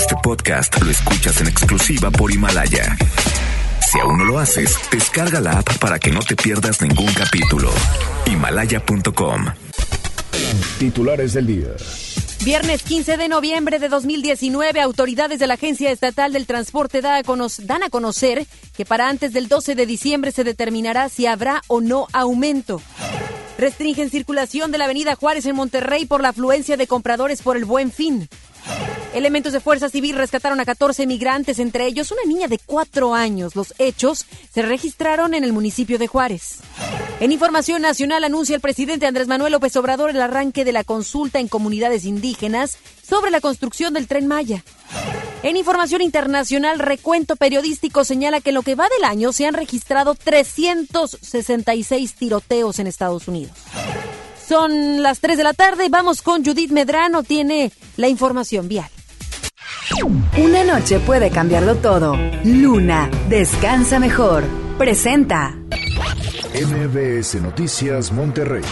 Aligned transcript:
Este 0.00 0.16
podcast 0.22 0.80
lo 0.80 0.90
escuchas 0.90 1.42
en 1.42 1.48
exclusiva 1.48 2.10
por 2.10 2.32
Himalaya. 2.32 2.96
Si 3.86 4.00
aún 4.00 4.16
no 4.16 4.24
lo 4.24 4.38
haces, 4.38 4.74
descarga 4.90 5.42
la 5.42 5.58
app 5.58 5.76
para 5.76 5.98
que 5.98 6.10
no 6.10 6.20
te 6.20 6.36
pierdas 6.36 6.80
ningún 6.80 7.12
capítulo. 7.12 7.70
Himalaya.com. 8.24 9.44
Titulares 10.78 11.34
del 11.34 11.46
día. 11.48 11.68
Viernes 12.42 12.82
15 12.82 13.18
de 13.18 13.28
noviembre 13.28 13.78
de 13.78 13.90
2019, 13.90 14.80
autoridades 14.80 15.38
de 15.38 15.46
la 15.46 15.54
Agencia 15.54 15.90
Estatal 15.90 16.32
del 16.32 16.46
Transporte 16.46 17.02
dan 17.02 17.82
a 17.82 17.90
conocer 17.90 18.46
que 18.74 18.86
para 18.86 19.10
antes 19.10 19.34
del 19.34 19.48
12 19.48 19.74
de 19.74 19.84
diciembre 19.84 20.32
se 20.32 20.44
determinará 20.44 21.10
si 21.10 21.26
habrá 21.26 21.60
o 21.66 21.82
no 21.82 22.06
aumento. 22.14 22.80
Restringen 23.58 24.08
circulación 24.08 24.72
de 24.72 24.78
la 24.78 24.86
Avenida 24.86 25.14
Juárez 25.14 25.44
en 25.44 25.56
Monterrey 25.56 26.06
por 26.06 26.22
la 26.22 26.30
afluencia 26.30 26.78
de 26.78 26.86
compradores 26.86 27.42
por 27.42 27.58
el 27.58 27.66
Buen 27.66 27.92
Fin. 27.92 28.26
Elementos 29.12 29.52
de 29.52 29.60
Fuerza 29.60 29.88
Civil 29.88 30.14
rescataron 30.14 30.60
a 30.60 30.64
14 30.64 31.04
migrantes, 31.06 31.58
entre 31.58 31.86
ellos 31.86 32.12
una 32.12 32.22
niña 32.26 32.46
de 32.46 32.60
4 32.64 33.12
años. 33.12 33.56
Los 33.56 33.74
hechos 33.78 34.24
se 34.54 34.62
registraron 34.62 35.34
en 35.34 35.42
el 35.42 35.52
municipio 35.52 35.98
de 35.98 36.06
Juárez. 36.06 36.58
En 37.18 37.32
Información 37.32 37.82
Nacional 37.82 38.22
anuncia 38.22 38.54
el 38.54 38.60
presidente 38.60 39.06
Andrés 39.06 39.26
Manuel 39.26 39.52
López 39.52 39.74
Obrador 39.76 40.10
el 40.10 40.20
arranque 40.20 40.64
de 40.64 40.72
la 40.72 40.84
consulta 40.84 41.40
en 41.40 41.48
comunidades 41.48 42.04
indígenas 42.04 42.78
sobre 43.02 43.32
la 43.32 43.40
construcción 43.40 43.94
del 43.94 44.06
tren 44.06 44.28
Maya. 44.28 44.64
En 45.42 45.56
información 45.56 46.02
internacional, 46.02 46.78
recuento 46.78 47.34
periodístico 47.34 48.04
señala 48.04 48.40
que 48.40 48.50
en 48.50 48.54
lo 48.54 48.62
que 48.62 48.76
va 48.76 48.88
del 48.88 49.04
año 49.04 49.32
se 49.32 49.46
han 49.46 49.54
registrado 49.54 50.14
366 50.14 52.14
tiroteos 52.14 52.78
en 52.78 52.86
Estados 52.86 53.26
Unidos. 53.26 53.56
Son 54.46 55.02
las 55.02 55.20
3 55.20 55.36
de 55.36 55.44
la 55.44 55.54
tarde, 55.54 55.88
vamos 55.88 56.22
con 56.22 56.44
Judith 56.44 56.70
Medrano, 56.70 57.22
tiene 57.22 57.72
la 57.96 58.08
información 58.08 58.68
vial. 58.68 58.90
Una 60.38 60.64
noche 60.64 60.98
puede 61.00 61.30
cambiarlo 61.30 61.76
todo. 61.76 62.16
Luna, 62.44 63.10
descansa 63.28 63.98
mejor. 63.98 64.44
Presenta. 64.78 65.56
MBS 66.52 67.36
Noticias 67.36 68.10
Monterrey 68.12 68.62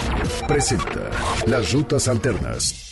presenta 0.47 1.11
las 1.47 1.73
rutas 1.73 2.09
alternas. 2.09 2.91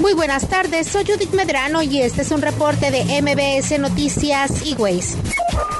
Muy 0.00 0.12
buenas 0.12 0.48
tardes, 0.48 0.88
soy 0.88 1.04
Judith 1.04 1.32
Medrano 1.34 1.80
y 1.82 2.00
este 2.00 2.22
es 2.22 2.32
un 2.32 2.42
reporte 2.42 2.90
de 2.90 3.04
MBS 3.22 3.78
Noticias 3.78 4.66
y 4.66 4.74
Ways. 4.74 5.16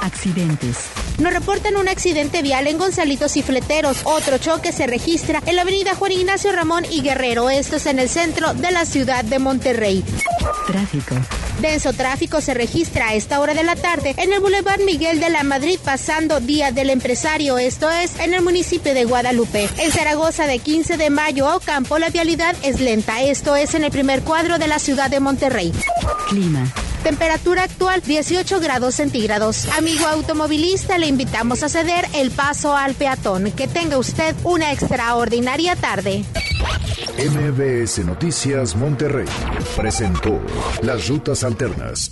Accidentes. 0.01 0.87
Nos 1.19 1.33
reportan 1.33 1.77
un 1.77 1.87
accidente 1.87 2.41
vial 2.41 2.67
en 2.67 2.77
Gonzalitos 2.77 3.37
y 3.37 3.41
Fleteros. 3.41 4.01
Otro 4.03 4.37
choque 4.37 4.71
se 4.71 4.85
registra 4.87 5.41
en 5.45 5.55
la 5.55 5.61
avenida 5.61 5.95
Juan 5.95 6.11
Ignacio 6.11 6.51
Ramón 6.51 6.85
y 6.89 7.01
Guerrero. 7.01 7.49
Esto 7.49 7.77
es 7.77 7.85
en 7.85 7.99
el 7.99 8.09
centro 8.09 8.53
de 8.53 8.71
la 8.71 8.85
ciudad 8.85 9.23
de 9.23 9.39
Monterrey. 9.39 10.03
Tráfico. 10.67 11.15
Denso 11.61 11.93
tráfico 11.93 12.41
se 12.41 12.53
registra 12.53 13.09
a 13.09 13.13
esta 13.13 13.39
hora 13.39 13.53
de 13.53 13.63
la 13.63 13.75
tarde 13.75 14.13
en 14.17 14.33
el 14.33 14.41
Boulevard 14.41 14.81
Miguel 14.81 15.21
de 15.21 15.29
la 15.29 15.43
Madrid 15.43 15.79
pasando 15.83 16.41
Día 16.41 16.71
del 16.71 16.89
Empresario, 16.89 17.57
esto 17.57 17.89
es 17.89 18.19
en 18.19 18.33
el 18.33 18.41
municipio 18.41 18.93
de 18.93 19.05
Guadalupe. 19.05 19.69
En 19.77 19.91
Zaragoza 19.91 20.47
de 20.47 20.59
15 20.59 20.97
de 20.97 21.09
mayo 21.09 21.47
a 21.47 21.55
Ocampo 21.55 21.97
la 21.97 22.09
vialidad 22.09 22.55
es 22.61 22.81
lenta, 22.81 23.21
esto 23.21 23.55
es 23.55 23.73
en 23.73 23.85
el 23.85 23.91
primer 23.91 24.21
cuadro 24.21 24.57
de 24.57 24.67
la 24.67 24.79
ciudad 24.79 25.09
de 25.09 25.21
Monterrey. 25.21 25.71
Clima. 26.27 26.71
Temperatura 27.05 27.61
actual 27.61 28.01
18 28.01 28.59
grados 28.59 28.95
centígrados. 28.95 29.67
Amigo 29.77 30.07
automovilista, 30.07 30.97
le 30.97 31.05
invitamos 31.05 31.61
a 31.61 31.69
ceder 31.69 32.03
el 32.15 32.31
paso 32.31 32.75
al 32.75 32.95
peatón. 32.95 33.51
Que 33.51 33.67
tenga 33.67 33.99
usted 33.99 34.35
una 34.43 34.71
extraordinaria 34.71 35.75
tarde. 35.75 36.25
MBS 37.19 38.03
Noticias 38.05 38.75
Monterrey 38.75 39.27
presentó 39.77 40.41
las 40.81 41.07
rutas 41.07 41.43
alternas. 41.43 42.11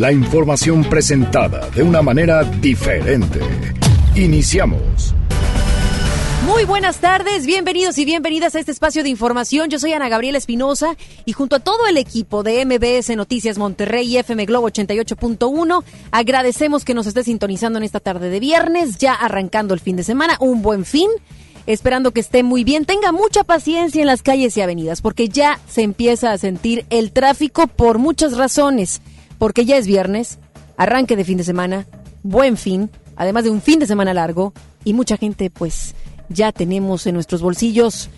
La 0.00 0.12
información 0.12 0.82
presentada 0.82 1.68
de 1.68 1.82
una 1.82 2.00
manera 2.00 2.42
diferente. 2.42 3.38
Iniciamos. 4.16 5.14
Muy 6.46 6.64
buenas 6.64 7.02
tardes, 7.02 7.44
bienvenidos 7.44 7.98
y 7.98 8.06
bienvenidas 8.06 8.54
a 8.54 8.60
este 8.60 8.72
espacio 8.72 9.02
de 9.02 9.10
información. 9.10 9.68
Yo 9.68 9.78
soy 9.78 9.92
Ana 9.92 10.08
Gabriela 10.08 10.38
Espinosa 10.38 10.96
y 11.26 11.32
junto 11.34 11.56
a 11.56 11.60
todo 11.60 11.86
el 11.86 11.98
equipo 11.98 12.42
de 12.42 12.64
MBS 12.64 13.14
Noticias 13.14 13.58
Monterrey 13.58 14.08
y 14.08 14.16
FM 14.16 14.46
Globo 14.46 14.70
88.1, 14.70 15.84
agradecemos 16.12 16.86
que 16.86 16.94
nos 16.94 17.06
esté 17.06 17.22
sintonizando 17.22 17.78
en 17.78 17.84
esta 17.84 18.00
tarde 18.00 18.30
de 18.30 18.40
viernes, 18.40 18.96
ya 18.96 19.12
arrancando 19.12 19.74
el 19.74 19.80
fin 19.80 19.96
de 19.96 20.02
semana, 20.02 20.38
un 20.40 20.62
buen 20.62 20.86
fin 20.86 21.10
esperando 21.66 22.12
que 22.12 22.20
esté 22.20 22.42
muy 22.42 22.64
bien. 22.64 22.86
Tenga 22.86 23.12
mucha 23.12 23.44
paciencia 23.44 24.00
en 24.00 24.06
las 24.06 24.22
calles 24.22 24.56
y 24.56 24.62
avenidas, 24.62 25.02
porque 25.02 25.28
ya 25.28 25.60
se 25.68 25.82
empieza 25.82 26.32
a 26.32 26.38
sentir 26.38 26.86
el 26.88 27.12
tráfico 27.12 27.66
por 27.66 27.98
muchas 27.98 28.38
razones. 28.38 29.02
Porque 29.40 29.64
ya 29.64 29.78
es 29.78 29.86
viernes, 29.86 30.38
arranque 30.76 31.16
de 31.16 31.24
fin 31.24 31.38
de 31.38 31.44
semana, 31.44 31.86
buen 32.22 32.58
fin, 32.58 32.90
además 33.16 33.44
de 33.44 33.50
un 33.50 33.62
fin 33.62 33.78
de 33.78 33.86
semana 33.86 34.12
largo, 34.12 34.52
y 34.84 34.92
mucha 34.92 35.16
gente, 35.16 35.48
pues, 35.48 35.94
ya 36.28 36.52
tenemos 36.52 37.06
en 37.06 37.14
nuestros 37.14 37.40
bolsillos 37.40 38.10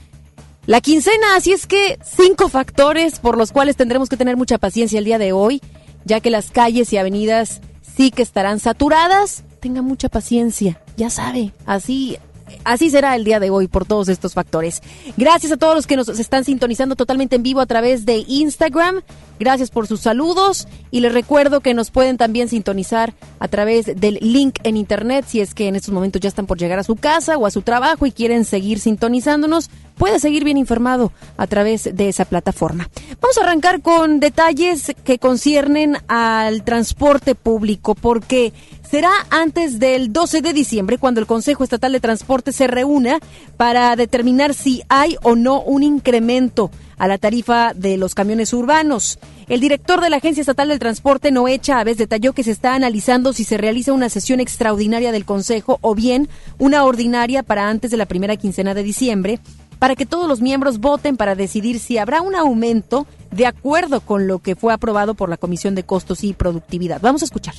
la 0.66 0.80
quincena. 0.80 1.36
Así 1.36 1.52
es 1.52 1.68
que 1.68 1.96
cinco 2.04 2.48
factores 2.48 3.20
por 3.20 3.38
los 3.38 3.52
cuales 3.52 3.76
tendremos 3.76 4.08
que 4.08 4.16
tener 4.16 4.36
mucha 4.36 4.58
paciencia 4.58 4.98
el 4.98 5.04
día 5.04 5.18
de 5.18 5.32
hoy, 5.32 5.60
ya 6.04 6.18
que 6.18 6.30
las 6.30 6.50
calles 6.50 6.92
y 6.92 6.96
avenidas 6.96 7.60
sí 7.96 8.10
que 8.10 8.22
estarán 8.22 8.58
saturadas. 8.58 9.44
Tenga 9.60 9.80
mucha 9.80 10.08
paciencia, 10.08 10.80
ya 10.96 11.08
sabe, 11.08 11.52
así 11.66 12.18
así 12.64 12.90
será 12.90 13.16
el 13.16 13.24
día 13.24 13.40
de 13.40 13.50
hoy 13.50 13.68
por 13.68 13.84
todos 13.84 14.08
estos 14.08 14.34
factores. 14.34 14.82
Gracias 15.16 15.52
a 15.52 15.56
todos 15.56 15.74
los 15.74 15.86
que 15.86 15.96
nos 15.96 16.08
están 16.08 16.44
sintonizando 16.44 16.96
totalmente 16.96 17.36
en 17.36 17.42
vivo 17.42 17.60
a 17.60 17.66
través 17.66 18.04
de 18.04 18.24
Instagram. 18.26 19.02
Gracias 19.38 19.70
por 19.70 19.86
sus 19.88 20.00
saludos 20.00 20.68
y 20.90 21.00
les 21.00 21.12
recuerdo 21.12 21.60
que 21.60 21.74
nos 21.74 21.90
pueden 21.90 22.16
también 22.16 22.48
sintonizar 22.48 23.14
a 23.40 23.48
través 23.48 23.86
del 23.86 24.18
link 24.20 24.60
en 24.62 24.76
internet 24.76 25.24
si 25.26 25.40
es 25.40 25.52
que 25.52 25.66
en 25.66 25.74
estos 25.74 25.92
momentos 25.92 26.20
ya 26.20 26.28
están 26.28 26.46
por 26.46 26.58
llegar 26.58 26.78
a 26.78 26.84
su 26.84 26.94
casa 26.94 27.36
o 27.36 27.46
a 27.46 27.50
su 27.50 27.62
trabajo 27.62 28.06
y 28.06 28.12
quieren 28.12 28.44
seguir 28.44 28.78
sintonizándonos. 28.78 29.68
Puede 29.96 30.20
seguir 30.20 30.44
bien 30.44 30.58
informado 30.58 31.12
a 31.36 31.46
través 31.46 31.90
de 31.92 32.08
esa 32.08 32.24
plataforma. 32.24 32.88
Vamos 33.20 33.36
a 33.38 33.42
arrancar 33.42 33.82
con 33.82 34.20
detalles 34.20 34.92
que 35.04 35.18
conciernen 35.18 35.96
al 36.08 36.62
transporte 36.62 37.34
público 37.34 37.94
porque 37.94 38.52
será 38.92 39.10
antes 39.30 39.78
del 39.78 40.12
12 40.12 40.42
de 40.42 40.52
diciembre 40.52 40.98
cuando 40.98 41.18
el 41.18 41.26
Consejo 41.26 41.64
Estatal 41.64 41.92
de 41.92 42.00
Transporte 42.00 42.52
se 42.52 42.66
reúna 42.66 43.20
para 43.56 43.96
determinar 43.96 44.52
si 44.52 44.82
hay 44.90 45.16
o 45.22 45.34
no 45.34 45.62
un 45.62 45.82
incremento 45.82 46.70
a 46.98 47.08
la 47.08 47.16
tarifa 47.16 47.72
de 47.72 47.96
los 47.96 48.14
camiones 48.14 48.52
urbanos. 48.52 49.18
El 49.48 49.60
director 49.60 50.02
de 50.02 50.10
la 50.10 50.18
Agencia 50.18 50.42
Estatal 50.42 50.68
del 50.68 50.78
Transporte, 50.78 51.32
Noé 51.32 51.58
Chávez, 51.58 51.96
detalló 51.96 52.34
que 52.34 52.44
se 52.44 52.50
está 52.50 52.74
analizando 52.74 53.32
si 53.32 53.44
se 53.44 53.56
realiza 53.56 53.94
una 53.94 54.10
sesión 54.10 54.40
extraordinaria 54.40 55.10
del 55.10 55.24
Consejo 55.24 55.78
o 55.80 55.94
bien 55.94 56.28
una 56.58 56.84
ordinaria 56.84 57.42
para 57.42 57.70
antes 57.70 57.90
de 57.90 57.96
la 57.96 58.04
primera 58.04 58.36
quincena 58.36 58.74
de 58.74 58.82
diciembre, 58.82 59.40
para 59.78 59.96
que 59.96 60.04
todos 60.04 60.28
los 60.28 60.42
miembros 60.42 60.80
voten 60.80 61.16
para 61.16 61.34
decidir 61.34 61.78
si 61.78 61.96
habrá 61.96 62.20
un 62.20 62.34
aumento 62.34 63.06
de 63.30 63.46
acuerdo 63.46 64.02
con 64.02 64.26
lo 64.26 64.40
que 64.40 64.54
fue 64.54 64.74
aprobado 64.74 65.14
por 65.14 65.30
la 65.30 65.38
Comisión 65.38 65.74
de 65.74 65.82
Costos 65.82 66.24
y 66.24 66.34
Productividad. 66.34 67.00
Vamos 67.00 67.22
a 67.22 67.24
escuchar. 67.24 67.54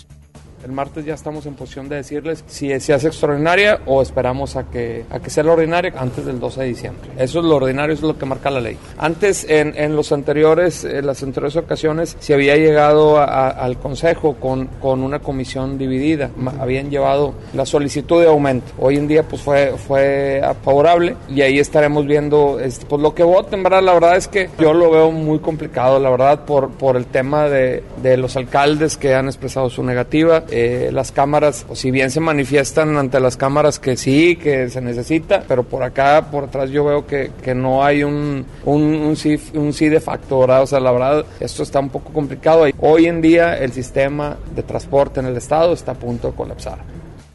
El 0.63 0.71
martes 0.71 1.03
ya 1.03 1.13
estamos 1.13 1.45
en 1.45 1.55
posición 1.55 1.89
de 1.89 1.97
decirles 1.97 2.43
si 2.47 2.79
se 2.79 2.93
hace 2.93 3.07
extraordinaria 3.07 3.81
o 3.85 4.01
esperamos 4.01 4.55
a 4.55 4.63
que, 4.69 5.05
a 5.09 5.19
que 5.19 5.29
sea 5.29 5.43
la 5.43 5.51
ordinaria 5.51 5.93
antes 5.97 6.25
del 6.25 6.39
12 6.39 6.61
de 6.61 6.67
diciembre. 6.67 7.09
Eso 7.17 7.39
es 7.39 7.45
lo 7.45 7.57
ordinario, 7.57 7.93
eso 7.93 8.05
es 8.05 8.13
lo 8.13 8.17
que 8.17 8.25
marca 8.25 8.49
la 8.49 8.61
ley. 8.61 8.77
Antes, 8.97 9.45
en, 9.49 9.73
en 9.75 9.95
los 9.95 10.13
anteriores, 10.13 10.85
en 10.85 11.05
las 11.05 11.21
anteriores 11.21 11.57
ocasiones, 11.57 12.15
se 12.19 12.33
había 12.33 12.55
llegado 12.55 13.19
al 13.19 13.77
Consejo 13.77 14.35
con, 14.35 14.67
con 14.79 15.03
una 15.03 15.19
comisión 15.19 15.77
dividida. 15.77 16.29
Habían 16.59 16.89
llevado 16.89 17.33
la 17.53 17.65
solicitud 17.65 18.21
de 18.21 18.27
aumento. 18.27 18.71
Hoy 18.79 18.95
en 18.95 19.07
día, 19.07 19.23
pues 19.23 19.41
fue, 19.41 19.73
fue 19.77 20.41
favorable 20.63 21.17
y 21.27 21.41
ahí 21.41 21.59
estaremos 21.59 22.05
viendo 22.05 22.59
este, 22.59 22.85
pues, 22.85 23.01
lo 23.01 23.13
que 23.13 23.23
voten, 23.23 23.63
¿verdad? 23.63 23.83
La 23.83 23.93
verdad 23.93 24.15
es 24.15 24.29
que 24.29 24.49
yo 24.57 24.73
lo 24.73 24.89
veo 24.91 25.11
muy 25.11 25.39
complicado, 25.39 25.99
la 25.99 26.09
verdad, 26.09 26.45
por, 26.45 26.69
por 26.71 26.95
el 26.95 27.05
tema 27.07 27.49
de, 27.49 27.83
de 28.01 28.15
los 28.15 28.37
alcaldes 28.37 28.95
que 28.95 29.13
han 29.13 29.25
expresado 29.25 29.69
su 29.69 29.83
negativa 29.83 30.45
eh, 30.55 30.91
las 30.91 31.11
cámaras, 31.11 31.66
o 31.67 31.76
si 31.76 31.90
bien 31.90 32.11
se 32.11 32.20
manifiestan 32.20 32.96
ante 32.96 33.20
las 33.20 33.38
cámaras 33.38 33.79
que 33.79 33.97
sí, 33.97 34.35
que 34.35 34.70
se 34.70 34.82
necesita, 34.82 35.44
pero 35.47 35.64
por 35.64 35.82
acá, 35.82 36.28
por 36.29 36.44
atrás 36.44 36.70
yo 36.70 36.85
veo 36.85 37.08
que, 37.08 37.32
que 37.41 37.55
no 37.55 37.84
hay 37.84 38.03
un, 38.03 38.46
un, 38.64 38.84
un, 38.84 39.16
sí, 39.16 39.40
un 39.55 39.73
sí 39.73 39.90
de 39.90 40.00
facto, 40.00 40.38
O 40.38 40.67
sea, 40.67 40.79
la 40.79 40.91
verdad, 40.91 41.26
esto 41.40 41.64
está 41.64 41.79
un 41.79 41.90
poco 41.90 42.14
complicado. 42.14 42.66
Hoy 42.82 43.08
en 43.08 43.20
día 43.20 43.58
el 43.58 43.72
sistema 43.72 44.38
de 44.55 44.61
transporte 44.61 45.22
en 45.22 45.26
el 45.26 45.38
estado 45.38 45.73
está 45.73 45.94
a 45.94 45.96
punto 45.96 46.29
de 46.29 46.35
colapsar. 46.35 46.78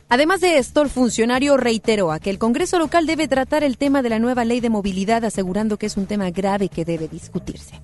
Además 0.09 0.41
de 0.41 0.59
esto, 0.59 0.81
el 0.83 0.89
funcionario 0.89 1.57
reiteró 1.57 2.13
a 2.13 2.21
que 2.21 2.31
el 2.31 2.39
Congreso 2.39 2.79
local 2.79 3.05
debe 3.05 3.27
tratar 3.27 3.65
el 3.65 3.77
tema 3.79 4.01
de 4.01 4.11
la 4.11 4.21
nueva 4.21 4.45
ley 4.45 4.61
de 4.61 4.71
movilidad, 4.71 5.25
asegurando 5.25 5.77
que 5.77 5.87
es 5.87 5.97
un 5.97 6.07
tema 6.07 6.31
grave 6.31 6.69
que 6.69 6.85
debe 6.85 7.09
discutirse. 7.09 7.75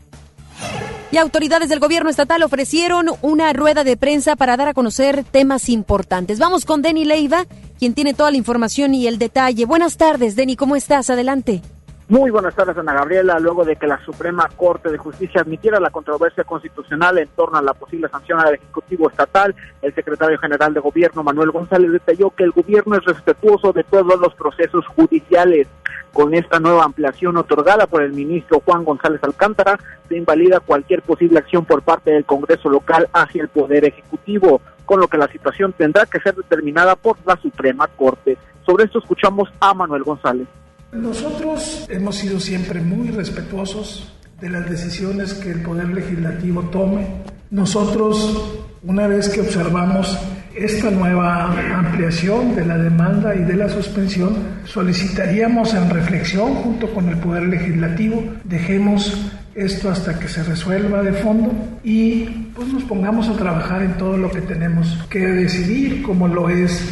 Y 1.10 1.16
autoridades 1.16 1.68
del 1.68 1.78
gobierno 1.78 2.10
estatal 2.10 2.42
ofrecieron 2.42 3.06
una 3.22 3.52
rueda 3.52 3.84
de 3.84 3.96
prensa 3.96 4.34
para 4.34 4.56
dar 4.56 4.68
a 4.68 4.74
conocer 4.74 5.22
temas 5.22 5.68
importantes. 5.68 6.40
Vamos 6.40 6.64
con 6.64 6.82
Denny 6.82 7.04
Leiva, 7.04 7.46
quien 7.78 7.94
tiene 7.94 8.14
toda 8.14 8.32
la 8.32 8.36
información 8.36 8.94
y 8.94 9.06
el 9.06 9.18
detalle. 9.18 9.64
Buenas 9.64 9.96
tardes, 9.96 10.34
Denny, 10.34 10.56
¿cómo 10.56 10.74
estás? 10.74 11.10
Adelante. 11.10 11.62
Muy 12.06 12.30
buenas 12.30 12.54
tardes, 12.54 12.76
Ana 12.76 12.92
Gabriela. 12.92 13.38
Luego 13.38 13.64
de 13.64 13.76
que 13.76 13.86
la 13.86 13.98
Suprema 14.04 14.46
Corte 14.54 14.90
de 14.90 14.98
Justicia 14.98 15.40
admitiera 15.40 15.80
la 15.80 15.88
controversia 15.88 16.44
constitucional 16.44 17.16
en 17.16 17.28
torno 17.28 17.56
a 17.56 17.62
la 17.62 17.72
posible 17.72 18.10
sanción 18.10 18.38
al 18.38 18.56
Ejecutivo 18.56 19.08
Estatal, 19.08 19.54
el 19.80 19.94
secretario 19.94 20.38
general 20.38 20.74
de 20.74 20.80
Gobierno, 20.80 21.22
Manuel 21.22 21.50
González, 21.50 21.90
detalló 21.90 22.28
que 22.28 22.44
el 22.44 22.50
gobierno 22.50 22.96
es 22.96 23.04
respetuoso 23.06 23.72
de 23.72 23.84
todos 23.84 24.20
los 24.20 24.34
procesos 24.34 24.86
judiciales. 24.88 25.66
Con 26.12 26.34
esta 26.34 26.60
nueva 26.60 26.84
ampliación 26.84 27.38
otorgada 27.38 27.86
por 27.86 28.02
el 28.02 28.12
ministro 28.12 28.60
Juan 28.62 28.84
González 28.84 29.24
Alcántara, 29.24 29.78
se 30.06 30.18
invalida 30.18 30.60
cualquier 30.60 31.00
posible 31.00 31.38
acción 31.38 31.64
por 31.64 31.80
parte 31.80 32.10
del 32.10 32.26
Congreso 32.26 32.68
local 32.68 33.08
hacia 33.14 33.40
el 33.40 33.48
Poder 33.48 33.86
Ejecutivo, 33.86 34.60
con 34.84 35.00
lo 35.00 35.08
que 35.08 35.16
la 35.16 35.28
situación 35.28 35.72
tendrá 35.72 36.04
que 36.04 36.20
ser 36.20 36.34
determinada 36.34 36.96
por 36.96 37.16
la 37.24 37.36
Suprema 37.36 37.88
Corte. 37.88 38.36
Sobre 38.66 38.84
esto 38.84 38.98
escuchamos 38.98 39.48
a 39.58 39.72
Manuel 39.72 40.02
González. 40.02 40.46
Nosotros 40.94 41.86
hemos 41.90 42.14
sido 42.14 42.38
siempre 42.38 42.80
muy 42.80 43.08
respetuosos 43.10 44.12
de 44.40 44.48
las 44.48 44.70
decisiones 44.70 45.34
que 45.34 45.50
el 45.50 45.60
Poder 45.60 45.88
Legislativo 45.88 46.62
tome. 46.70 47.04
Nosotros, 47.50 48.54
una 48.84 49.08
vez 49.08 49.28
que 49.28 49.40
observamos 49.40 50.16
esta 50.54 50.92
nueva 50.92 51.50
ampliación 51.78 52.54
de 52.54 52.64
la 52.64 52.78
demanda 52.78 53.34
y 53.34 53.40
de 53.40 53.56
la 53.56 53.68
suspensión, 53.68 54.36
solicitaríamos 54.66 55.74
en 55.74 55.90
reflexión 55.90 56.54
junto 56.54 56.94
con 56.94 57.08
el 57.08 57.16
Poder 57.18 57.42
Legislativo, 57.42 58.22
dejemos 58.44 59.32
esto 59.56 59.90
hasta 59.90 60.16
que 60.18 60.28
se 60.28 60.44
resuelva 60.44 61.02
de 61.02 61.12
fondo 61.12 61.52
y 61.82 62.24
pues 62.54 62.68
nos 62.72 62.84
pongamos 62.84 63.28
a 63.28 63.36
trabajar 63.36 63.82
en 63.82 63.96
todo 63.98 64.16
lo 64.16 64.30
que 64.30 64.42
tenemos 64.42 64.96
que 65.10 65.20
decidir, 65.26 66.02
como 66.02 66.28
lo 66.28 66.48
es 66.48 66.88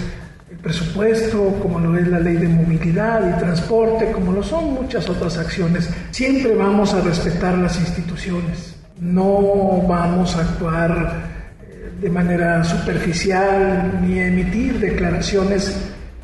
presupuesto, 0.63 1.59
como 1.61 1.81
lo 1.81 1.99
es 1.99 2.07
la 2.07 2.21
ley 2.21 2.37
de 2.37 2.49
movilidad 2.49 3.37
y 3.37 3.41
transporte, 3.41 4.13
como 4.13 4.33
lo 4.33 4.43
son 4.43 4.75
muchas 4.75 5.09
otras 5.09 5.37
acciones. 5.37 5.91
Siempre 6.13 6.55
vamos 6.55 6.95
a 6.95 7.01
respetar 7.01 7.59
las 7.59 7.79
instituciones, 7.81 8.77
no 9.01 9.83
vamos 9.89 10.37
a 10.37 10.41
actuar 10.43 11.25
eh, 11.63 11.91
de 12.01 12.11
manera 12.11 12.63
superficial 12.63 14.01
ni 14.03 14.21
emitir 14.21 14.79
declaraciones 14.79 15.77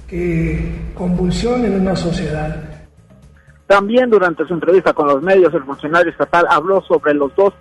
que 0.07 0.73
convulsionen 0.95 1.81
una 1.81 1.97
sociedad. 1.97 2.68
También 3.69 4.09
durante 4.09 4.47
su 4.47 4.55
entrevista 4.55 4.95
con 4.95 5.09
los 5.09 5.23
medios, 5.23 5.53
el 5.53 5.63
funcionario 5.63 6.11
estatal 6.11 6.47
habló 6.49 6.81
sobre 6.81 7.13
los 7.13 7.37
dos 7.37 7.53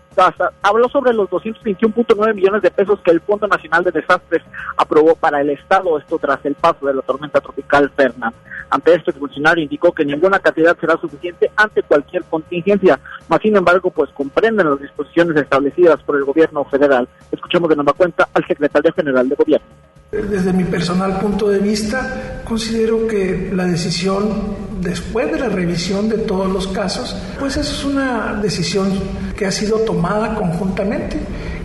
habló 0.63 0.87
sobre 0.87 1.13
los 1.13 1.29
221.9 1.29 2.33
millones 2.33 2.61
de 2.61 2.71
pesos 2.71 2.99
que 3.01 3.11
el 3.11 3.19
Fondo 3.19 3.45
Nacional 3.45 3.83
de 3.83 3.91
Desastres 3.91 4.41
aprobó 4.77 5.15
para 5.15 5.41
el 5.41 5.49
Estado, 5.49 5.99
esto 5.99 6.17
tras 6.17 6.43
el 6.45 6.55
paso 6.55 6.87
de 6.87 6.93
la 6.93 7.01
tormenta 7.01 7.41
tropical 7.41 7.91
Fernan. 7.93 8.33
Ante 8.69 8.95
esto, 8.95 9.11
el 9.11 9.17
funcionario 9.17 9.63
indicó 9.63 9.91
que 9.91 10.05
ninguna 10.05 10.39
cantidad 10.39 10.77
será 10.79 10.97
suficiente 10.97 11.51
ante 11.57 11.83
cualquier 11.83 12.23
contingencia, 12.23 12.99
mas 13.27 13.41
sin 13.41 13.57
embargo, 13.57 13.91
pues 13.91 14.09
comprenden 14.11 14.69
las 14.69 14.79
disposiciones 14.79 15.35
establecidas 15.35 16.01
por 16.03 16.15
el 16.15 16.23
gobierno 16.23 16.63
federal. 16.63 17.07
Escuchemos 17.33 17.69
de 17.69 17.75
nueva 17.75 17.91
cuenta 17.91 18.29
al 18.33 18.47
secretario 18.47 18.93
general 18.93 19.27
de 19.27 19.35
gobierno. 19.35 19.67
Desde 20.09 20.53
mi 20.53 20.63
personal 20.63 21.19
punto 21.19 21.49
de 21.49 21.59
vista, 21.59 22.41
considero 22.45 23.07
que 23.07 23.51
la 23.53 23.65
decisión, 23.65 24.55
después 24.79 25.29
de 25.29 25.37
la 25.37 25.49
revisión 25.49 26.07
de 26.07 26.19
todos 26.19 26.49
los 26.49 26.65
casos, 26.69 27.13
pues 27.37 27.57
es 27.57 27.83
una 27.83 28.39
decisión 28.41 28.89
que 29.35 29.45
ha 29.45 29.51
sido 29.51 29.79
tomada 29.79 30.33
conjuntamente 30.35 31.17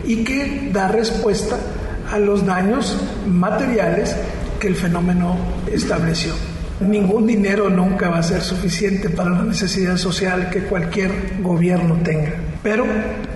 y 0.03 0.25
que 0.25 0.69
da 0.73 0.89
respuesta 0.89 1.57
a 2.11 2.19
los 2.19 2.45
daños 2.45 2.97
materiales 3.25 4.13
que 4.59 4.67
el 4.67 4.75
fenómeno 4.75 5.37
estableció. 5.71 6.33
Ningún 6.81 7.25
dinero 7.25 7.69
nunca 7.69 8.09
va 8.09 8.17
a 8.17 8.23
ser 8.23 8.41
suficiente 8.41 9.09
para 9.09 9.29
la 9.29 9.43
necesidad 9.43 9.95
social 9.95 10.49
que 10.49 10.65
cualquier 10.65 11.11
gobierno 11.41 11.97
tenga. 12.03 12.33
Pero 12.61 12.85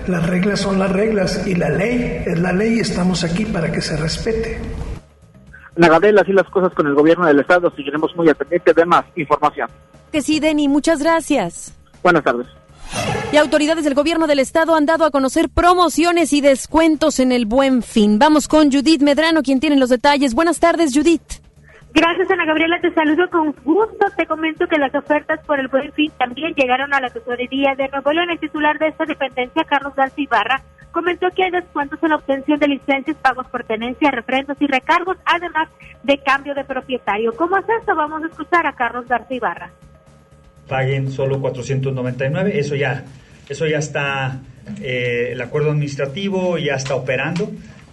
las 0.06 0.26
reglas 0.26 0.60
son 0.60 0.78
las 0.78 0.92
reglas 0.92 1.46
y 1.46 1.54
la 1.54 1.70
ley 1.70 2.24
es 2.26 2.38
la 2.38 2.52
ley 2.52 2.74
y 2.74 2.80
estamos 2.80 3.24
aquí 3.24 3.46
para 3.46 3.72
que 3.72 3.80
se 3.80 3.96
respete. 3.96 4.58
Nagadel, 5.78 6.18
así 6.18 6.32
las 6.32 6.48
cosas 6.50 6.74
con 6.74 6.86
el 6.86 6.94
gobierno 6.94 7.26
del 7.26 7.40
estado. 7.40 7.72
Seguiremos 7.74 8.14
muy 8.16 8.28
atentos 8.28 8.74
de 8.74 8.84
más 8.84 9.04
información. 9.16 9.70
Que 10.12 10.20
sí, 10.22 10.40
Denny, 10.40 10.68
muchas 10.68 11.00
gracias. 11.00 11.72
Buenas 12.02 12.24
tardes. 12.24 12.46
Y 13.32 13.36
autoridades 13.36 13.84
del 13.84 13.94
gobierno 13.94 14.26
del 14.26 14.38
estado 14.38 14.74
han 14.74 14.86
dado 14.86 15.04
a 15.04 15.10
conocer 15.10 15.48
promociones 15.48 16.32
y 16.32 16.40
descuentos 16.40 17.20
en 17.20 17.30
el 17.30 17.46
buen 17.46 17.82
fin. 17.82 18.18
Vamos 18.18 18.48
con 18.48 18.72
Judith 18.72 19.02
Medrano, 19.02 19.42
quien 19.42 19.60
tiene 19.60 19.76
los 19.76 19.90
detalles. 19.90 20.34
Buenas 20.34 20.58
tardes, 20.58 20.92
Judith. 20.94 21.47
Gracias, 21.94 22.30
Ana 22.30 22.44
Gabriela. 22.44 22.80
Te 22.80 22.92
saludo 22.92 23.28
con 23.30 23.52
gusto. 23.64 24.06
Te 24.16 24.26
comento 24.26 24.66
que 24.66 24.78
las 24.78 24.94
ofertas 24.94 25.40
por 25.46 25.58
el 25.58 25.68
buen 25.68 25.92
fin 25.92 26.12
también 26.18 26.54
llegaron 26.54 26.92
a 26.92 27.00
la 27.00 27.10
tesorería 27.10 27.74
de 27.76 27.88
Nuevo 27.88 28.12
León. 28.12 28.30
El 28.30 28.38
titular 28.38 28.78
de 28.78 28.88
esta 28.88 29.04
dependencia, 29.04 29.64
Carlos 29.64 29.94
García 29.94 30.24
Ibarra, 30.24 30.62
comentó 30.92 31.28
que 31.34 31.44
hay 31.44 31.50
descuentos 31.50 31.98
en 32.02 32.10
la 32.10 32.16
obtención 32.16 32.58
de 32.58 32.68
licencias, 32.68 33.16
pagos 33.16 33.46
por 33.48 33.64
tenencia, 33.64 34.10
refrendos 34.10 34.56
y 34.60 34.66
recargos, 34.66 35.16
además 35.24 35.68
de 36.02 36.18
cambio 36.18 36.54
de 36.54 36.64
propietario. 36.64 37.32
¿Cómo 37.36 37.56
es 37.56 37.64
esto? 37.80 37.94
Vamos 37.94 38.22
a 38.22 38.26
escuchar 38.26 38.66
a 38.66 38.72
Carlos 38.74 39.06
García 39.06 39.36
Ibarra. 39.36 39.70
Paguen 40.66 41.10
solo 41.10 41.40
499, 41.40 42.58
eso 42.58 42.74
ya, 42.74 43.04
eso 43.48 43.66
ya 43.66 43.78
está, 43.78 44.40
eh, 44.82 45.30
el 45.32 45.40
acuerdo 45.40 45.70
administrativo 45.70 46.58
ya 46.58 46.74
está 46.74 46.94
operando 46.94 47.50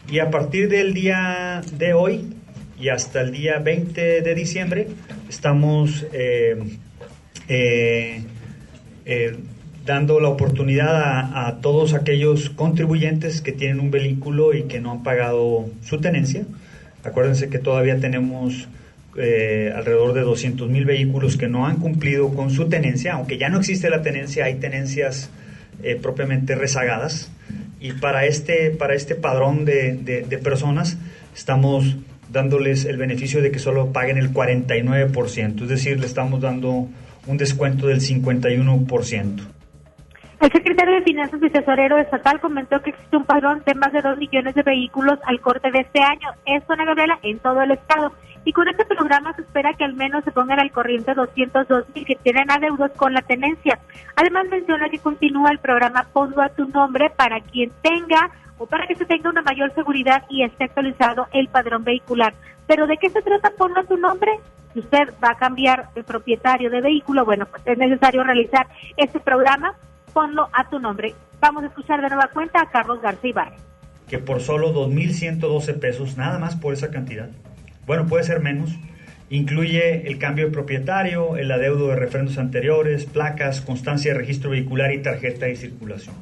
y 0.10 0.20
a 0.20 0.30
partir 0.30 0.68
del 0.68 0.94
día 0.94 1.62
de 1.74 1.94
hoy 1.94 2.36
y 2.80 2.90
hasta 2.90 3.22
el 3.22 3.32
día 3.32 3.60
20 3.60 4.22
de 4.22 4.36
diciembre 4.36 4.88
estamos 5.30 6.06
eh, 6.12 6.58
eh, 7.48 8.22
dando 9.86 10.20
la 10.20 10.30
oportunidad 10.30 11.46
a, 11.48 11.60
todos 11.62 11.94
aquellos 11.94 12.50
contribuyentes 12.50 13.42
que 13.42 13.52
tienen 13.52 13.80
un 13.80 13.92
vehículo 13.92 14.54
y 14.54 14.64
que 14.64 14.80
no 14.80 14.92
han 14.92 15.04
pagado 15.04 15.70
su 15.84 16.02
tenencia. 16.02 16.44
Acuérdense 17.04 17.50
que 17.50 17.60
todavía 17.60 18.00
tenemos 18.00 18.68
eh, 19.16 19.72
alrededor 19.76 20.14
de 20.14 20.22
200 20.22 20.70
mil 20.70 20.86
vehículos 20.86 21.38
que 21.38 21.48
no 21.48 21.68
han 21.68 21.78
cumplido 21.78 22.34
con 22.34 22.50
su 22.50 22.68
tenencia, 22.68 23.14
aunque 23.14 23.38
ya 23.38 23.50
no 23.50 23.60
existe 23.60 23.90
la 23.92 24.02
tenencia, 24.02 24.46
hay 24.46 24.56
tenencias 24.56 25.30
eh, 25.84 26.00
propiamente 26.02 26.56
rezagadas. 26.56 27.32
Y 27.80 27.94
para 27.94 28.26
este, 28.26 28.72
para 28.72 28.96
este 28.96 29.14
padrón 29.14 29.66
de, 29.66 29.94
de 30.28 30.38
personas 30.40 30.98
estamos 31.36 31.96
dándoles 32.32 32.86
el 32.86 32.98
beneficio 32.98 33.42
de 33.42 33.52
que 33.52 33.60
solo 33.60 33.92
paguen 33.92 34.18
el 34.18 34.34
49%, 34.34 35.62
es 35.64 35.70
decir, 35.70 36.00
le 36.00 36.06
estamos 36.06 36.42
dando 36.42 36.88
un 37.28 37.38
descuento 37.38 37.88
del 37.88 38.02
51%. 38.02 39.56
El 40.42 40.52
secretario 40.52 40.96
de 40.96 41.02
Finanzas 41.02 41.40
y 41.42 41.50
Tesorero 41.50 41.98
Estatal 41.98 42.40
comentó 42.42 42.82
que 42.82 42.90
existe 42.90 43.16
un 43.16 43.24
padrón 43.24 43.64
de 43.66 43.74
más 43.74 43.94
de 43.94 44.02
2 44.02 44.18
millones 44.18 44.54
de 44.54 44.64
vehículos 44.64 45.18
al 45.24 45.40
corte 45.40 45.72
de 45.72 45.80
este 45.80 46.02
año. 46.02 46.30
Esto, 46.46 46.74
Ana 46.74 46.86
Gabriela, 46.86 47.18
en 47.24 47.40
todo 47.40 47.62
el 47.62 47.72
estado. 47.72 48.12
Y 48.44 48.54
con 48.54 48.68
este 48.68 48.86
programa 48.86 49.34
se 49.34 49.42
espera 49.42 49.74
que 49.74 49.86
al 49.86 49.94
menos 49.94 50.24
se 50.24 50.32
pongan 50.32 50.60
al 50.60 50.72
corriente 50.72 51.16
202 51.16 51.86
mil 51.96 52.06
que 52.06 52.16
tienen 52.16 52.52
adeudos 52.52 52.92
con 52.92 53.14
la 53.14 53.22
tenencia. 53.22 53.80
Además 54.16 54.46
menciona 54.52 54.90
que 54.90 55.00
continúa 55.00 55.50
el 55.50 55.60
programa 55.60 56.06
Ponlo 56.14 56.42
a 56.42 56.50
tu 56.50 56.68
nombre 56.68 57.10
para 57.10 57.40
quien 57.40 57.72
tenga 57.82 58.30
o 58.58 58.66
para 58.66 58.88
que 58.88 58.96
se 58.96 59.06
tenga 59.06 59.30
una 59.30 59.42
mayor 59.42 59.74
seguridad 59.74 60.24
y 60.30 60.44
esté 60.44 60.66
actualizado 60.66 61.28
el 61.34 61.48
padrón 61.48 61.84
vehicular. 61.84 62.34
Pero 62.68 62.88
¿de 62.88 62.98
qué 62.98 63.10
se 63.10 63.22
trata 63.22 63.52
Ponlo 63.58 63.84
tu 63.86 63.98
nombre? 63.98 64.32
Si 64.74 64.80
usted 64.80 65.14
va 65.24 65.32
a 65.32 65.38
cambiar 65.38 65.94
de 65.94 66.04
propietario 66.04 66.70
de 66.70 66.82
vehículo, 66.82 67.24
bueno, 67.24 67.46
pues 67.46 67.62
es 67.66 67.78
necesario 67.78 68.24
realizar 68.24 68.68
este 68.98 69.20
programa 69.20 69.76
ponlo 70.16 70.50
a 70.54 70.70
tu 70.70 70.80
nombre. 70.80 71.14
Vamos 71.42 71.64
a 71.64 71.68
escuchar 71.68 72.02
de 72.02 72.08
nueva 72.08 72.30
cuenta 72.34 72.62
a 72.62 72.70
Carlos 72.70 73.02
García 73.02 73.30
Ibarra. 73.30 73.56
Que 74.10 74.18
por 74.18 74.40
solo 74.42 74.74
2.112 74.74 75.80
pesos, 75.80 76.16
nada 76.16 76.40
más 76.40 76.56
por 76.56 76.74
esa 76.74 76.90
cantidad, 76.90 77.30
bueno, 77.86 78.08
puede 78.08 78.24
ser 78.24 78.40
menos, 78.40 78.72
incluye 79.30 80.08
el 80.08 80.18
cambio 80.18 80.46
de 80.46 80.52
propietario, 80.52 81.36
el 81.36 81.52
adeudo 81.52 81.90
de 81.90 81.98
refrendos 81.98 82.38
anteriores, 82.38 83.06
placas, 83.06 83.62
constancia 83.62 84.14
de 84.14 84.20
registro 84.20 84.52
vehicular 84.52 84.94
y 84.94 85.02
tarjeta 85.02 85.48
de 85.48 85.56
circulación. 85.56 86.16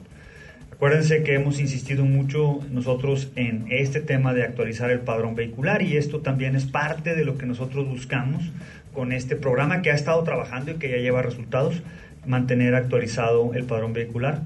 Acuérdense 0.84 1.24
que 1.24 1.36
hemos 1.36 1.62
insistido 1.62 2.04
mucho 2.04 2.60
nosotros 2.70 3.32
en 3.38 3.68
este 3.70 4.02
tema 4.02 4.34
de 4.34 4.44
actualizar 4.44 4.92
el 4.92 5.00
padrón 5.00 5.34
vehicular 5.34 5.82
y 5.82 5.96
esto 5.96 6.20
también 6.20 6.58
es 6.58 6.66
parte 6.66 7.16
de 7.16 7.24
lo 7.24 7.38
que 7.38 7.46
nosotros 7.46 7.88
buscamos 7.88 8.52
con 8.94 9.14
este 9.14 9.38
programa 9.38 9.82
que 9.82 9.92
ha 9.92 9.96
estado 9.96 10.22
trabajando 10.26 10.72
y 10.72 10.74
que 10.74 10.90
ya 10.90 10.98
lleva 10.98 11.22
resultados, 11.22 11.82
mantener 12.28 12.76
actualizado 12.76 13.54
el 13.54 13.64
padrón 13.64 13.94
vehicular. 13.94 14.42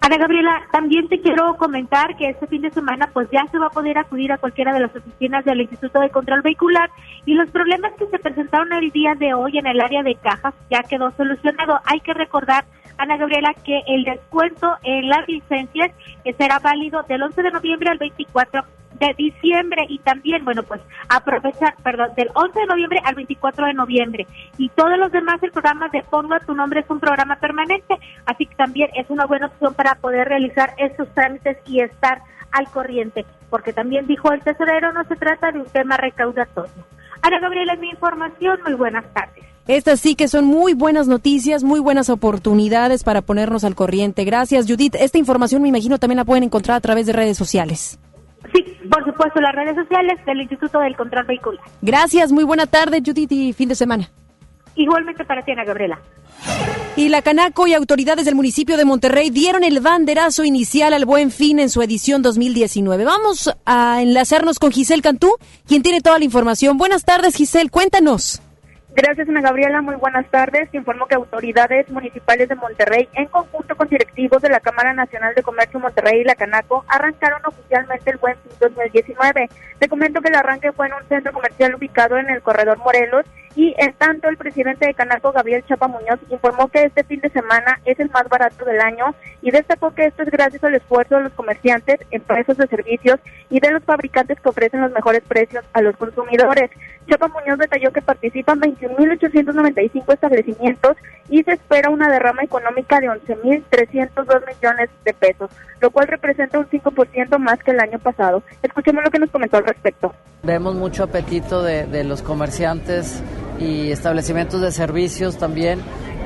Ana 0.00 0.18
Gabriela, 0.18 0.62
también 0.72 1.06
te 1.06 1.20
quiero 1.20 1.56
comentar 1.58 2.16
que 2.16 2.30
este 2.30 2.48
fin 2.48 2.62
de 2.62 2.72
semana 2.72 3.08
pues 3.12 3.28
ya 3.30 3.46
se 3.52 3.58
va 3.58 3.66
a 3.66 3.70
poder 3.70 3.98
acudir 3.98 4.32
a 4.32 4.38
cualquiera 4.38 4.74
de 4.74 4.80
las 4.80 4.96
oficinas 4.96 5.44
del 5.44 5.60
Instituto 5.60 6.00
de 6.00 6.10
Control 6.10 6.42
Vehicular 6.42 6.90
y 7.24 7.34
los 7.34 7.48
problemas 7.50 7.92
que 7.92 8.06
se 8.06 8.18
presentaron 8.18 8.72
el 8.72 8.90
día 8.90 9.14
de 9.14 9.32
hoy 9.32 9.58
en 9.58 9.68
el 9.68 9.80
área 9.80 10.02
de 10.02 10.16
cajas 10.16 10.54
ya 10.72 10.82
quedó 10.82 11.12
solucionado. 11.16 11.78
Hay 11.84 12.00
que 12.00 12.14
recordar 12.14 12.64
Ana 12.98 13.16
Gabriela, 13.16 13.54
que 13.64 13.80
el 13.86 14.04
descuento 14.04 14.76
en 14.82 15.08
las 15.08 15.26
licencias 15.26 15.90
que 16.24 16.32
será 16.34 16.58
válido 16.58 17.02
del 17.04 17.22
11 17.22 17.42
de 17.42 17.50
noviembre 17.50 17.90
al 17.90 17.98
24 17.98 18.64
de 18.98 19.14
diciembre 19.16 19.86
y 19.88 19.98
también, 20.00 20.44
bueno, 20.44 20.62
pues 20.62 20.80
aprovechar, 21.08 21.76
perdón, 21.82 22.10
del 22.16 22.30
11 22.34 22.58
de 22.58 22.66
noviembre 22.66 23.00
al 23.04 23.14
24 23.14 23.66
de 23.66 23.74
noviembre. 23.74 24.26
Y 24.56 24.68
todos 24.70 24.98
los 24.98 25.12
demás, 25.12 25.42
el 25.42 25.52
programa 25.52 25.88
de 25.88 26.02
Ponga 26.02 26.40
tu 26.40 26.54
nombre 26.54 26.80
es 26.80 26.90
un 26.90 27.00
programa 27.00 27.36
permanente, 27.36 27.94
así 28.26 28.46
que 28.46 28.54
también 28.56 28.90
es 28.94 29.08
una 29.08 29.26
buena 29.26 29.46
opción 29.46 29.74
para 29.74 29.94
poder 29.96 30.28
realizar 30.28 30.74
estos 30.78 31.08
trámites 31.14 31.58
y 31.66 31.80
estar 31.80 32.22
al 32.50 32.66
corriente, 32.68 33.24
porque 33.50 33.72
también 33.72 34.06
dijo 34.06 34.32
el 34.32 34.40
tesorero, 34.40 34.92
no 34.92 35.04
se 35.04 35.16
trata 35.16 35.52
de 35.52 35.60
un 35.60 35.66
tema 35.66 35.96
recaudatorio. 35.96 36.84
Ana 37.22 37.40
Gabriela, 37.40 37.76
mi 37.76 37.90
información, 37.90 38.60
muy 38.64 38.74
buenas 38.74 39.04
tardes. 39.12 39.44
Estas 39.68 40.00
sí 40.00 40.14
que 40.14 40.28
son 40.28 40.46
muy 40.46 40.72
buenas 40.72 41.08
noticias, 41.08 41.62
muy 41.62 41.78
buenas 41.78 42.08
oportunidades 42.08 43.04
para 43.04 43.20
ponernos 43.20 43.64
al 43.64 43.74
corriente. 43.74 44.24
Gracias, 44.24 44.66
Judith. 44.66 44.94
Esta 44.98 45.18
información 45.18 45.60
me 45.60 45.68
imagino 45.68 45.98
también 45.98 46.16
la 46.16 46.24
pueden 46.24 46.42
encontrar 46.42 46.78
a 46.78 46.80
través 46.80 47.04
de 47.04 47.12
redes 47.12 47.36
sociales. 47.36 47.98
Sí, 48.54 48.64
por 48.90 49.04
supuesto, 49.04 49.40
las 49.42 49.54
redes 49.54 49.76
sociales 49.76 50.18
del 50.24 50.40
Instituto 50.40 50.78
del 50.80 50.96
Control 50.96 51.26
Vehicular. 51.26 51.62
Gracias, 51.82 52.32
muy 52.32 52.44
buena 52.44 52.66
tarde, 52.66 53.02
Judith, 53.04 53.30
y 53.30 53.52
fin 53.52 53.68
de 53.68 53.74
semana. 53.74 54.10
Igualmente 54.74 55.26
para 55.26 55.44
ti, 55.44 55.52
Ana 55.52 55.66
Gabriela. 55.66 56.00
Y 56.96 57.10
la 57.10 57.20
Canaco 57.20 57.66
y 57.66 57.74
autoridades 57.74 58.24
del 58.24 58.36
municipio 58.36 58.78
de 58.78 58.86
Monterrey 58.86 59.28
dieron 59.28 59.64
el 59.64 59.80
banderazo 59.80 60.44
inicial 60.44 60.94
al 60.94 61.04
Buen 61.04 61.30
Fin 61.30 61.58
en 61.58 61.68
su 61.68 61.82
edición 61.82 62.22
2019. 62.22 63.04
Vamos 63.04 63.54
a 63.66 64.00
enlazarnos 64.00 64.58
con 64.58 64.72
Giselle 64.72 65.02
Cantú, 65.02 65.36
quien 65.66 65.82
tiene 65.82 66.00
toda 66.00 66.18
la 66.18 66.24
información. 66.24 66.78
Buenas 66.78 67.04
tardes, 67.04 67.36
Giselle, 67.36 67.68
cuéntanos. 67.68 68.40
Gracias, 69.00 69.28
Ana 69.28 69.42
Gabriela. 69.42 69.80
Muy 69.80 69.94
buenas 69.94 70.26
tardes. 70.26 70.74
Informo 70.74 71.06
que 71.06 71.14
autoridades 71.14 71.88
municipales 71.88 72.48
de 72.48 72.56
Monterrey, 72.56 73.08
en 73.12 73.26
conjunto 73.26 73.76
con 73.76 73.86
directivos 73.86 74.42
de 74.42 74.48
la 74.48 74.58
Cámara 74.58 74.92
Nacional 74.92 75.36
de 75.36 75.44
Comercio 75.44 75.78
Monterrey 75.78 76.22
y 76.22 76.24
la 76.24 76.34
Canaco, 76.34 76.84
arrancaron 76.88 77.40
oficialmente 77.46 78.10
el 78.10 78.16
Buen 78.16 78.34
Fin 78.38 78.50
2019. 78.58 79.48
Te 79.78 79.88
comento 79.88 80.20
que 80.20 80.30
el 80.30 80.34
arranque 80.34 80.72
fue 80.72 80.88
en 80.88 80.94
un 80.94 81.08
centro 81.08 81.32
comercial 81.32 81.76
ubicado 81.76 82.18
en 82.18 82.28
el 82.28 82.42
Corredor 82.42 82.78
Morelos 82.78 83.24
y 83.58 83.74
en 83.76 83.92
tanto 83.94 84.28
el 84.28 84.36
presidente 84.36 84.86
de 84.86 84.94
Canaco, 84.94 85.32
Gabriel 85.32 85.64
Chapa 85.66 85.88
Muñoz, 85.88 86.20
informó 86.30 86.68
que 86.68 86.84
este 86.84 87.02
fin 87.02 87.18
de 87.18 87.28
semana 87.30 87.80
es 87.84 87.98
el 87.98 88.08
más 88.08 88.28
barato 88.28 88.64
del 88.64 88.80
año 88.80 89.16
y 89.42 89.50
destacó 89.50 89.92
que 89.92 90.04
esto 90.04 90.22
es 90.22 90.30
gracias 90.30 90.62
al 90.62 90.76
esfuerzo 90.76 91.16
de 91.16 91.24
los 91.24 91.32
comerciantes, 91.32 91.98
empresas 92.12 92.56
de 92.56 92.68
servicios 92.68 93.18
y 93.50 93.58
de 93.58 93.72
los 93.72 93.82
fabricantes 93.82 94.38
que 94.40 94.48
ofrecen 94.48 94.82
los 94.82 94.92
mejores 94.92 95.24
precios 95.26 95.64
a 95.72 95.82
los 95.82 95.96
consumidores. 95.96 96.70
Chapa 97.08 97.26
Muñoz 97.26 97.58
detalló 97.58 97.90
que 97.90 98.00
participan 98.00 98.60
21.895 98.60 100.14
establecimientos 100.14 100.96
y 101.28 101.42
se 101.42 101.54
espera 101.54 101.90
una 101.90 102.08
derrama 102.08 102.44
económica 102.44 103.00
de 103.00 103.08
11.302 103.08 104.46
millones 104.46 104.88
de 105.04 105.14
pesos, 105.14 105.50
lo 105.80 105.90
cual 105.90 106.06
representa 106.06 106.60
un 106.60 106.68
5% 106.68 107.38
más 107.38 107.58
que 107.64 107.72
el 107.72 107.80
año 107.80 107.98
pasado. 107.98 108.44
Escuchemos 108.62 109.02
lo 109.02 109.10
que 109.10 109.18
nos 109.18 109.30
comentó 109.30 109.56
al 109.56 109.64
respecto. 109.64 110.14
Vemos 110.44 110.76
mucho 110.76 111.02
apetito 111.02 111.64
de, 111.64 111.86
de 111.86 112.04
los 112.04 112.22
comerciantes 112.22 113.20
y 113.58 113.90
establecimientos 113.90 114.60
de 114.60 114.72
servicios 114.72 115.38
también 115.38 115.80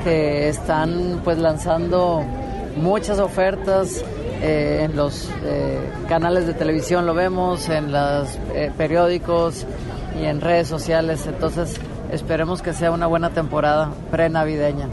que 0.04 0.48
están 0.48 1.20
pues 1.24 1.38
lanzando 1.38 2.24
muchas 2.76 3.18
ofertas 3.18 4.04
eh, 4.42 4.80
en 4.82 4.96
los 4.96 5.30
eh, 5.44 5.78
canales 6.08 6.46
de 6.46 6.54
televisión 6.54 7.06
lo 7.06 7.14
vemos, 7.14 7.68
en 7.68 7.92
los 7.92 8.36
eh, 8.54 8.72
periódicos 8.76 9.66
y 10.20 10.24
en 10.24 10.40
redes 10.40 10.66
sociales. 10.66 11.26
Entonces 11.26 11.80
esperemos 12.10 12.60
que 12.60 12.72
sea 12.72 12.90
una 12.90 13.06
buena 13.06 13.30
temporada 13.30 13.92
pre-navideña. 14.10 14.88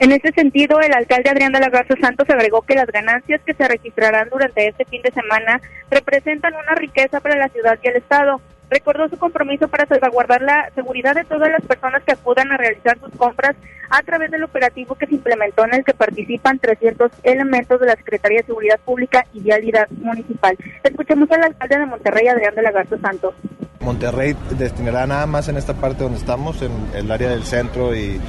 En 0.00 0.12
este 0.12 0.32
sentido, 0.32 0.80
el 0.80 0.94
alcalde 0.94 1.28
Adrián 1.28 1.52
de 1.52 1.60
la 1.60 1.68
Garza 1.68 1.94
Santos 2.00 2.28
agregó 2.30 2.62
que 2.62 2.74
las 2.74 2.86
ganancias 2.86 3.40
que 3.44 3.52
se 3.52 3.68
registrarán 3.68 4.30
durante 4.30 4.66
este 4.66 4.84
fin 4.86 5.02
de 5.02 5.12
semana 5.12 5.60
representan 5.90 6.54
una 6.54 6.74
riqueza 6.74 7.20
para 7.20 7.36
la 7.36 7.48
ciudad 7.50 7.78
y 7.82 7.88
el 7.88 7.96
Estado 7.96 8.40
recordó 8.70 9.08
su 9.08 9.18
compromiso 9.18 9.68
para 9.68 9.86
salvaguardar 9.86 10.42
la 10.42 10.70
seguridad 10.74 11.14
de 11.14 11.24
todas 11.24 11.50
las 11.50 11.62
personas 11.62 12.02
que 12.04 12.12
acudan 12.12 12.50
a 12.52 12.56
realizar 12.56 12.98
sus 13.00 13.14
compras 13.16 13.56
a 13.90 14.02
través 14.02 14.30
del 14.30 14.44
operativo 14.44 14.94
que 14.94 15.06
se 15.06 15.14
implementó 15.16 15.64
en 15.64 15.74
el 15.74 15.84
que 15.84 15.92
participan 15.92 16.58
300 16.60 17.10
elementos 17.24 17.80
de 17.80 17.86
la 17.86 17.96
Secretaría 17.96 18.38
de 18.38 18.46
Seguridad 18.46 18.78
Pública 18.84 19.26
y 19.34 19.40
Vialidad 19.40 19.88
Municipal. 19.90 20.56
Escuchemos 20.84 21.30
al 21.32 21.42
alcalde 21.42 21.78
de 21.78 21.86
Monterrey, 21.86 22.28
Adrián 22.28 22.54
de 22.54 22.62
la 22.62 22.70
Garza 22.70 22.96
Santos. 22.98 23.34
Monterrey 23.80 24.36
destinará 24.58 25.06
nada 25.06 25.26
más 25.26 25.48
en 25.48 25.56
esta 25.56 25.74
parte 25.74 26.04
donde 26.04 26.18
estamos, 26.18 26.62
en 26.62 26.70
el 26.94 27.10
área 27.10 27.30
del 27.30 27.44
centro 27.44 27.94
y 27.94 28.20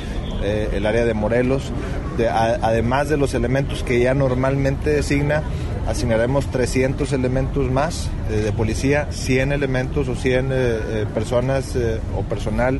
eh, 0.43 0.69
el 0.73 0.85
área 0.85 1.05
de 1.05 1.13
Morelos, 1.13 1.71
de, 2.17 2.27
a, 2.29 2.57
además 2.61 3.09
de 3.09 3.17
los 3.17 3.33
elementos 3.33 3.83
que 3.83 3.99
ya 3.99 4.13
normalmente 4.15 4.89
designa, 4.89 5.43
asignaremos 5.87 6.45
300 6.47 7.11
elementos 7.13 7.71
más 7.71 8.09
eh, 8.29 8.35
de 8.37 8.51
policía, 8.51 9.07
100 9.11 9.51
elementos 9.51 10.07
o 10.07 10.15
100 10.15 10.45
eh, 10.45 10.49
eh, 10.53 11.05
personas 11.13 11.75
o 12.15 12.21
personal 12.23 12.79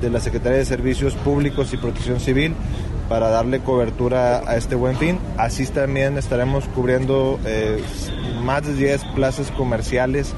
de 0.00 0.10
la 0.10 0.20
Secretaría 0.20 0.58
de 0.58 0.64
Servicios 0.64 1.14
Públicos 1.14 1.72
y 1.72 1.76
Protección 1.76 2.20
Civil 2.20 2.54
para 3.08 3.28
darle 3.28 3.60
cobertura 3.60 4.48
a 4.48 4.56
este 4.56 4.74
buen 4.74 4.96
fin. 4.96 5.18
Así 5.36 5.66
también 5.66 6.16
estaremos 6.16 6.64
cubriendo 6.68 7.38
más 8.42 8.64
de 8.64 8.74
10 8.74 9.04
plazas 9.16 9.50
comerciales 9.50 10.32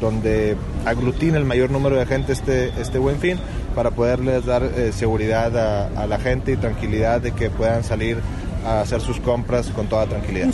donde 0.00 0.56
aglutina 0.86 1.36
el 1.36 1.44
mayor 1.44 1.70
número 1.70 1.96
de 1.96 2.06
gente 2.06 2.32
este, 2.32 2.72
este 2.80 2.98
buen 2.98 3.18
fin 3.18 3.38
para 3.74 3.90
poderles 3.90 4.46
dar 4.46 4.68
seguridad 4.92 5.56
a, 5.56 6.02
a 6.02 6.06
la 6.06 6.18
gente 6.18 6.52
y 6.52 6.56
tranquilidad 6.56 7.20
de 7.20 7.32
que 7.32 7.50
puedan 7.50 7.84
salir 7.84 8.18
a 8.66 8.80
hacer 8.80 9.00
sus 9.00 9.20
compras 9.20 9.70
con 9.70 9.88
toda 9.88 10.06
tranquilidad. 10.06 10.48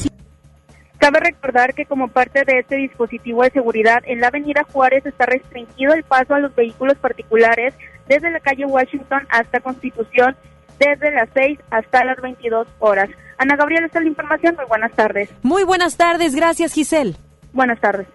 Cabe 0.98 1.18
recordar 1.18 1.74
que 1.74 1.84
como 1.86 2.08
parte 2.08 2.44
de 2.44 2.60
este 2.60 2.76
dispositivo 2.76 3.42
de 3.42 3.50
seguridad, 3.50 4.02
en 4.06 4.20
la 4.20 4.28
avenida 4.28 4.64
Juárez 4.70 5.04
está 5.04 5.26
restringido 5.26 5.94
el 5.94 6.04
paso 6.04 6.34
a 6.34 6.38
los 6.38 6.54
vehículos 6.54 6.96
particulares 6.98 7.74
desde 8.06 8.30
la 8.30 8.38
calle 8.38 8.66
Washington 8.66 9.26
hasta 9.30 9.60
Constitución, 9.60 10.36
desde 10.78 11.10
las 11.10 11.28
6 11.34 11.58
hasta 11.70 12.04
las 12.04 12.20
22 12.20 12.68
horas. 12.78 13.08
Ana 13.38 13.56
Gabriela, 13.56 13.86
esta 13.86 13.98
es 13.98 14.04
la 14.04 14.10
información. 14.10 14.54
Muy 14.54 14.66
buenas 14.66 14.92
tardes. 14.92 15.28
Muy 15.42 15.64
buenas 15.64 15.96
tardes. 15.96 16.34
Gracias, 16.36 16.74
Giselle. 16.74 17.16
Buenas 17.52 17.80
tardes. 17.80 18.06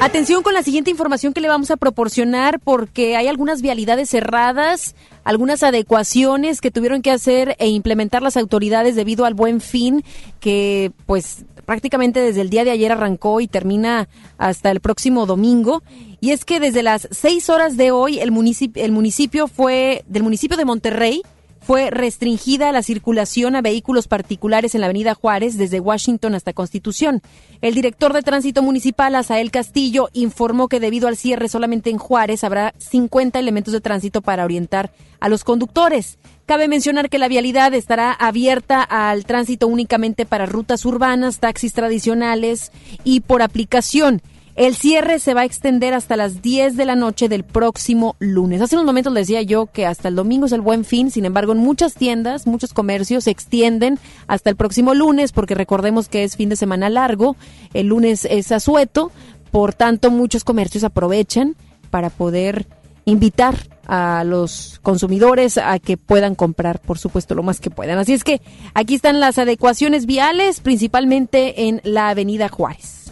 Atención 0.00 0.42
con 0.42 0.52
la 0.52 0.62
siguiente 0.62 0.90
información 0.90 1.32
que 1.32 1.40
le 1.40 1.48
vamos 1.48 1.70
a 1.70 1.76
proporcionar 1.76 2.60
porque 2.60 3.16
hay 3.16 3.26
algunas 3.26 3.62
vialidades 3.62 4.10
cerradas, 4.10 4.94
algunas 5.24 5.62
adecuaciones 5.62 6.60
que 6.60 6.70
tuvieron 6.70 7.00
que 7.00 7.10
hacer 7.10 7.56
e 7.58 7.68
implementar 7.68 8.22
las 8.22 8.36
autoridades 8.36 8.96
debido 8.96 9.24
al 9.24 9.34
buen 9.34 9.60
fin 9.60 10.04
que 10.40 10.92
pues 11.06 11.46
prácticamente 11.64 12.20
desde 12.20 12.42
el 12.42 12.50
día 12.50 12.64
de 12.64 12.70
ayer 12.70 12.92
arrancó 12.92 13.40
y 13.40 13.48
termina 13.48 14.08
hasta 14.36 14.70
el 14.70 14.80
próximo 14.80 15.24
domingo. 15.26 15.82
Y 16.20 16.30
es 16.30 16.44
que 16.44 16.60
desde 16.60 16.82
las 16.82 17.08
seis 17.10 17.48
horas 17.48 17.76
de 17.76 17.90
hoy 17.90 18.20
el 18.20 18.30
municipio, 18.30 18.84
el 18.84 18.92
municipio 18.92 19.48
fue 19.48 20.04
del 20.06 20.22
municipio 20.22 20.56
de 20.56 20.64
Monterrey 20.64 21.22
fue 21.66 21.90
restringida 21.90 22.72
la 22.72 22.82
circulación 22.82 23.56
a 23.56 23.62
vehículos 23.62 24.06
particulares 24.06 24.74
en 24.74 24.82
la 24.82 24.86
avenida 24.86 25.14
Juárez 25.14 25.56
desde 25.56 25.80
Washington 25.80 26.34
hasta 26.34 26.52
Constitución. 26.52 27.22
El 27.62 27.74
director 27.74 28.12
de 28.12 28.20
tránsito 28.20 28.62
municipal, 28.62 29.14
Asael 29.14 29.50
Castillo, 29.50 30.10
informó 30.12 30.68
que 30.68 30.78
debido 30.78 31.08
al 31.08 31.16
cierre 31.16 31.48
solamente 31.48 31.88
en 31.88 31.96
Juárez 31.96 32.44
habrá 32.44 32.74
50 32.78 33.38
elementos 33.38 33.72
de 33.72 33.80
tránsito 33.80 34.20
para 34.20 34.44
orientar 34.44 34.92
a 35.20 35.30
los 35.30 35.42
conductores. 35.42 36.18
Cabe 36.44 36.68
mencionar 36.68 37.08
que 37.08 37.18
la 37.18 37.28
vialidad 37.28 37.72
estará 37.72 38.12
abierta 38.12 38.82
al 38.82 39.24
tránsito 39.24 39.66
únicamente 39.66 40.26
para 40.26 40.44
rutas 40.44 40.84
urbanas, 40.84 41.38
taxis 41.38 41.72
tradicionales 41.72 42.72
y 43.04 43.20
por 43.20 43.40
aplicación. 43.40 44.20
El 44.56 44.76
cierre 44.76 45.18
se 45.18 45.34
va 45.34 45.40
a 45.40 45.44
extender 45.44 45.94
hasta 45.94 46.16
las 46.16 46.40
10 46.40 46.76
de 46.76 46.84
la 46.84 46.94
noche 46.94 47.28
del 47.28 47.42
próximo 47.42 48.14
lunes. 48.20 48.60
Hace 48.60 48.76
unos 48.76 48.86
momentos 48.86 49.12
les 49.12 49.26
decía 49.26 49.42
yo 49.42 49.66
que 49.66 49.84
hasta 49.84 50.06
el 50.06 50.14
domingo 50.14 50.46
es 50.46 50.52
el 50.52 50.60
buen 50.60 50.84
fin, 50.84 51.10
sin 51.10 51.24
embargo 51.24 51.50
en 51.50 51.58
muchas 51.58 51.94
tiendas, 51.94 52.46
muchos 52.46 52.72
comercios 52.72 53.24
se 53.24 53.32
extienden 53.32 53.98
hasta 54.28 54.50
el 54.50 54.56
próximo 54.56 54.94
lunes 54.94 55.32
porque 55.32 55.56
recordemos 55.56 56.08
que 56.08 56.22
es 56.22 56.36
fin 56.36 56.50
de 56.50 56.56
semana 56.56 56.88
largo, 56.88 57.34
el 57.72 57.88
lunes 57.88 58.28
es 58.30 58.52
asueto, 58.52 59.10
por 59.50 59.74
tanto 59.74 60.12
muchos 60.12 60.44
comercios 60.44 60.84
aprovechan 60.84 61.56
para 61.90 62.08
poder 62.10 62.68
invitar 63.06 63.56
a 63.88 64.22
los 64.24 64.78
consumidores 64.84 65.58
a 65.58 65.80
que 65.80 65.96
puedan 65.96 66.36
comprar, 66.36 66.80
por 66.80 66.98
supuesto, 66.98 67.34
lo 67.34 67.42
más 67.42 67.58
que 67.58 67.70
puedan. 67.70 67.98
Así 67.98 68.12
es 68.12 68.22
que 68.22 68.40
aquí 68.72 68.94
están 68.94 69.18
las 69.18 69.36
adecuaciones 69.36 70.06
viales, 70.06 70.60
principalmente 70.60 71.66
en 71.68 71.80
la 71.82 72.08
Avenida 72.08 72.48
Juárez. 72.48 73.03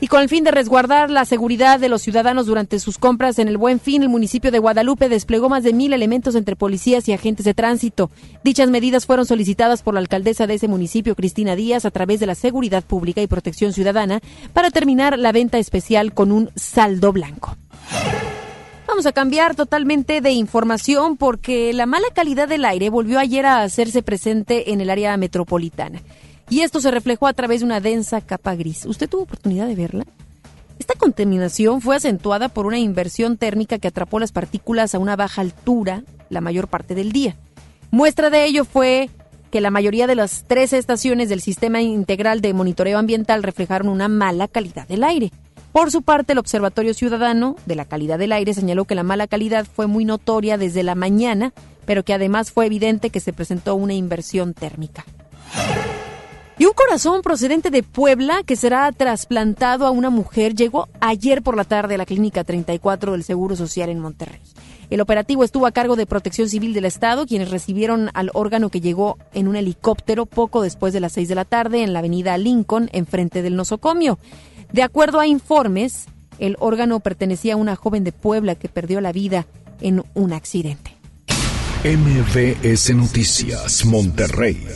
Y 0.00 0.06
con 0.06 0.22
el 0.22 0.28
fin 0.28 0.44
de 0.44 0.52
resguardar 0.52 1.10
la 1.10 1.24
seguridad 1.24 1.80
de 1.80 1.88
los 1.88 2.02
ciudadanos 2.02 2.46
durante 2.46 2.78
sus 2.78 2.98
compras 2.98 3.40
en 3.40 3.48
el 3.48 3.58
Buen 3.58 3.80
Fin, 3.80 4.02
el 4.02 4.08
municipio 4.08 4.52
de 4.52 4.60
Guadalupe 4.60 5.08
desplegó 5.08 5.48
más 5.48 5.64
de 5.64 5.72
mil 5.72 5.92
elementos 5.92 6.36
entre 6.36 6.54
policías 6.54 7.08
y 7.08 7.12
agentes 7.12 7.44
de 7.44 7.52
tránsito. 7.52 8.12
Dichas 8.44 8.70
medidas 8.70 9.06
fueron 9.06 9.26
solicitadas 9.26 9.82
por 9.82 9.94
la 9.94 10.00
alcaldesa 10.00 10.46
de 10.46 10.54
ese 10.54 10.68
municipio, 10.68 11.16
Cristina 11.16 11.56
Díaz, 11.56 11.84
a 11.84 11.90
través 11.90 12.20
de 12.20 12.26
la 12.26 12.36
Seguridad 12.36 12.84
Pública 12.84 13.22
y 13.22 13.26
Protección 13.26 13.72
Ciudadana, 13.72 14.20
para 14.52 14.70
terminar 14.70 15.18
la 15.18 15.32
venta 15.32 15.58
especial 15.58 16.14
con 16.14 16.30
un 16.30 16.50
saldo 16.54 17.12
blanco. 17.12 17.56
Vamos 18.86 19.04
a 19.06 19.12
cambiar 19.12 19.56
totalmente 19.56 20.20
de 20.20 20.30
información 20.30 21.16
porque 21.16 21.72
la 21.72 21.86
mala 21.86 22.06
calidad 22.14 22.48
del 22.48 22.64
aire 22.64 22.88
volvió 22.88 23.18
ayer 23.18 23.46
a 23.46 23.62
hacerse 23.62 24.02
presente 24.02 24.72
en 24.72 24.80
el 24.80 24.90
área 24.90 25.16
metropolitana 25.16 26.00
y 26.50 26.60
esto 26.60 26.80
se 26.80 26.90
reflejó 26.90 27.26
a 27.26 27.32
través 27.32 27.60
de 27.60 27.66
una 27.66 27.80
densa 27.80 28.20
capa 28.20 28.54
gris. 28.54 28.86
¿Usted 28.86 29.08
tuvo 29.08 29.22
oportunidad 29.22 29.66
de 29.66 29.74
verla? 29.74 30.04
Esta 30.78 30.94
contaminación 30.94 31.80
fue 31.80 31.96
acentuada 31.96 32.48
por 32.48 32.66
una 32.66 32.78
inversión 32.78 33.36
térmica 33.36 33.78
que 33.78 33.88
atrapó 33.88 34.20
las 34.20 34.32
partículas 34.32 34.94
a 34.94 34.98
una 34.98 35.16
baja 35.16 35.40
altura 35.40 36.04
la 36.30 36.40
mayor 36.40 36.68
parte 36.68 36.94
del 36.94 37.12
día. 37.12 37.36
Muestra 37.90 38.30
de 38.30 38.44
ello 38.44 38.64
fue 38.64 39.10
que 39.50 39.60
la 39.60 39.70
mayoría 39.70 40.06
de 40.06 40.14
las 40.14 40.44
tres 40.46 40.72
estaciones 40.72 41.28
del 41.28 41.40
Sistema 41.40 41.80
Integral 41.80 42.40
de 42.40 42.52
Monitoreo 42.52 42.98
Ambiental 42.98 43.42
reflejaron 43.42 43.88
una 43.88 44.08
mala 44.08 44.46
calidad 44.46 44.86
del 44.86 45.04
aire. 45.04 45.32
Por 45.72 45.90
su 45.90 46.02
parte, 46.02 46.32
el 46.32 46.38
Observatorio 46.38 46.94
Ciudadano 46.94 47.56
de 47.66 47.74
la 47.74 47.84
Calidad 47.84 48.18
del 48.18 48.32
Aire 48.32 48.54
señaló 48.54 48.84
que 48.84 48.94
la 48.94 49.02
mala 49.02 49.26
calidad 49.26 49.66
fue 49.66 49.86
muy 49.86 50.04
notoria 50.04 50.58
desde 50.58 50.82
la 50.82 50.94
mañana, 50.94 51.52
pero 51.86 52.04
que 52.04 52.14
además 52.14 52.52
fue 52.52 52.66
evidente 52.66 53.10
que 53.10 53.20
se 53.20 53.32
presentó 53.32 53.74
una 53.74 53.94
inversión 53.94 54.54
térmica. 54.54 55.04
Y 56.60 56.64
un 56.64 56.72
corazón 56.72 57.22
procedente 57.22 57.70
de 57.70 57.84
Puebla 57.84 58.42
que 58.44 58.56
será 58.56 58.90
trasplantado 58.90 59.86
a 59.86 59.92
una 59.92 60.10
mujer 60.10 60.56
llegó 60.56 60.88
ayer 61.00 61.40
por 61.40 61.56
la 61.56 61.62
tarde 61.62 61.94
a 61.94 61.98
la 61.98 62.04
Clínica 62.04 62.42
34 62.42 63.12
del 63.12 63.22
Seguro 63.22 63.54
Social 63.54 63.90
en 63.90 64.00
Monterrey. 64.00 64.40
El 64.90 65.00
operativo 65.00 65.44
estuvo 65.44 65.66
a 65.66 65.72
cargo 65.72 65.94
de 65.94 66.06
Protección 66.06 66.48
Civil 66.48 66.74
del 66.74 66.86
Estado, 66.86 67.26
quienes 67.26 67.50
recibieron 67.50 68.10
al 68.12 68.30
órgano 68.34 68.70
que 68.70 68.80
llegó 68.80 69.18
en 69.34 69.46
un 69.46 69.54
helicóptero 69.54 70.26
poco 70.26 70.60
después 70.60 70.92
de 70.92 70.98
las 70.98 71.12
seis 71.12 71.28
de 71.28 71.36
la 71.36 71.44
tarde 71.44 71.84
en 71.84 71.92
la 71.92 72.00
avenida 72.00 72.36
Lincoln, 72.38 72.88
enfrente 72.92 73.42
del 73.42 73.54
nosocomio. 73.54 74.18
De 74.72 74.82
acuerdo 74.82 75.20
a 75.20 75.28
informes, 75.28 76.06
el 76.40 76.56
órgano 76.58 76.98
pertenecía 76.98 77.54
a 77.54 77.56
una 77.56 77.76
joven 77.76 78.02
de 78.02 78.10
Puebla 78.10 78.56
que 78.56 78.68
perdió 78.68 79.00
la 79.00 79.12
vida 79.12 79.46
en 79.80 80.02
un 80.14 80.32
accidente. 80.32 80.96
MVS 81.84 82.94
Noticias, 82.96 83.84
Monterrey. 83.84 84.66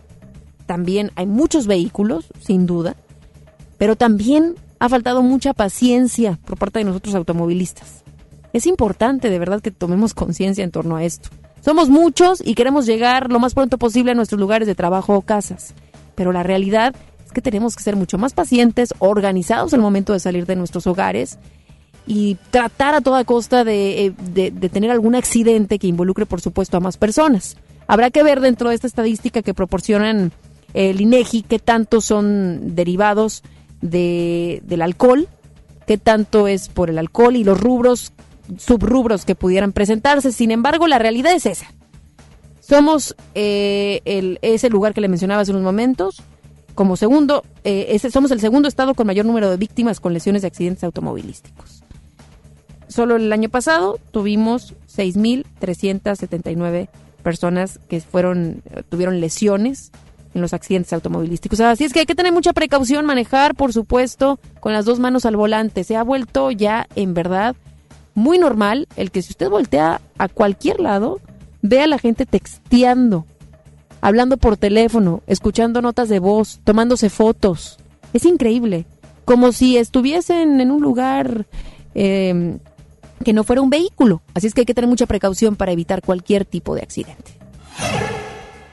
también 0.67 1.11
hay 1.17 1.27
muchos 1.27 1.67
vehículos, 1.67 2.27
sin 2.41 2.67
duda, 2.67 2.97
pero 3.79 3.97
también 3.97 4.57
ha 4.79 4.89
faltado 4.89 5.23
mucha 5.23 5.55
paciencia 5.55 6.39
por 6.45 6.59
parte 6.59 6.81
de 6.81 6.85
nosotros 6.85 7.15
automovilistas. 7.15 8.05
Es 8.53 8.67
importante 8.67 9.31
de 9.31 9.39
verdad 9.39 9.61
que 9.61 9.71
tomemos 9.71 10.15
conciencia 10.15 10.65
en 10.65 10.71
torno 10.71 10.97
a 10.97 11.05
esto. 11.05 11.31
Somos 11.67 11.89
muchos 11.89 12.41
y 12.47 12.55
queremos 12.55 12.87
llegar 12.87 13.29
lo 13.29 13.41
más 13.41 13.55
pronto 13.55 13.77
posible 13.77 14.13
a 14.13 14.15
nuestros 14.15 14.41
lugares 14.41 14.69
de 14.69 14.77
trabajo 14.77 15.17
o 15.17 15.23
casas, 15.23 15.75
pero 16.15 16.31
la 16.31 16.45
realidad 16.45 16.95
es 17.25 17.33
que 17.33 17.43
tenemos 17.43 17.75
que 17.75 17.83
ser 17.83 17.97
mucho 17.97 18.19
más 18.19 18.35
pacientes, 18.35 18.95
organizados 19.01 19.75
al 19.75 19.81
momento 19.81 20.13
de 20.13 20.21
salir 20.21 20.47
de 20.47 20.55
nuestros 20.55 20.87
hogares 20.87 21.41
y 22.07 22.37
tratar 22.53 22.95
a 22.95 23.01
toda 23.01 23.25
costa 23.25 23.65
de, 23.65 24.15
eh, 24.37 24.51
tener 24.71 24.93
algún 24.93 25.17
accidente 25.17 25.81
que 25.81 25.89
involucre, 25.89 26.25
por 26.25 26.41
supuesto, 26.41 26.77
a 26.77 26.81
más 26.81 26.99
personas. 26.99 27.57
Habrá 27.89 28.13
que 28.13 28.23
ver 28.23 28.39
dentro 28.41 28.69
de 28.69 28.77
esta 28.77 28.87
estadística 28.87 29.43
que 29.43 29.53
proporcionan 29.53 30.31
el 30.73 31.01
INEGI 31.01 31.43
qué 31.43 31.59
tanto 31.59 32.01
son 32.01 32.77
derivados 32.77 33.43
de, 33.81 34.63
del 34.67 34.83
alcohol, 34.83 35.27
qué 35.85 35.99
tanto 35.99 36.47
es 36.47 36.69
por 36.69 36.91
el 36.91 36.99
alcohol 36.99 37.35
y 37.35 37.43
los 37.43 37.61
rubros 37.61 38.13
subrubros 38.59 39.25
que 39.25 39.35
pudieran 39.35 39.73
presentarse. 39.73 40.33
Sin 40.33 40.51
embargo, 40.51 40.87
la 40.87 40.99
realidad 40.99 41.33
es 41.33 41.47
esa. 41.47 41.67
Somos 42.61 43.15
eh, 43.35 44.01
el, 44.05 44.39
ese 44.43 44.69
lugar 44.71 44.93
que 44.95 45.01
le 45.01 45.09
mencionaba 45.09 45.43
hace 45.43 45.53
unos 45.53 45.63
momentos. 45.63 46.23
Como 46.75 46.97
segundo, 46.97 47.43
eh, 47.65 47.87
ese, 47.91 48.11
somos 48.11 48.31
el 48.33 48.41
segundo 48.41 48.69
estado 48.69 48.95
con 48.95 49.07
mayor 49.07 49.25
número 49.25 49.49
de 49.51 49.57
víctimas 49.57 50.01
con 50.01 50.13
lesiones 50.13 50.43
de 50.43 50.49
accidentes 50.49 50.85
automovilísticos. 50.85 51.83
Solo 52.89 53.17
el 53.17 53.33
año 53.33 53.49
pasado 53.49 53.99
tuvimos 54.11 54.75
6.379 54.95 56.89
personas 57.23 57.81
que 57.89 58.01
fueron 58.01 58.63
tuvieron 58.89 59.21
lesiones 59.21 59.91
en 60.37 60.43
los 60.43 60.53
accidentes 60.53 60.93
automovilísticos. 60.93 61.61
Así 61.61 61.85
es 61.85 61.93
que 61.93 62.01
hay 62.01 62.07
que 62.07 62.15
tener 62.15 62.33
mucha 62.33 62.53
precaución, 62.53 63.07
manejar, 63.07 63.55
por 63.55 63.73
supuesto, 63.73 64.39
con 64.61 64.73
las 64.73 64.85
dos 64.85 64.99
manos 64.99 65.25
al 65.25 65.37
volante. 65.37 65.83
Se 65.83 65.97
ha 65.97 66.03
vuelto 66.03 66.51
ya, 66.51 66.87
en 66.95 67.15
verdad, 67.15 67.57
muy 68.17 68.39
normal 68.39 68.89
el 68.97 69.13
que 69.13 69.23
si 69.23 69.31
usted 69.31 69.49
voltea 69.49 70.01
a 70.19 70.29
cualquier 70.29 70.81
lado, 70.81 71.21
ve 71.63 71.83
a 71.83 71.87
la 71.87 71.99
gente 71.99 72.27
texteando, 72.27 73.27
hablando 74.01 74.39
por 74.39 74.57
teléfono, 74.57 75.23
escuchando 75.27 75.83
notas 75.83 76.09
de 76.09 76.19
voz, 76.19 76.61
tomándose 76.65 77.11
fotos. 77.11 77.79
Es 78.13 78.25
increíble. 78.25 78.87
Como 79.27 79.53
si 79.53 79.77
estuviesen 79.77 80.61
en 80.61 80.71
un 80.71 80.81
lugar 80.81 81.47
em, 81.95 82.59
que 83.23 83.33
no 83.33 83.45
fuera 83.45 83.61
un 83.61 83.71
vehículo. 83.71 84.23
Así 84.35 84.47
es 84.47 84.55
que 84.55 84.63
hay 84.63 84.67
que 84.67 84.75
tener 84.75 84.89
mucha 84.89 85.07
precaución 85.07 85.55
para 85.55 85.73
evitar 85.73 86.01
cualquier 86.03 86.45
tipo 86.47 86.75
de 86.75 86.83
accidente 86.83 87.46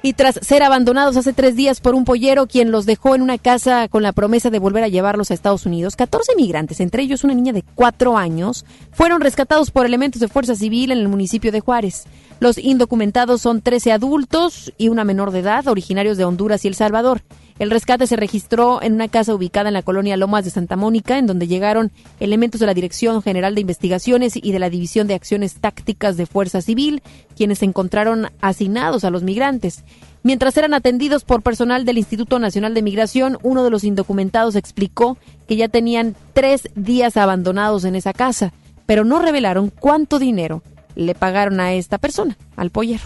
y 0.05 0.13
tras 0.13 0.37
ser 0.41 0.63
abandonados 0.63 1.15
hace 1.15 1.31
tres 1.31 1.55
días 1.55 1.79
por 1.79 1.95
un 1.95 2.03
pollero 2.03 2.45
quien 2.45 2.71
los 2.71 2.85
dejó 2.85 3.15
en 3.15 3.21
una 3.21 3.37
casa 3.37 3.87
con 3.87 4.03
la 4.03 4.11
promesa 4.11 4.49
de 4.49 4.59
volver 4.59 4.83
a 4.83 4.89
llevarlos 4.89 5.31
a 5.31 5.33
Estados 5.33 5.65
Unidos, 5.65 5.95
14 5.95 6.35
migrantes, 6.35 6.81
entre 6.81 7.03
ellos 7.03 7.23
una 7.23 7.33
niña 7.33 7.53
de 7.53 7.63
cuatro 7.73 8.17
años, 8.17 8.65
fueron 8.91 9.21
rescatados 9.21 9.71
por 9.71 9.85
elementos 9.85 10.19
de 10.19 10.27
fuerza 10.27 10.55
civil 10.55 10.91
en 10.91 10.97
el 10.97 11.07
municipio 11.07 11.53
de 11.53 11.61
Juárez. 11.61 12.03
Los 12.41 12.57
indocumentados 12.57 13.41
son 13.41 13.61
13 13.61 13.93
adultos 13.93 14.73
y 14.77 14.89
una 14.89 15.05
menor 15.05 15.31
de 15.31 15.39
edad, 15.39 15.69
originarios 15.69 16.17
de 16.17 16.25
Honduras 16.25 16.65
y 16.65 16.67
El 16.67 16.75
Salvador. 16.75 17.21
El 17.63 17.71
rescate 17.71 18.07
se 18.07 18.17
registró 18.17 18.81
en 18.81 18.91
una 18.91 19.07
casa 19.07 19.33
ubicada 19.33 19.69
en 19.69 19.73
la 19.73 19.83
colonia 19.83 20.17
Lomas 20.17 20.43
de 20.43 20.51
Santa 20.51 20.75
Mónica, 20.75 21.17
en 21.17 21.27
donde 21.27 21.47
llegaron 21.47 21.93
elementos 22.19 22.59
de 22.59 22.65
la 22.65 22.73
Dirección 22.73 23.21
General 23.21 23.55
de 23.55 23.61
Investigaciones 23.61 24.33
y 24.35 24.51
de 24.51 24.59
la 24.59 24.69
División 24.69 25.07
de 25.07 25.13
Acciones 25.13 25.53
Tácticas 25.61 26.17
de 26.17 26.25
Fuerza 26.25 26.61
Civil, 26.61 27.01
quienes 27.37 27.59
se 27.59 27.65
encontraron 27.65 28.27
asignados 28.41 29.05
a 29.05 29.11
los 29.11 29.23
migrantes. 29.23 29.85
Mientras 30.23 30.57
eran 30.57 30.73
atendidos 30.73 31.23
por 31.23 31.41
personal 31.41 31.85
del 31.85 31.99
Instituto 31.99 32.37
Nacional 32.37 32.73
de 32.73 32.81
Migración, 32.81 33.37
uno 33.43 33.63
de 33.63 33.69
los 33.69 33.85
indocumentados 33.85 34.57
explicó 34.57 35.17
que 35.47 35.55
ya 35.55 35.69
tenían 35.69 36.17
tres 36.33 36.67
días 36.75 37.15
abandonados 37.15 37.85
en 37.85 37.95
esa 37.95 38.11
casa, 38.11 38.51
pero 38.85 39.05
no 39.05 39.21
revelaron 39.21 39.69
cuánto 39.69 40.19
dinero 40.19 40.63
le 40.95 41.15
pagaron 41.15 41.61
a 41.61 41.71
esta 41.71 41.97
persona, 41.97 42.37
al 42.57 42.71
pollero. 42.71 43.05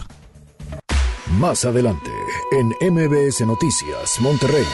Más 1.38 1.64
adelante, 1.64 2.10
en 2.58 2.74
MBS 2.92 3.46
Noticias, 3.46 4.20
Monterrey. 4.20 4.64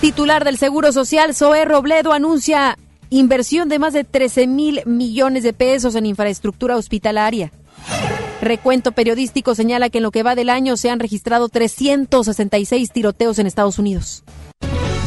Titular 0.00 0.44
del 0.44 0.58
Seguro 0.58 0.90
Social, 0.90 1.34
Zoé 1.36 1.64
Robledo, 1.64 2.12
anuncia 2.12 2.76
inversión 3.10 3.68
de 3.68 3.78
más 3.78 3.92
de 3.92 4.02
13 4.02 4.48
mil 4.48 4.80
millones 4.86 5.44
de 5.44 5.52
pesos 5.52 5.94
en 5.94 6.06
infraestructura 6.06 6.76
hospitalaria. 6.76 7.52
Recuento 8.40 8.90
periodístico 8.90 9.54
señala 9.54 9.88
que 9.88 9.98
en 9.98 10.04
lo 10.04 10.10
que 10.10 10.24
va 10.24 10.34
del 10.34 10.50
año 10.50 10.76
se 10.76 10.90
han 10.90 10.98
registrado 10.98 11.48
366 11.48 12.90
tiroteos 12.90 13.38
en 13.38 13.46
Estados 13.46 13.78
Unidos. 13.78 14.24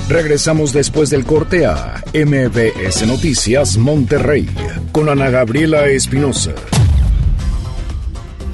Regresamos 0.07 0.71
después 0.71 1.09
del 1.09 1.25
corte 1.25 1.65
a 1.65 2.01
MBS 2.13 3.05
Noticias 3.07 3.77
Monterrey 3.77 4.47
con 4.93 5.09
Ana 5.09 5.29
Gabriela 5.29 5.87
Espinosa. 5.87 6.53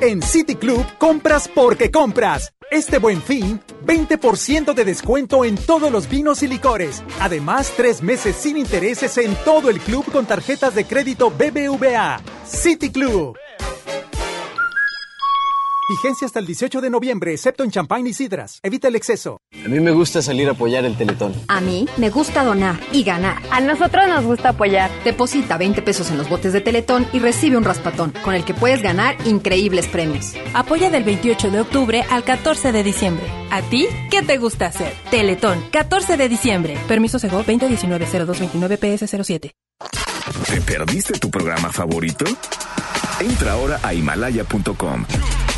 En 0.00 0.20
City 0.20 0.56
Club 0.56 0.84
compras 0.98 1.48
porque 1.48 1.90
compras. 1.90 2.52
Este 2.70 2.98
buen 2.98 3.22
fin, 3.22 3.60
20% 3.86 4.74
de 4.74 4.84
descuento 4.84 5.44
en 5.44 5.56
todos 5.56 5.90
los 5.90 6.08
vinos 6.08 6.42
y 6.42 6.48
licores. 6.48 7.02
Además, 7.20 7.72
tres 7.76 8.02
meses 8.02 8.36
sin 8.36 8.58
intereses 8.58 9.16
en 9.18 9.34
todo 9.44 9.70
el 9.70 9.80
club 9.80 10.04
con 10.12 10.26
tarjetas 10.26 10.74
de 10.74 10.84
crédito 10.84 11.30
BBVA. 11.30 12.20
City 12.44 12.90
Club. 12.90 13.38
Vigencia 15.88 16.26
hasta 16.26 16.40
el 16.40 16.46
18 16.46 16.80
de 16.80 16.90
noviembre, 16.90 17.32
excepto 17.32 17.62
en 17.62 17.70
champán 17.70 18.04
y 18.08 18.12
sidras. 18.12 18.58
Evita 18.64 18.88
el 18.88 18.96
exceso. 18.96 19.40
A 19.64 19.68
mí 19.68 19.78
me 19.78 19.92
gusta 19.92 20.20
salir 20.20 20.48
a 20.48 20.52
apoyar 20.52 20.84
el 20.84 20.96
Teletón. 20.96 21.32
A 21.46 21.60
mí 21.60 21.86
me 21.96 22.10
gusta 22.10 22.42
donar 22.42 22.80
y 22.90 23.04
ganar. 23.04 23.40
A 23.52 23.60
nosotros 23.60 24.08
nos 24.08 24.24
gusta 24.24 24.48
apoyar. 24.48 24.90
Deposita 25.04 25.56
20 25.56 25.82
pesos 25.82 26.10
en 26.10 26.18
los 26.18 26.28
botes 26.28 26.52
de 26.52 26.60
Teletón 26.60 27.06
y 27.12 27.20
recibe 27.20 27.56
un 27.56 27.62
raspatón, 27.62 28.12
con 28.24 28.34
el 28.34 28.44
que 28.44 28.52
puedes 28.52 28.82
ganar 28.82 29.16
increíbles 29.26 29.86
premios. 29.86 30.34
Apoya 30.54 30.90
del 30.90 31.04
28 31.04 31.52
de 31.52 31.60
octubre 31.60 32.04
al 32.10 32.24
14 32.24 32.72
de 32.72 32.82
diciembre. 32.82 33.24
¿A 33.52 33.62
ti 33.62 33.86
qué 34.10 34.22
te 34.22 34.38
gusta 34.38 34.66
hacer? 34.66 34.92
Teletón, 35.12 35.62
14 35.70 36.16
de 36.16 36.28
diciembre. 36.28 36.76
Permiso 36.88 37.20
Sego 37.20 37.44
2019 37.44 38.76
ps 38.76 39.08
07 39.24 39.52
¿Te 40.48 40.60
perdiste 40.62 41.12
tu 41.20 41.30
programa 41.30 41.70
favorito? 41.70 42.24
Entra 43.20 43.52
ahora 43.52 43.78
a 43.84 43.94
himalaya.com 43.94 45.04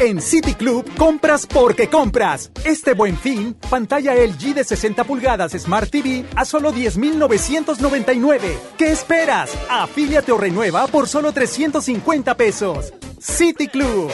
En 0.00 0.20
City 0.20 0.54
Club 0.54 0.90
compras 0.98 1.46
porque 1.46 1.88
compras. 1.88 2.50
Este 2.64 2.94
buen 2.94 3.16
fin, 3.16 3.56
pantalla 3.70 4.14
LG 4.14 4.54
de 4.54 4.64
60 4.64 5.04
pulgadas 5.04 5.52
Smart 5.52 5.88
TV 5.88 6.24
a 6.34 6.44
solo 6.44 6.72
10,999. 6.72 8.58
¿Qué 8.76 8.90
esperas? 8.90 9.52
Afíliate 9.70 10.32
o 10.32 10.38
renueva 10.38 10.88
por 10.88 11.06
solo 11.06 11.32
350 11.32 12.36
pesos. 12.36 12.92
City 13.20 13.68
Club. 13.68 14.10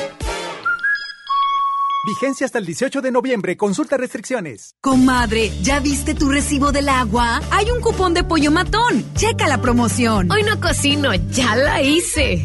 Vigencia 2.07 2.45
hasta 2.47 2.59
el 2.59 2.67
18 2.67 3.01
de 3.01 3.11
noviembre. 3.11 3.57
Consulta 3.57 3.97
restricciones. 3.97 4.75
Comadre, 4.83 5.51
¿ya 5.63 5.81
viste 5.81 6.15
tu 6.15 6.29
recibo 6.29 6.73
del 6.73 6.89
agua? 6.91 7.41
Hay 7.51 7.71
un 7.71 7.81
cupón 7.81 8.13
de 8.13 8.25
pollo 8.25 8.51
matón. 8.51 9.05
Checa 9.15 9.49
la 9.49 9.61
promoción. 9.61 10.31
Hoy 10.31 10.43
no 10.43 10.61
cocino, 10.61 11.15
ya 11.31 11.57
la 11.57 11.83
hice. 11.83 12.45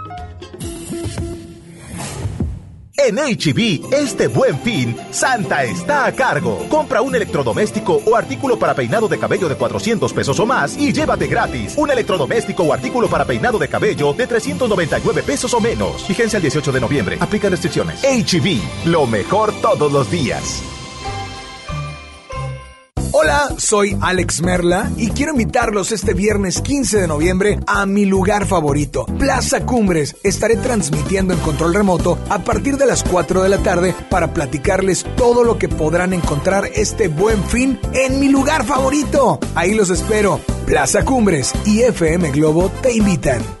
En 3.03 3.15
HB, 3.15 3.91
este 3.91 4.27
buen 4.27 4.59
fin, 4.59 4.95
Santa 5.09 5.63
está 5.63 6.05
a 6.05 6.11
cargo. 6.11 6.67
Compra 6.69 7.01
un 7.01 7.15
electrodoméstico 7.15 7.99
o 8.05 8.15
artículo 8.15 8.59
para 8.59 8.75
peinado 8.75 9.07
de 9.07 9.17
cabello 9.17 9.49
de 9.49 9.55
400 9.55 10.13
pesos 10.13 10.39
o 10.39 10.45
más 10.45 10.77
y 10.77 10.93
llévate 10.93 11.25
gratis 11.25 11.73
un 11.77 11.89
electrodoméstico 11.89 12.61
o 12.63 12.71
artículo 12.71 13.07
para 13.07 13.25
peinado 13.25 13.57
de 13.57 13.67
cabello 13.67 14.13
de 14.13 14.27
399 14.27 15.23
pesos 15.23 15.51
o 15.55 15.59
menos. 15.59 16.07
Vigencia 16.07 16.37
el 16.37 16.43
18 16.43 16.71
de 16.71 16.79
noviembre. 16.79 17.17
Aplica 17.19 17.49
restricciones. 17.49 18.03
HB, 18.03 18.85
lo 18.85 19.07
mejor 19.07 19.51
todos 19.61 19.91
los 19.91 20.11
días. 20.11 20.61
Hola, 23.13 23.49
soy 23.57 23.97
Alex 23.99 24.41
Merla 24.41 24.89
y 24.95 25.09
quiero 25.09 25.33
invitarlos 25.33 25.91
este 25.91 26.13
viernes 26.13 26.61
15 26.61 26.97
de 26.97 27.07
noviembre 27.07 27.59
a 27.67 27.85
mi 27.85 28.05
lugar 28.05 28.45
favorito, 28.45 29.05
Plaza 29.19 29.65
Cumbres. 29.65 30.15
Estaré 30.23 30.55
transmitiendo 30.55 31.33
en 31.33 31.39
control 31.41 31.73
remoto 31.73 32.17
a 32.29 32.39
partir 32.39 32.77
de 32.77 32.85
las 32.85 33.03
4 33.03 33.43
de 33.43 33.49
la 33.49 33.57
tarde 33.57 33.93
para 34.09 34.33
platicarles 34.33 35.05
todo 35.17 35.43
lo 35.43 35.57
que 35.57 35.67
podrán 35.67 36.13
encontrar 36.13 36.69
este 36.73 37.09
buen 37.09 37.43
fin 37.43 37.77
en 37.93 38.21
mi 38.21 38.29
lugar 38.29 38.65
favorito. 38.65 39.39
Ahí 39.55 39.73
los 39.73 39.89
espero. 39.89 40.39
Plaza 40.65 41.03
Cumbres 41.03 41.53
y 41.65 41.81
FM 41.81 42.31
Globo 42.31 42.71
te 42.81 42.93
invitan. 42.93 43.60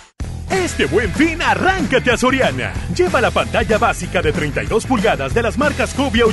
Este 0.51 0.85
buen 0.85 1.09
fin, 1.13 1.41
arráncate 1.41 2.11
a 2.11 2.17
Soriana. 2.17 2.73
Lleva 2.93 3.21
la 3.21 3.31
pantalla 3.31 3.77
básica 3.77 4.21
de 4.21 4.33
32 4.33 4.85
pulgadas 4.85 5.33
de 5.33 5.41
las 5.41 5.57
marcas 5.57 5.93
Cubia 5.93 6.25
o 6.25 6.31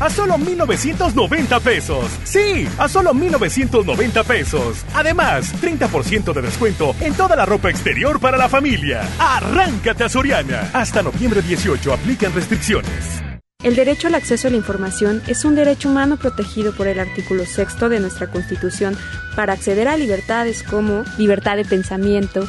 a 0.00 0.10
solo 0.10 0.36
1,990 0.38 1.60
pesos. 1.60 2.06
Sí, 2.24 2.68
a 2.78 2.88
solo 2.88 3.14
1,990 3.14 4.24
pesos. 4.24 4.84
Además, 4.94 5.54
30% 5.62 6.32
de 6.32 6.42
descuento 6.42 6.96
en 7.00 7.14
toda 7.14 7.36
la 7.36 7.46
ropa 7.46 7.70
exterior 7.70 8.18
para 8.18 8.36
la 8.36 8.48
familia. 8.48 9.08
Arráncate 9.18 10.02
a 10.04 10.08
Soriana. 10.08 10.70
Hasta 10.72 11.02
noviembre 11.02 11.40
18 11.40 11.92
aplican 11.92 12.34
restricciones. 12.34 13.22
El 13.62 13.76
derecho 13.76 14.08
al 14.08 14.14
acceso 14.14 14.48
a 14.48 14.50
la 14.50 14.56
información 14.56 15.22
es 15.26 15.44
un 15.44 15.54
derecho 15.54 15.90
humano 15.90 16.16
protegido 16.16 16.74
por 16.74 16.88
el 16.88 16.98
artículo 16.98 17.44
sexto 17.44 17.90
de 17.90 18.00
nuestra 18.00 18.28
Constitución 18.28 18.96
para 19.36 19.52
acceder 19.52 19.86
a 19.86 19.98
libertades 19.98 20.62
como 20.62 21.04
libertad 21.18 21.56
de 21.56 21.66
pensamiento, 21.66 22.48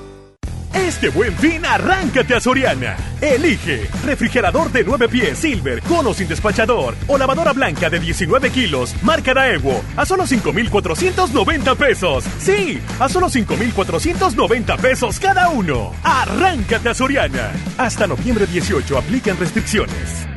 Este 0.73 1.09
buen 1.09 1.33
fin, 1.35 1.65
arráncate 1.65 2.33
a 2.33 2.39
Soriana. 2.39 2.95
Elige 3.19 3.87
refrigerador 4.05 4.71
de 4.71 4.83
9 4.83 5.09
pies 5.09 5.37
Silver, 5.37 5.81
cono 5.83 6.13
sin 6.13 6.27
despachador 6.27 6.95
o 7.07 7.17
lavadora 7.17 7.53
blanca 7.53 7.89
de 7.89 7.99
19 7.99 8.49
kilos, 8.51 8.95
marca 9.03 9.33
Daewoo, 9.33 9.83
a 9.95 10.05
solo 10.05 10.25
5,490 10.25 11.75
pesos. 11.75 12.23
Sí, 12.39 12.79
a 12.99 13.09
solo 13.09 13.29
5,490 13.29 14.77
pesos 14.77 15.19
cada 15.19 15.49
uno. 15.49 15.91
Arráncate 16.03 16.89
a 16.89 16.93
Soriana. 16.93 17.51
Hasta 17.77 18.07
noviembre 18.07 18.45
18 18.45 18.97
aplican 18.97 19.37
restricciones. 19.37 20.27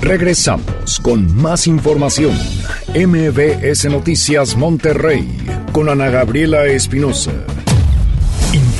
Regresamos 0.00 1.00
con 1.00 1.34
más 1.34 1.66
información. 1.66 2.36
MBS 2.94 3.86
Noticias 3.86 4.54
Monterrey 4.54 5.26
con 5.72 5.88
Ana 5.88 6.10
Gabriela 6.10 6.66
Espinosa. 6.66 7.32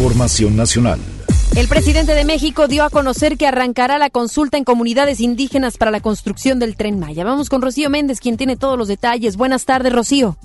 Nacional. 0.04 1.00
El 1.56 1.66
presidente 1.66 2.14
de 2.14 2.26
México 2.26 2.68
dio 2.68 2.84
a 2.84 2.90
conocer 2.90 3.38
que 3.38 3.46
arrancará 3.46 3.98
la 3.98 4.10
consulta 4.10 4.58
en 4.58 4.64
comunidades 4.64 5.18
indígenas 5.20 5.78
para 5.78 5.90
la 5.90 6.00
construcción 6.00 6.58
del 6.58 6.76
tren 6.76 6.98
Maya. 6.98 7.24
Vamos 7.24 7.48
con 7.48 7.62
Rocío 7.62 7.88
Méndez, 7.88 8.20
quien 8.20 8.36
tiene 8.36 8.56
todos 8.56 8.76
los 8.76 8.86
detalles. 8.86 9.36
Buenas 9.36 9.64
tardes, 9.64 9.94
Rocío. 9.94 10.36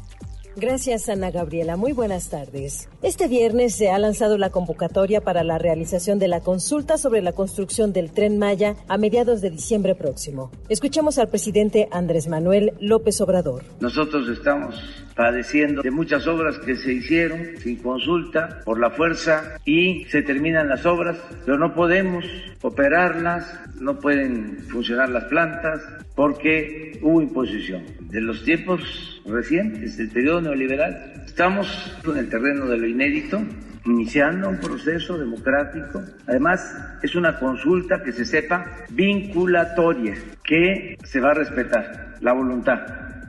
Gracias, 0.60 1.08
Ana 1.08 1.32
Gabriela. 1.32 1.78
Muy 1.78 1.94
buenas 1.94 2.30
tardes. 2.30 2.90
Este 3.02 3.30
viernes 3.30 3.76
se 3.76 3.92
ha 3.92 3.98
lanzado 3.98 4.38
la 4.38 4.50
convocatoria 4.50 5.22
para 5.22 5.46
la 5.46 5.58
realización 5.58 6.20
de 6.20 6.28
la 6.28 6.42
consulta 6.42 6.98
sobre 6.98 7.22
la 7.22 7.32
construcción 7.32 7.94
del 7.94 8.12
tren 8.12 8.38
Maya 8.38 8.76
a 8.90 8.98
mediados 8.98 9.40
de 9.40 9.52
diciembre 9.52 9.96
próximo. 9.96 10.52
Escuchemos 10.68 11.18
al 11.18 11.30
presidente 11.30 11.88
Andrés 11.92 12.28
Manuel 12.28 12.74
López 12.82 13.22
Obrador. 13.22 13.64
Nosotros 13.80 14.28
estamos 14.28 14.76
padeciendo 15.16 15.82
de 15.82 15.92
muchas 15.92 16.28
obras 16.28 16.58
que 16.60 16.76
se 16.76 16.92
hicieron 16.92 17.40
sin 17.64 17.78
consulta 17.78 18.60
por 18.66 18.80
la 18.80 18.90
fuerza 18.90 19.60
y 19.64 20.04
se 20.06 20.24
terminan 20.24 20.68
las 20.68 20.86
obras, 20.86 21.18
pero 21.46 21.58
no 21.58 21.74
podemos 21.74 22.26
operarlas, 22.62 23.46
no 23.80 23.98
pueden 24.00 24.58
funcionar 24.70 25.08
las 25.10 25.24
plantas 25.26 25.82
porque 26.16 27.00
hubo 27.02 27.22
imposición. 27.22 27.86
De 28.10 28.20
los 28.20 28.44
tiempos 28.44 29.19
recientes, 29.30 29.98
del 29.98 30.10
periodo 30.10 30.42
neoliberal, 30.42 31.24
estamos 31.26 31.98
en 32.06 32.18
el 32.18 32.30
terreno 32.30 32.66
de 32.68 32.78
lo 32.78 32.88
inédito, 32.88 33.42
iniciando 33.86 34.50
un 34.50 34.58
proceso 34.58 35.18
democrático. 35.18 36.04
Además, 36.28 36.76
es 37.02 37.16
una 37.16 37.40
consulta 37.40 38.04
que 38.04 38.12
se 38.12 38.26
sepa 38.26 38.66
vinculatoria, 38.90 40.16
que 40.44 40.98
se 41.04 41.20
va 41.20 41.32
a 41.32 41.36
respetar 41.36 42.16
la 42.22 42.34
voluntad 42.34 42.80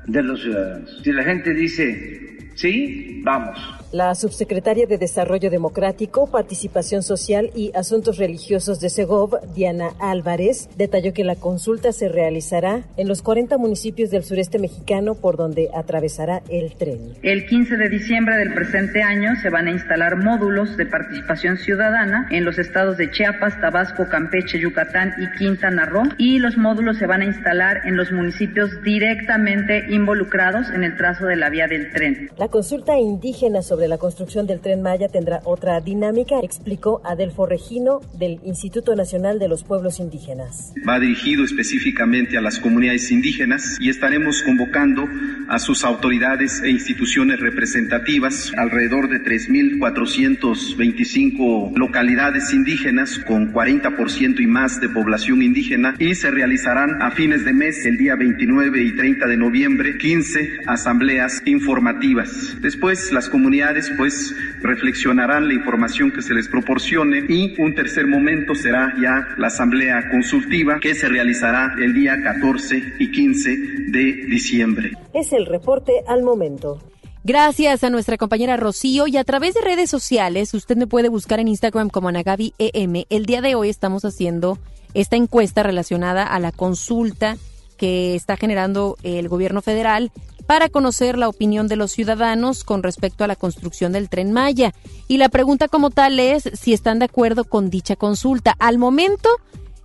de 0.06 0.22
los 0.22 0.42
ciudadanos. 0.42 1.00
Si 1.02 1.12
la 1.12 1.22
gente 1.22 1.54
dice 1.54 2.50
sí, 2.54 3.20
vamos. 3.24 3.79
La 3.92 4.14
subsecretaria 4.14 4.86
de 4.86 4.98
Desarrollo 4.98 5.50
Democrático, 5.50 6.30
Participación 6.30 7.02
Social 7.02 7.50
y 7.56 7.72
Asuntos 7.74 8.18
Religiosos 8.18 8.78
de 8.78 8.88
Segov, 8.88 9.40
Diana 9.52 9.90
Álvarez, 9.98 10.68
detalló 10.76 11.12
que 11.12 11.24
la 11.24 11.34
consulta 11.34 11.90
se 11.90 12.08
realizará 12.08 12.84
en 12.96 13.08
los 13.08 13.20
40 13.20 13.58
municipios 13.58 14.10
del 14.10 14.22
sureste 14.22 14.60
mexicano 14.60 15.16
por 15.16 15.36
donde 15.36 15.70
atravesará 15.74 16.40
el 16.48 16.76
tren. 16.76 17.14
El 17.22 17.46
15 17.46 17.78
de 17.78 17.88
diciembre 17.88 18.36
del 18.36 18.54
presente 18.54 19.02
año 19.02 19.34
se 19.42 19.50
van 19.50 19.66
a 19.66 19.72
instalar 19.72 20.16
módulos 20.18 20.76
de 20.76 20.86
participación 20.86 21.56
ciudadana 21.56 22.28
en 22.30 22.44
los 22.44 22.60
estados 22.60 22.96
de 22.96 23.10
Chiapas, 23.10 23.60
Tabasco, 23.60 24.08
Campeche, 24.08 24.60
Yucatán 24.60 25.14
y 25.18 25.36
Quintana 25.36 25.86
Roo 25.86 26.04
y 26.16 26.38
los 26.38 26.56
módulos 26.56 26.96
se 26.98 27.06
van 27.06 27.22
a 27.22 27.24
instalar 27.24 27.80
en 27.84 27.96
los 27.96 28.12
municipios 28.12 28.70
directamente 28.84 29.86
involucrados 29.90 30.70
en 30.70 30.84
el 30.84 30.96
trazo 30.96 31.26
de 31.26 31.34
la 31.34 31.50
vía 31.50 31.66
del 31.66 31.90
tren. 31.90 32.30
La 32.38 32.46
consulta 32.46 32.96
indígena 32.96 33.62
sobre 33.62 33.79
la 33.88 33.98
construcción 33.98 34.46
del 34.46 34.60
tren 34.60 34.80
Maya 34.82 35.08
tendrá 35.08 35.40
otra 35.44 35.80
dinámica, 35.80 36.40
explicó 36.42 37.00
Adelfo 37.04 37.46
Regino 37.46 38.00
del 38.18 38.40
Instituto 38.44 38.96
Nacional 38.96 39.38
de 39.38 39.48
los 39.48 39.64
Pueblos 39.64 40.00
Indígenas. 40.00 40.72
Va 40.88 40.98
dirigido 40.98 41.44
específicamente 41.44 42.38
a 42.38 42.40
las 42.40 42.58
comunidades 42.58 43.10
indígenas 43.10 43.76
y 43.80 43.90
estaremos 43.90 44.42
convocando 44.42 45.06
a 45.48 45.58
sus 45.58 45.84
autoridades 45.84 46.62
e 46.62 46.70
instituciones 46.70 47.40
representativas, 47.40 48.52
alrededor 48.56 49.08
de 49.08 49.24
3.425 49.24 51.76
localidades 51.76 52.52
indígenas 52.52 53.18
con 53.26 53.52
40% 53.52 54.40
y 54.40 54.46
más 54.46 54.80
de 54.80 54.88
población 54.88 55.42
indígena 55.42 55.96
y 55.98 56.14
se 56.14 56.30
realizarán 56.30 57.02
a 57.02 57.10
fines 57.10 57.44
de 57.44 57.52
mes, 57.52 57.84
el 57.86 57.96
día 57.96 58.14
29 58.16 58.82
y 58.82 58.96
30 58.96 59.26
de 59.26 59.36
noviembre, 59.36 59.98
15 59.98 60.60
asambleas 60.66 61.42
informativas. 61.46 62.56
Después 62.60 63.12
las 63.12 63.28
comunidades 63.28 63.69
pues 63.96 64.34
reflexionarán 64.62 65.48
la 65.48 65.54
información 65.54 66.10
que 66.10 66.22
se 66.22 66.34
les 66.34 66.48
proporcione 66.48 67.24
y 67.28 67.60
un 67.60 67.74
tercer 67.74 68.06
momento 68.06 68.54
será 68.54 68.94
ya 69.00 69.28
la 69.38 69.46
asamblea 69.46 70.10
consultiva 70.10 70.80
que 70.80 70.94
se 70.94 71.08
realizará 71.08 71.74
el 71.80 71.94
día 71.94 72.20
14 72.22 72.94
y 72.98 73.10
15 73.10 73.56
de 73.88 74.02
diciembre. 74.28 74.92
Es 75.14 75.32
el 75.32 75.46
reporte 75.46 75.92
al 76.06 76.22
momento. 76.22 76.82
Gracias 77.22 77.84
a 77.84 77.90
nuestra 77.90 78.16
compañera 78.16 78.56
Rocío 78.56 79.06
y 79.06 79.16
a 79.16 79.24
través 79.24 79.54
de 79.54 79.60
redes 79.60 79.90
sociales, 79.90 80.54
usted 80.54 80.76
me 80.76 80.86
puede 80.86 81.08
buscar 81.08 81.38
en 81.38 81.48
Instagram 81.48 81.90
como 81.90 82.08
Anagabi 82.08 82.54
EM. 82.58 83.04
El 83.10 83.26
día 83.26 83.42
de 83.42 83.54
hoy 83.54 83.68
estamos 83.68 84.04
haciendo 84.04 84.58
esta 84.94 85.16
encuesta 85.16 85.62
relacionada 85.62 86.24
a 86.24 86.40
la 86.40 86.50
consulta 86.50 87.36
que 87.76 88.14
está 88.14 88.36
generando 88.36 88.96
el 89.02 89.28
gobierno 89.28 89.62
federal 89.62 90.10
para 90.50 90.68
conocer 90.68 91.16
la 91.16 91.28
opinión 91.28 91.68
de 91.68 91.76
los 91.76 91.92
ciudadanos 91.92 92.64
con 92.64 92.82
respecto 92.82 93.22
a 93.22 93.28
la 93.28 93.36
construcción 93.36 93.92
del 93.92 94.08
tren 94.08 94.32
Maya. 94.32 94.74
Y 95.06 95.18
la 95.18 95.28
pregunta 95.28 95.68
como 95.68 95.90
tal 95.90 96.18
es 96.18 96.50
si 96.54 96.72
están 96.72 96.98
de 96.98 97.04
acuerdo 97.04 97.44
con 97.44 97.70
dicha 97.70 97.94
consulta. 97.94 98.56
Al 98.58 98.76
momento, 98.76 99.28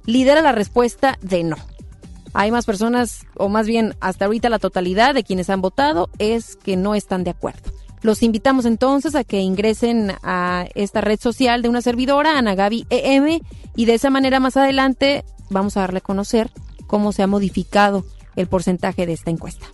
lidera 0.08 0.41
la 0.41 0.54
respuesta 0.54 1.19
de 1.21 1.43
no. 1.43 1.58
Hay 2.34 2.49
más 2.49 2.65
personas, 2.65 3.28
o 3.38 3.47
más 3.47 3.67
bien 3.67 3.93
hasta 3.99 4.25
ahorita 4.25 4.49
la 4.49 4.58
totalidad 4.58 5.13
de 5.13 5.23
quienes 5.23 5.51
han 5.51 5.62
votado 5.62 6.10
es 6.17 6.56
que 6.56 6.78
no 6.78 6.95
están 6.95 7.23
de 7.23 7.30
acuerdo. 7.30 7.71
Los 8.01 8.23
invitamos 8.23 8.65
entonces 8.65 9.13
a 9.13 9.23
que 9.23 9.41
ingresen 9.41 10.13
a 10.23 10.65
esta 10.73 10.99
red 10.99 11.19
social 11.19 11.62
de 11.62 11.69
una 11.69 11.84
servidora, 11.84 12.39
Anagabi 12.39 12.88
EM, 12.89 13.39
y 13.75 13.86
de 13.86 13.93
esa 13.93 14.10
manera 14.10 14.39
más 14.39 14.58
adelante 14.58 15.25
vamos 15.51 15.78
a 15.78 15.82
darle 15.82 15.99
a 15.99 16.01
conocer 16.01 16.49
cómo 16.88 17.12
se 17.12 17.21
ha 17.21 17.28
modificado 17.28 18.04
el 18.36 18.47
porcentaje 18.47 19.06
de 19.06 19.13
esta 19.13 19.30
encuesta. 19.30 19.67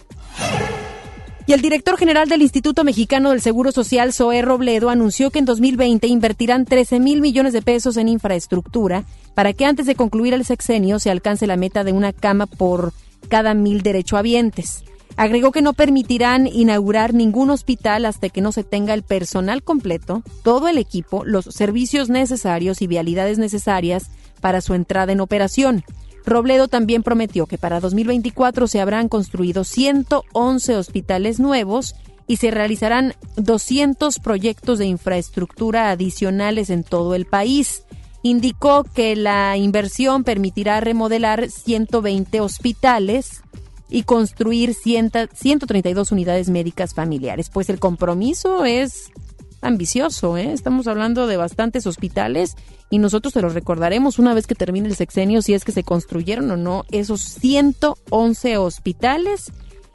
Y 1.48 1.54
el 1.54 1.62
director 1.62 1.98
general 1.98 2.30
del 2.30 2.44
Instituto 2.44 2.84
Mexicano 2.84 3.32
del 3.32 3.41
Seguro 3.41 3.72
Social, 3.72 4.13
Zoé 4.13 4.41
Robledo, 4.41 4.89
anunció 4.89 5.32
que 5.32 5.39
en 5.39 5.46
2020 5.46 6.08
invertirán 6.08 6.65
13 6.65 7.00
mil 7.00 7.20
millones 7.20 7.52
de 7.52 7.62
pesos 7.62 7.98
en 7.98 8.08
infraestructura 8.08 9.04
para 9.34 9.52
que 9.54 9.65
antes 9.65 9.86
de 9.86 9.96
concluir 9.96 10.34
el 10.34 10.46
sexenio 10.46 11.00
se 11.00 11.10
alcance 11.10 11.48
la 11.48 11.58
meta 11.58 11.84
de 11.84 11.94
una 11.94 12.13
cama 12.13 12.46
por 12.46 12.94
cada 13.28 13.54
mil 13.54 13.82
derechohabientes. 13.82 14.84
Agregó 15.17 15.52
que 15.52 15.62
no 15.62 15.74
permitirán 15.74 16.48
inaugurar 16.48 17.13
ningún 17.13 17.50
hospital 17.50 18.06
hasta 18.06 18.30
que 18.30 18.41
no 18.41 18.52
se 18.52 18.63
tenga 18.63 18.94
el 18.94 19.04
personal 19.04 19.62
completo, 19.62 20.24
todo 20.44 20.67
el 20.67 20.78
equipo, 20.78 21.26
los 21.26 21.46
servicios 21.46 22.10
necesarios 22.10 22.82
y 22.82 22.88
vialidades 22.88 23.38
necesarias 23.38 24.10
para 24.39 24.62
su 24.62 24.74
entrada 24.74 25.12
en 25.12 25.20
operación. 25.20 25.84
Robledo 26.26 26.68
también 26.68 27.04
prometió 27.04 27.46
que 27.48 27.58
para 27.58 27.80
2024 27.80 28.68
se 28.68 28.80
habrán 28.80 29.10
construido 29.10 29.64
111 29.64 30.76
hospitales 30.76 31.40
nuevos 31.40 31.96
y 32.28 32.38
se 32.38 32.52
realizarán 32.52 33.14
200 33.38 34.20
proyectos 34.20 34.80
de 34.80 34.86
infraestructura 34.86 35.90
adicionales 35.92 36.70
en 36.70 36.84
todo 36.84 37.16
el 37.16 37.26
país. 37.26 37.84
Indicó 38.24 38.84
que 38.84 39.16
la 39.16 39.58
inversión 39.58 40.24
permitirá 40.24 40.80
remodelar 40.80 41.50
120 41.50 42.40
hospitales 42.40 43.42
y 43.90 44.04
construir 44.04 44.74
132 44.74 46.12
unidades 46.12 46.50
médicas 46.50 46.94
familiares. 46.94 47.50
Pues 47.50 47.70
el 47.70 47.80
compromiso 47.80 48.64
es 48.64 49.12
ambicioso, 49.62 50.38
¿eh? 50.38 50.52
Estamos 50.52 50.88
hablando 50.88 51.28
de 51.28 51.38
bastantes 51.38 51.88
hospitales 51.88 52.56
y 52.89 52.97
nosotros 53.00 53.34
se 53.34 53.41
los 53.41 53.54
recordaremos 53.54 54.19
una 54.19 54.34
vez 54.34 54.47
que 54.47 54.56
termine 54.56 54.89
el 54.89 54.95
sexenio 54.95 55.41
si 55.41 55.54
es 55.54 55.63
que 55.63 55.71
se 55.71 55.84
construyeron 55.84 56.50
o 56.52 56.58
no 56.58 56.86
esos 56.91 57.21
111 57.21 58.58
hospitales 58.58 59.52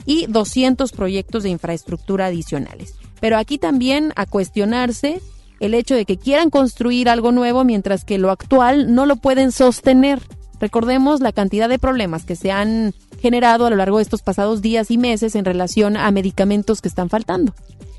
y 0.07 0.27
200 0.27 0.93
proyectos 0.93 1.43
de 1.43 1.51
infraestructura 1.51 2.27
adicionales. 2.27 2.95
Pero 3.21 3.37
aquí 3.37 3.59
también 3.59 4.13
a 4.17 4.27
cuestionarse 4.27 5.21
el 5.59 5.75
hecho 5.75 5.95
de 5.95 6.05
que 6.05 6.17
quieran 6.17 6.51
construir 6.51 7.09
algo 7.09 7.33
nuevo 7.33 7.65
mientras 7.65 8.05
que 8.05 8.19
lo 8.19 8.31
actual 8.31 8.95
no 8.95 9.05
lo 9.07 9.17
pueden 9.17 9.53
sostener. 9.53 10.21
Recordemos 10.61 11.21
la 11.21 11.33
cantidad 11.33 11.69
de 11.69 11.79
problemas 11.79 12.25
que 12.25 12.37
se 12.37 12.51
han 12.51 12.95
generado 13.21 13.67
a 13.67 13.71
lo 13.71 13.77
largo 13.77 13.97
de 13.97 14.05
estos 14.05 14.23
pasados 14.23 14.63
días 14.63 14.91
y 14.91 14.99
meses 14.99 15.35
en 15.35 15.45
relación 15.45 15.97
a 15.97 16.11
medicamentos 16.11 16.81
que 16.81 16.89
están 16.89 17.09
faltando 17.09 17.53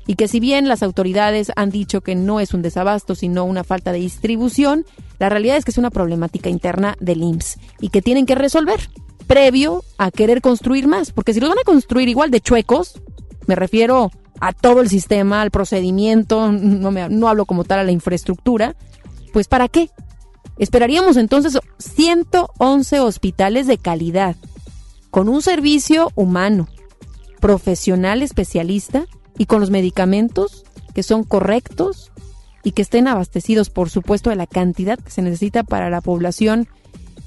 y 0.08 0.14
que 0.14 0.26
si 0.26 0.40
bien 0.40 0.68
las 0.68 0.82
autoridades 0.82 1.52
han 1.54 1.68
dicho 1.68 2.00
que 2.00 2.14
no 2.14 2.40
es 2.40 2.54
un 2.54 2.62
desabasto, 2.62 3.14
sino 3.14 3.44
una 3.44 3.62
falta 3.62 3.92
de 3.92 3.98
distribución, 3.98 4.86
la 5.18 5.28
realidad 5.28 5.58
es 5.58 5.66
que 5.66 5.70
es 5.70 5.76
una 5.76 5.90
problemática 5.90 6.48
interna 6.48 6.96
del 6.98 7.22
IMSS 7.22 7.58
y 7.82 7.90
que 7.90 8.00
tienen 8.00 8.24
que 8.24 8.34
resolver 8.34 8.80
previo 9.26 9.84
a 9.98 10.10
querer 10.10 10.40
construir 10.40 10.88
más, 10.88 11.12
porque 11.12 11.34
si 11.34 11.40
lo 11.40 11.50
van 11.50 11.58
a 11.58 11.64
construir 11.64 12.08
igual 12.08 12.30
de 12.30 12.40
chuecos, 12.40 13.02
me 13.46 13.54
refiero 13.54 14.10
a 14.40 14.54
todo 14.54 14.80
el 14.80 14.88
sistema, 14.88 15.42
al 15.42 15.50
procedimiento, 15.50 16.50
no, 16.52 16.90
me, 16.90 17.10
no 17.10 17.28
hablo 17.28 17.44
como 17.44 17.64
tal 17.64 17.80
a 17.80 17.84
la 17.84 17.92
infraestructura, 17.92 18.76
pues 19.34 19.46
¿para 19.46 19.68
qué? 19.68 19.90
Esperaríamos 20.56 21.18
entonces 21.18 21.58
111 21.76 23.00
hospitales 23.00 23.66
de 23.66 23.76
calidad, 23.76 24.36
con 25.10 25.28
un 25.28 25.42
servicio 25.42 26.10
humano, 26.14 26.66
profesional 27.40 28.22
especialista, 28.22 29.04
y 29.38 29.46
con 29.46 29.60
los 29.60 29.70
medicamentos 29.70 30.64
que 30.94 31.02
son 31.02 31.24
correctos 31.24 32.10
y 32.64 32.72
que 32.72 32.82
estén 32.82 33.08
abastecidos, 33.08 33.70
por 33.70 33.88
supuesto, 33.88 34.30
de 34.30 34.36
la 34.36 34.46
cantidad 34.46 34.98
que 34.98 35.10
se 35.10 35.22
necesita 35.22 35.62
para 35.62 35.88
la 35.90 36.00
población 36.00 36.68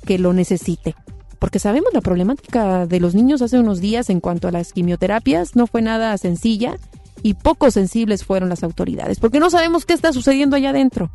que 0.05 0.19
lo 0.19 0.33
necesite. 0.33 0.95
porque 1.39 1.57
sabemos 1.57 1.91
la 1.91 2.01
problemática 2.01 2.85
de 2.85 2.99
los 2.99 3.15
niños 3.15 3.41
hace 3.41 3.59
unos 3.59 3.81
días 3.81 4.11
en 4.11 4.19
cuanto 4.19 4.47
a 4.47 4.51
las 4.51 4.73
quimioterapias 4.73 5.55
no 5.55 5.65
fue 5.65 5.81
nada 5.81 6.15
sencilla 6.19 6.77
y 7.23 7.33
poco 7.33 7.71
sensibles 7.71 8.23
fueron 8.23 8.49
las 8.49 8.61
autoridades, 8.63 9.19
porque 9.19 9.39
no 9.39 9.49
sabemos 9.49 9.85
qué 9.85 9.93
está 9.93 10.13
sucediendo 10.13 10.55
allá 10.55 10.69
adentro. 10.69 11.09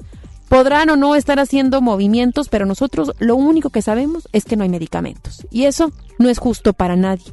Podrán 0.49 0.91
o 0.91 0.97
no 0.97 1.15
estar 1.15 1.39
haciendo 1.39 1.81
movimientos, 1.81 2.49
pero 2.49 2.67
nosotros 2.67 3.13
lo 3.19 3.37
único 3.37 3.71
que 3.71 3.83
sabemos 3.83 4.29
es 4.33 4.45
que 4.45 4.57
no 4.57 4.65
hay 4.65 4.69
medicamentos. 4.69 5.47
Y 5.51 5.65
eso 5.65 5.93
no 6.19 6.29
es 6.29 6.39
justo 6.39 6.73
para 6.73 6.97
nadie, 6.97 7.33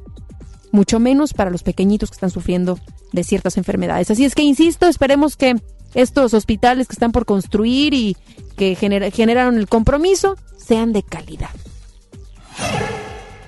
mucho 0.73 0.99
menos 0.99 1.33
para 1.33 1.51
los 1.51 1.63
pequeñitos 1.63 2.09
que 2.09 2.15
están 2.15 2.31
sufriendo 2.31 2.79
de 3.13 3.23
ciertas 3.23 3.57
enfermedades. 3.57 4.11
Así 4.11 4.25
es 4.25 4.35
que, 4.35 4.41
insisto, 4.41 4.87
esperemos 4.87 5.37
que 5.37 5.55
estos 5.93 6.33
hospitales 6.33 6.87
que 6.87 6.93
están 6.93 7.11
por 7.11 7.25
construir 7.25 7.93
y 7.93 8.17
que 8.57 8.75
generaron 8.75 9.57
el 9.57 9.69
compromiso 9.69 10.35
sean 10.57 10.91
de 10.91 11.03
calidad. 11.03 11.51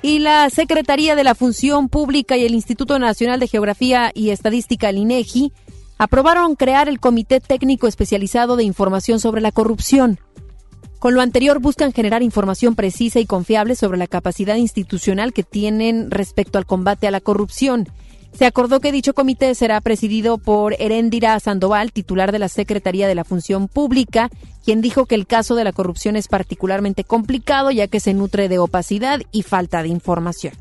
Y 0.04 0.20
la 0.20 0.52
Secretaría 0.52 1.16
de 1.16 1.24
la 1.24 1.34
Función 1.34 1.90
Pública 1.90 2.38
y 2.38 2.46
el 2.46 2.54
Instituto 2.54 3.00
Nacional 3.00 3.40
de 3.40 3.48
Geografía 3.48 4.12
y 4.14 4.30
Estadística, 4.30 4.90
el 4.90 5.00
INEGI, 5.00 5.52
aprobaron 5.98 6.56
crear 6.56 6.88
el 6.88 7.00
Comité 7.00 7.40
Técnico 7.40 7.88
Especializado 7.88 8.56
de 8.56 8.64
Información 8.64 9.20
sobre 9.20 9.42
la 9.42 9.52
Corrupción. 9.52 10.20
Con 10.99 11.13
lo 11.13 11.21
anterior 11.21 11.60
buscan 11.60 11.93
generar 11.93 12.23
información 12.23 12.75
precisa 12.75 13.19
y 13.19 13.25
confiable 13.25 13.75
sobre 13.75 13.97
la 13.97 14.08
capacidad 14.08 14.55
institucional 14.55 15.34
que 15.34 15.43
tienen 15.43 16.10
respecto 16.10 16.58
al 16.58 16.65
combate 16.65 17.08
a 17.08 17.12
la 17.12 17.21
corrupción. 17.21 17.88
Se 18.34 18.45
acordó 18.45 18.81
que 18.81 18.91
dicho 18.91 19.13
comité 19.13 19.55
será 19.55 19.79
presidido 19.79 20.38
por 20.38 20.75
Heréndira 20.79 21.39
Sandoval, 21.39 21.93
titular 21.93 22.34
de 22.34 22.39
la 22.39 22.49
Secretaría 22.49 23.08
de 23.08 23.15
la 23.15 23.23
Función 23.23 23.69
Pública, 23.69 24.29
quien 24.65 24.81
dijo 24.81 25.05
que 25.05 25.15
el 25.15 25.25
caso 25.25 25.55
de 25.55 25.63
la 25.63 25.71
corrupción 25.71 26.17
es 26.17 26.27
particularmente 26.27 27.05
complicado 27.05 27.71
ya 27.71 27.88
que 27.88 28.01
se 28.01 28.13
nutre 28.13 28.49
de 28.49 28.60
opacidad 28.60 29.21
y 29.31 29.43
falta 29.43 29.84
de 29.84 29.89
información. 29.89 30.53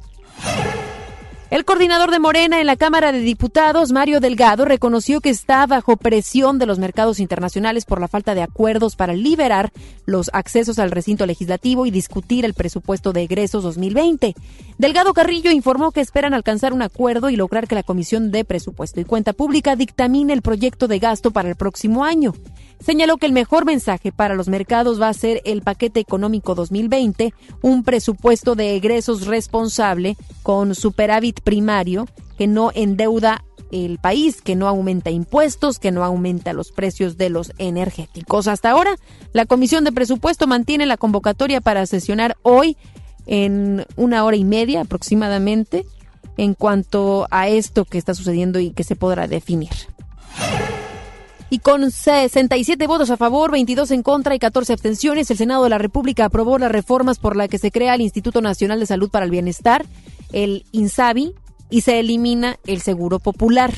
El 1.55 1.65
coordinador 1.65 2.11
de 2.11 2.19
Morena 2.19 2.59
en 2.59 2.67
la 2.67 2.75
Cámara 2.75 3.13
de 3.13 3.21
Diputados, 3.21 3.93
Mario 3.93 4.19
Delgado, 4.19 4.65
reconoció 4.65 5.21
que 5.21 5.31
está 5.31 5.65
bajo 5.69 5.97
presión 5.97 6.59
de 6.59 6.67
los 6.67 6.81
mercados 6.81 7.21
internacionales 7.21 7.85
por 7.85 8.01
la 8.01 8.09
falta 8.09 8.35
de 8.35 8.43
acuerdos 8.43 8.97
para 8.97 9.13
liberar 9.13 9.71
los 10.05 10.31
accesos 10.33 10.81
al 10.81 10.91
recinto 10.91 11.27
legislativo 11.27 11.87
y 11.87 11.93
discutir 11.93 12.45
el 12.45 12.55
presupuesto 12.55 13.13
de 13.13 13.23
egresos 13.23 13.63
2020. 13.63 14.35
Delgado 14.79 15.15
Carrillo 15.15 15.53
informó 15.53 15.93
que 15.93 16.01
esperan 16.01 16.35
alcanzar 16.35 16.73
un 16.73 16.83
acuerdo 16.83 17.31
y 17.31 17.37
lograr 17.37 17.69
que 17.69 17.77
la 17.77 17.85
Comisión 17.85 18.33
de 18.33 18.45
Presupuesto 18.45 19.01
y 19.01 19.05
Cuenta 19.05 19.33
Pública 19.33 19.77
dictamine 19.77 20.33
el 20.33 20.43
proyecto 20.43 20.89
de 20.89 20.99
gasto 20.99 21.31
para 21.31 21.49
el 21.49 21.55
próximo 21.55 22.05
año. 22.05 22.35
Señaló 22.81 23.17
que 23.17 23.27
el 23.27 23.33
mejor 23.33 23.65
mensaje 23.65 24.13
para 24.13 24.35
los 24.35 24.49
mercados 24.49 25.01
va 25.01 25.09
a 25.09 25.15
ser 25.15 25.41
el 25.45 25.63
paquete 25.63 26.01
económico 26.01 26.55
2020, 26.55 27.33
un 27.63 27.83
presupuesto 27.83 28.55
de 28.55 28.77
egresos 28.77 29.27
responsable 29.27 30.17
con 30.43 30.75
superávit 30.75 31.41
primario 31.41 32.07
que 32.37 32.47
no 32.47 32.71
endeuda 32.75 33.45
el 33.71 33.99
país, 33.99 34.41
que 34.43 34.55
no 34.55 34.69
aumenta 34.69 35.11
impuestos, 35.11 35.79
que 35.79 35.91
no 35.91 36.05
aumenta 36.05 36.53
los 36.53 36.71
precios 36.73 37.17
de 37.17 37.31
los 37.31 37.53
energéticos. 37.59 38.47
Hasta 38.47 38.71
ahora, 38.71 38.97
la 39.33 39.47
Comisión 39.47 39.85
de 39.85 39.93
Presupuesto 39.93 40.47
mantiene 40.47 40.87
la 40.87 40.97
convocatoria 40.97 41.61
para 41.61 41.87
sesionar 41.87 42.37
hoy 42.43 42.77
en 43.27 43.85
una 43.97 44.25
hora 44.25 44.37
y 44.37 44.45
media 44.45 44.83
aproximadamente 44.83 45.87
en 46.37 46.55
cuanto 46.55 47.27
a 47.31 47.49
esto 47.49 47.85
que 47.85 47.99
está 47.99 48.15
sucediendo 48.15 48.59
y 48.59 48.71
que 48.71 48.85
se 48.85 48.97
podrá 48.97 49.27
definir. 49.27 49.71
Y 51.51 51.59
con 51.59 51.91
67 51.91 52.87
votos 52.87 53.11
a 53.11 53.17
favor, 53.17 53.51
22 53.53 53.91
en 53.91 54.03
contra 54.03 54.35
y 54.35 54.39
14 54.39 54.73
abstenciones, 54.73 55.31
el 55.31 55.37
Senado 55.37 55.65
de 55.65 55.71
la 55.71 55.79
República 55.79 56.25
aprobó 56.25 56.59
las 56.59 56.73
reformas 56.73 57.19
por 57.19 57.37
las 57.37 57.49
que 57.49 57.59
se 57.59 57.71
crea 57.71 57.95
el 57.95 58.01
Instituto 58.01 58.41
Nacional 58.41 58.81
de 58.81 58.87
Salud 58.87 59.11
para 59.11 59.25
el 59.25 59.31
Bienestar, 59.31 59.85
el 60.33 60.65
INSABI, 60.73 61.35
y 61.71 61.81
se 61.83 62.01
elimina 62.01 62.59
el 62.67 62.81
Seguro 62.81 63.19
Popular. 63.19 63.73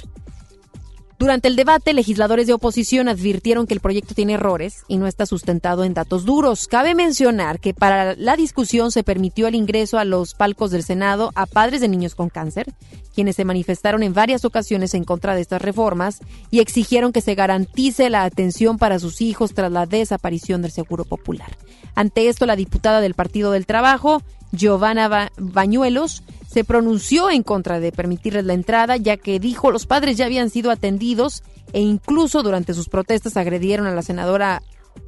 Durante 1.18 1.48
el 1.48 1.56
debate, 1.56 1.94
legisladores 1.94 2.46
de 2.46 2.52
oposición 2.52 3.08
advirtieron 3.08 3.66
que 3.66 3.72
el 3.72 3.80
proyecto 3.80 4.14
tiene 4.14 4.34
errores 4.34 4.84
y 4.86 4.98
no 4.98 5.06
está 5.06 5.24
sustentado 5.24 5.82
en 5.82 5.94
datos 5.94 6.26
duros. 6.26 6.68
Cabe 6.68 6.94
mencionar 6.94 7.58
que 7.58 7.72
para 7.72 8.14
la 8.16 8.36
discusión 8.36 8.92
se 8.92 9.02
permitió 9.02 9.46
el 9.46 9.54
ingreso 9.54 9.98
a 9.98 10.04
los 10.04 10.34
palcos 10.34 10.70
del 10.70 10.82
Senado 10.82 11.32
a 11.34 11.46
padres 11.46 11.80
de 11.80 11.88
niños 11.88 12.14
con 12.14 12.28
cáncer, 12.28 12.66
quienes 13.14 13.36
se 13.36 13.46
manifestaron 13.46 14.02
en 14.02 14.12
varias 14.12 14.44
ocasiones 14.44 14.92
en 14.92 15.04
contra 15.04 15.34
de 15.34 15.40
estas 15.40 15.62
reformas 15.62 16.20
y 16.50 16.60
exigieron 16.60 17.12
que 17.12 17.22
se 17.22 17.34
garantice 17.34 18.10
la 18.10 18.24
atención 18.24 18.76
para 18.76 18.98
sus 18.98 19.22
hijos 19.22 19.54
tras 19.54 19.72
la 19.72 19.86
desaparición 19.86 20.60
del 20.60 20.70
Seguro 20.70 21.06
Popular. 21.06 21.56
Ante 21.94 22.28
esto, 22.28 22.44
la 22.44 22.56
diputada 22.56 23.00
del 23.00 23.14
Partido 23.14 23.52
del 23.52 23.64
Trabajo, 23.64 24.20
Giovanna 24.52 25.30
Bañuelos, 25.38 26.22
se 26.56 26.64
pronunció 26.64 27.28
en 27.28 27.42
contra 27.42 27.80
de 27.80 27.92
permitirles 27.92 28.46
la 28.46 28.54
entrada, 28.54 28.96
ya 28.96 29.18
que 29.18 29.38
dijo 29.38 29.70
los 29.70 29.84
padres 29.84 30.16
ya 30.16 30.24
habían 30.24 30.48
sido 30.48 30.70
atendidos 30.70 31.42
e 31.74 31.82
incluso 31.82 32.42
durante 32.42 32.72
sus 32.72 32.88
protestas 32.88 33.36
agredieron 33.36 33.86
a 33.86 33.94
la 33.94 34.00
senadora 34.00 34.62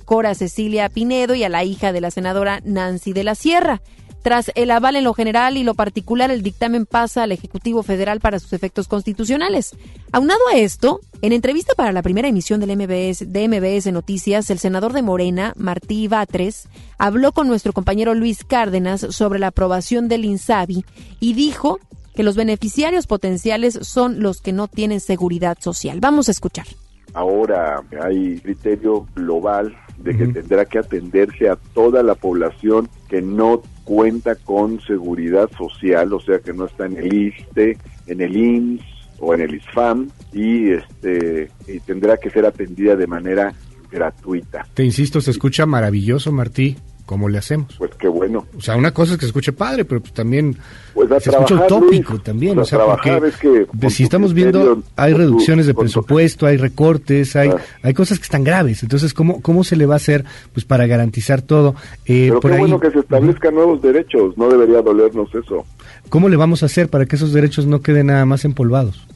Cora 0.04 0.34
Cecilia 0.34 0.90
Pinedo 0.90 1.34
y 1.34 1.44
a 1.44 1.48
la 1.48 1.64
hija 1.64 1.90
de 1.90 2.02
la 2.02 2.10
senadora 2.10 2.60
Nancy 2.64 3.14
de 3.14 3.24
la 3.24 3.34
Sierra. 3.34 3.80
Tras 4.28 4.52
el 4.56 4.70
aval 4.72 4.96
en 4.96 5.04
lo 5.04 5.14
general 5.14 5.56
y 5.56 5.64
lo 5.64 5.72
particular, 5.72 6.30
el 6.30 6.42
dictamen 6.42 6.84
pasa 6.84 7.22
al 7.22 7.32
Ejecutivo 7.32 7.82
Federal 7.82 8.20
para 8.20 8.38
sus 8.38 8.52
efectos 8.52 8.86
constitucionales. 8.86 9.74
Aunado 10.12 10.40
a 10.52 10.58
esto, 10.58 11.00
en 11.22 11.32
entrevista 11.32 11.72
para 11.74 11.92
la 11.92 12.02
primera 12.02 12.28
emisión 12.28 12.60
del 12.60 12.76
MBS, 12.76 13.32
de 13.32 13.48
MBS 13.48 13.90
Noticias, 13.90 14.50
el 14.50 14.58
senador 14.58 14.92
de 14.92 15.00
Morena, 15.00 15.54
Martí 15.56 16.08
Batres, 16.08 16.68
habló 16.98 17.32
con 17.32 17.48
nuestro 17.48 17.72
compañero 17.72 18.12
Luis 18.12 18.44
Cárdenas 18.44 19.00
sobre 19.00 19.38
la 19.38 19.46
aprobación 19.46 20.08
del 20.08 20.26
INSABI 20.26 20.84
y 21.20 21.32
dijo 21.32 21.80
que 22.14 22.22
los 22.22 22.36
beneficiarios 22.36 23.06
potenciales 23.06 23.78
son 23.80 24.20
los 24.20 24.42
que 24.42 24.52
no 24.52 24.68
tienen 24.68 25.00
seguridad 25.00 25.56
social. 25.58 26.00
Vamos 26.00 26.28
a 26.28 26.32
escuchar. 26.32 26.66
Ahora 27.14 27.82
hay 28.02 28.38
criterio 28.40 29.06
global 29.14 29.74
de 29.98 30.16
que 30.16 30.28
tendrá 30.28 30.64
que 30.64 30.78
atenderse 30.78 31.48
a 31.48 31.56
toda 31.56 32.02
la 32.02 32.14
población 32.14 32.88
que 33.08 33.20
no 33.20 33.62
cuenta 33.84 34.36
con 34.36 34.80
seguridad 34.80 35.50
social, 35.56 36.12
o 36.12 36.20
sea 36.20 36.38
que 36.38 36.52
no 36.52 36.66
está 36.66 36.86
en 36.86 36.98
el 36.98 37.12
ISTE, 37.12 37.78
en 38.06 38.20
el 38.20 38.36
IMSS 38.36 38.84
o 39.20 39.34
en 39.34 39.40
el 39.40 39.54
ISFAM 39.54 40.08
y 40.32 40.70
este 40.70 41.50
y 41.66 41.80
tendrá 41.80 42.16
que 42.16 42.30
ser 42.30 42.46
atendida 42.46 42.96
de 42.96 43.06
manera 43.06 43.52
gratuita. 43.90 44.66
Te 44.74 44.84
insisto, 44.84 45.20
se 45.20 45.30
escucha 45.30 45.66
maravilloso, 45.66 46.30
Martí. 46.30 46.76
¿Cómo 47.08 47.26
le 47.30 47.38
hacemos? 47.38 47.74
Pues 47.78 47.90
qué 47.98 48.06
bueno. 48.06 48.44
O 48.54 48.60
sea, 48.60 48.76
una 48.76 48.92
cosa 48.92 49.12
es 49.12 49.18
que 49.18 49.22
se 49.22 49.28
escuche 49.28 49.54
padre, 49.54 49.86
pero 49.86 50.02
pues 50.02 50.12
también 50.12 50.54
pues 50.92 51.08
se 51.22 51.30
escucha 51.30 51.54
utópico 51.54 52.20
también. 52.20 52.56
Pues 52.56 52.70
o 52.70 52.76
sea, 52.76 52.84
porque 52.84 53.66
si 53.88 54.02
estamos 54.02 54.34
viendo, 54.34 54.82
hay 54.94 55.14
reducciones 55.14 55.66
de 55.66 55.72
presupuesto, 55.72 56.44
hay 56.44 56.58
recortes, 56.58 57.34
hay, 57.34 57.48
ah. 57.48 57.56
hay 57.82 57.94
cosas 57.94 58.18
que 58.18 58.24
están 58.24 58.44
graves. 58.44 58.82
Entonces, 58.82 59.14
¿cómo, 59.14 59.40
¿cómo 59.40 59.64
se 59.64 59.74
le 59.76 59.86
va 59.86 59.94
a 59.94 59.96
hacer 59.96 60.26
pues 60.52 60.66
para 60.66 60.86
garantizar 60.86 61.40
todo? 61.40 61.74
Eh, 62.04 62.26
pero 62.28 62.40
por 62.40 62.50
qué 62.50 62.58
bueno 62.58 62.78
que 62.78 62.90
se 62.90 62.98
establezcan 62.98 63.54
nuevos 63.54 63.80
derechos, 63.80 64.36
no 64.36 64.50
debería 64.50 64.82
dolernos 64.82 65.34
eso. 65.34 65.64
¿Cómo 66.10 66.28
le 66.28 66.36
vamos 66.36 66.62
a 66.62 66.66
hacer 66.66 66.90
para 66.90 67.06
que 67.06 67.16
esos 67.16 67.32
derechos 67.32 67.64
no 67.64 67.80
queden 67.80 68.08
nada 68.08 68.26
más 68.26 68.44
empolvados? 68.44 69.08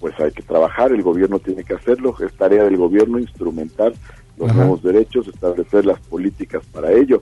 Pues 0.00 0.18
hay 0.18 0.32
que 0.32 0.42
trabajar, 0.42 0.90
el 0.90 1.02
gobierno 1.02 1.38
tiene 1.38 1.62
que 1.62 1.74
hacerlo, 1.74 2.12
es 2.26 2.32
tarea 2.32 2.64
del 2.64 2.76
gobierno 2.76 3.20
instrumentar 3.20 3.92
los 4.36 4.54
nuevos 4.54 4.82
derechos, 4.82 5.28
establecer 5.28 5.86
las 5.86 6.00
políticas 6.00 6.62
para 6.72 6.92
ello. 6.92 7.20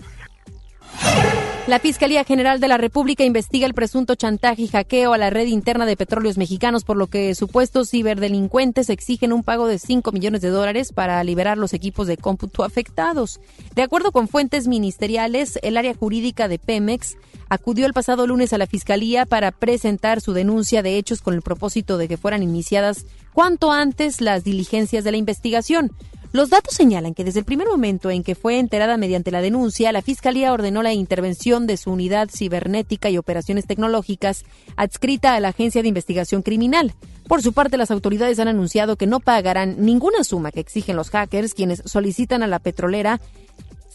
La 1.67 1.79
Fiscalía 1.79 2.25
General 2.25 2.61
de 2.61 2.69
la 2.69 2.77
República 2.77 3.25
investiga 3.25 3.67
el 3.67 3.73
presunto 3.73 4.17
chantaje 4.17 4.63
y 4.63 4.69
hackeo 4.69 5.15
a 5.15 5.19
la 5.19 5.31
red 5.31 5.47
interna 5.47 5.87
de 5.87 5.97
petróleos 5.97 6.37
mexicanos, 6.37 6.85
por 6.85 6.99
lo 6.99 7.07
que 7.07 7.35
supuestos 7.35 7.89
ciberdelincuentes 7.89 8.91
exigen 8.91 9.33
un 9.33 9.43
pago 9.43 9.67
de 9.67 9.79
5 9.79 10.13
millones 10.13 10.43
de 10.43 10.51
dólares 10.51 10.93
para 10.93 11.25
liberar 11.25 11.57
los 11.57 11.73
equipos 11.73 12.07
de 12.07 12.19
cómputo 12.19 12.65
afectados. 12.65 13.41
De 13.75 13.81
acuerdo 13.81 14.13
con 14.13 14.29
fuentes 14.29 14.69
ministeriales, 14.69 15.59
el 15.63 15.79
área 15.79 15.95
jurídica 15.95 16.49
de 16.49 16.59
Pemex 16.59 17.17
acudió 17.49 17.87
el 17.87 17.95
pasado 17.95 18.27
lunes 18.27 18.53
a 18.53 18.59
la 18.59 18.67
Fiscalía 18.67 19.25
para 19.25 19.51
presentar 19.51 20.21
su 20.21 20.35
denuncia 20.35 20.83
de 20.83 20.99
hechos 20.99 21.23
con 21.23 21.33
el 21.33 21.41
propósito 21.41 21.97
de 21.97 22.09
que 22.09 22.19
fueran 22.19 22.43
iniciadas 22.43 23.07
cuanto 23.33 23.73
antes 23.73 24.21
las 24.21 24.45
diligencias 24.45 25.03
de 25.03 25.13
la 25.13 25.17
investigación. 25.17 25.93
Los 26.35 26.51
datos 26.51 26.75
señalan 26.75 27.15
que 27.15 27.23
desde 27.23 27.39
el 27.39 27.45
primer 27.45 27.69
momento 27.69 28.11
en 28.11 28.25
que 28.25 28.35
fue 28.35 28.59
enterada 28.59 28.97
mediante 28.97 29.31
la 29.31 29.41
denuncia, 29.41 29.93
la 29.93 30.03
Fiscalía 30.03 30.53
ordenó 30.53 30.83
la 30.83 30.93
intervención 30.93 31.69
de 31.69 31.77
su 31.77 31.93
unidad 31.93 32.29
cibernética 32.29 33.09
y 33.09 33.19
operaciones 33.19 33.69
tecnológicas 33.69 34.45
adscrita 34.75 35.37
a 35.37 35.39
la 35.41 35.51
Agencia 35.51 35.81
de 35.81 35.87
Investigación 35.87 36.43
Criminal. 36.43 36.93
Por 37.29 37.41
su 37.41 37.53
parte, 37.53 37.77
las 37.77 37.93
autoridades 37.93 38.41
han 38.41 38.49
anunciado 38.49 38.97
que 38.97 39.07
no 39.07 39.21
pagarán 39.21 39.77
ninguna 39.79 40.25
suma 40.25 40.51
que 40.51 40.59
exigen 40.59 40.97
los 40.97 41.11
hackers, 41.11 41.55
quienes 41.55 41.85
solicitan 41.85 42.43
a 42.43 42.49
la 42.49 42.59
petrolera 42.59 43.21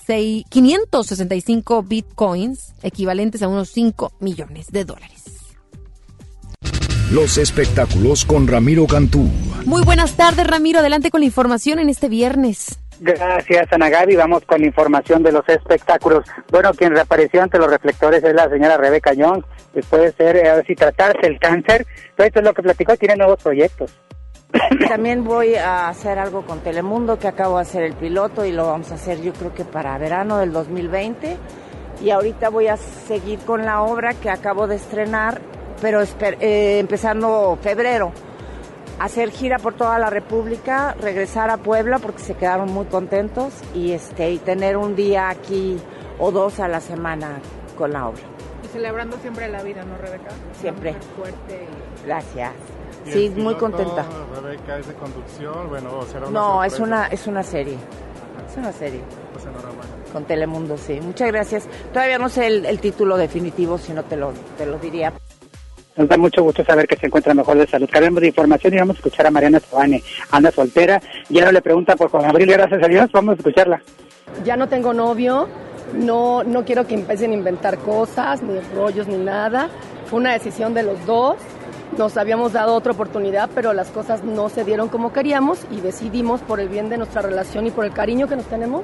565 0.08 1.84
bitcoins, 1.84 2.74
equivalentes 2.84 3.44
a 3.44 3.50
unos 3.50 3.68
5 3.72 4.14
millones 4.22 4.68
de 4.68 4.86
dólares. 4.86 5.39
Los 7.12 7.40
espectáculos 7.40 8.24
con 8.24 8.48
Ramiro 8.48 8.86
Cantú. 8.86 9.28
Muy 9.66 9.82
buenas 9.84 10.16
tardes, 10.16 10.46
Ramiro. 10.46 10.78
Adelante 10.78 11.10
con 11.10 11.22
la 11.22 11.26
información 11.26 11.80
en 11.80 11.90
este 11.90 12.08
viernes. 12.08 12.80
Gracias, 13.00 13.66
Ana 13.72 13.90
Gaby. 13.90 14.16
Vamos 14.16 14.46
con 14.46 14.62
la 14.62 14.68
información 14.68 15.24
de 15.24 15.32
los 15.32 15.44
espectáculos. 15.50 16.24
Bueno, 16.52 16.72
quien 16.76 16.92
reapareció 16.92 17.42
ante 17.42 17.58
los 17.58 17.68
reflectores 17.68 18.24
es 18.24 18.36
la 18.36 18.48
señora 18.48 18.78
Rebeca 18.78 19.14
Jones. 19.18 19.44
Después 19.74 20.04
de 20.04 20.12
ser, 20.12 20.48
a 20.48 20.58
ver 20.58 20.68
si 20.68 20.76
tratarse 20.76 21.26
el 21.26 21.40
cáncer. 21.40 21.88
Todo 22.16 22.28
esto 22.28 22.40
es 22.42 22.46
lo 22.46 22.54
que 22.54 22.62
platicó, 22.62 22.96
tiene 22.96 23.16
nuevos 23.16 23.42
proyectos. 23.42 23.92
También 24.88 25.24
voy 25.24 25.56
a 25.56 25.90
hacer 25.90 26.20
algo 26.20 26.46
con 26.46 26.60
Telemundo, 26.60 27.18
que 27.18 27.28
acabo 27.28 27.56
de 27.56 27.64
hacer 27.64 27.82
el 27.82 27.94
piloto 27.94 28.46
y 28.46 28.52
lo 28.52 28.68
vamos 28.68 28.92
a 28.92 28.96
hacer 28.96 29.20
yo 29.20 29.34
creo 29.34 29.56
que 29.56 29.66
para 29.66 29.98
verano 29.98 30.38
del 30.38 30.52
2020. 30.52 31.38
Y 32.04 32.12
ahorita 32.12 32.50
voy 32.50 32.68
a 32.68 32.78
seguir 32.78 33.40
con 33.40 33.66
la 33.66 33.82
obra 33.82 34.14
que 34.14 34.30
acabo 34.30 34.68
de 34.68 34.76
estrenar, 34.76 35.42
pero 35.82 36.02
eh, 36.02 36.80
empezando 36.80 37.58
febrero. 37.62 38.12
Hacer 39.00 39.32
gira 39.32 39.60
por 39.60 39.76
toda 39.76 39.98
la 39.98 40.10
República, 40.10 40.94
regresar 41.00 41.50
a 41.50 41.58
Puebla 41.58 42.00
porque 42.00 42.20
se 42.20 42.36
quedaron 42.36 42.72
muy 42.74 42.86
contentos 42.86 43.54
y, 43.74 43.94
este, 43.94 44.32
y 44.32 44.40
tener 44.40 44.76
un 44.76 44.96
día 44.96 45.30
aquí 45.30 45.78
o 46.20 46.32
dos 46.32 46.60
a 46.60 46.68
la 46.68 46.82
semana 46.82 47.40
con 47.78 47.94
la 47.94 48.10
obra. 48.10 48.22
Y 48.64 48.68
celebrando 48.68 49.18
siempre 49.18 49.48
la 49.48 49.64
vida, 49.64 49.86
¿no, 49.86 49.98
Rebeca? 49.98 50.32
Siempre. 50.60 50.96
Fuerte. 51.16 51.66
Gracias. 52.06 52.52
Sí, 53.06 53.30
muy 53.36 53.56
contenta. 53.56 54.06
Rebeca, 54.42 54.78
¿es 54.78 54.88
de 54.88 54.94
conducción? 54.96 55.70
Bueno, 55.70 56.02
será 56.12 56.28
una 56.28 56.40
No, 56.40 56.64
es 56.64 56.80
una, 56.80 57.08
es 57.08 57.26
una 57.26 57.44
serie. 57.44 57.78
Es 58.50 58.58
una 58.58 58.72
serie. 58.72 59.02
Pues 59.32 59.46
enhorabuena. 59.46 59.90
Con 60.12 60.26
Telemundo, 60.26 60.78
sí. 60.78 61.00
Muchas 61.02 61.32
gracias. 61.32 61.68
Todavía 61.94 62.18
no 62.18 62.30
sé 62.30 62.48
el, 62.48 62.80
título 62.80 63.18
definitivo, 63.18 63.78
si 63.78 63.94
no 63.94 64.04
te 64.04 64.18
lo, 64.18 64.34
te 64.58 64.66
lo 64.66 64.78
diría. 64.78 65.14
Nos 66.00 66.08
da 66.08 66.16
mucho 66.16 66.42
gusto 66.42 66.64
saber 66.64 66.88
que 66.88 66.96
se 66.96 67.08
encuentra 67.08 67.34
mejor 67.34 67.58
de 67.58 67.68
salud. 67.68 67.90
Cambiamos 67.92 68.22
de 68.22 68.28
información 68.28 68.74
y 68.74 68.78
vamos 68.78 68.96
a 68.96 69.00
escuchar 69.00 69.28
a 69.28 69.32
Mariana 69.32 69.60
Sabane. 69.60 70.02
Anda 70.32 70.50
soltera. 70.50 71.02
Ya 71.28 71.44
no 71.44 71.52
le 71.52 71.62
pregunta 71.62 71.98
por 71.98 72.10
Juan 72.10 72.24
Gabriel, 72.24 72.54
gracias 72.54 72.82
a 72.82 72.88
Dios. 72.88 73.12
Vamos 73.12 73.34
a 73.34 73.36
escucharla. 73.36 73.82
Ya 74.46 74.56
no 74.56 74.70
tengo 74.70 74.94
novio. 74.94 75.50
No, 75.94 76.46
no 76.46 76.64
quiero 76.64 76.88
que 76.88 76.94
empiecen 76.94 77.32
a 77.32 77.34
inventar 77.34 77.80
cosas, 77.80 78.42
ni 78.42 78.58
rollos, 78.74 79.10
ni 79.10 79.18
nada. 79.18 79.70
Fue 80.06 80.20
una 80.20 80.32
decisión 80.32 80.74
de 80.74 80.84
los 80.84 81.06
dos 81.06 81.36
nos 81.98 82.16
habíamos 82.18 82.54
dado 82.54 82.76
otra 82.76 82.94
oportunidad, 82.94 83.50
pero 83.54 83.74
las 83.74 83.90
cosas 83.90 84.24
no 84.24 84.48
se 84.48 84.64
dieron 84.64 84.90
como 84.90 85.12
queríamos 85.12 85.66
y 85.72 85.82
decidimos, 85.82 86.40
por 86.42 86.60
el 86.60 86.70
bien 86.70 86.88
de 86.88 86.98
nuestra 86.98 87.24
relación 87.24 87.66
y 87.66 87.72
por 87.72 87.84
el 87.84 87.92
cariño 87.92 88.28
que 88.28 88.36
nos 88.36 88.46
tenemos, 88.46 88.84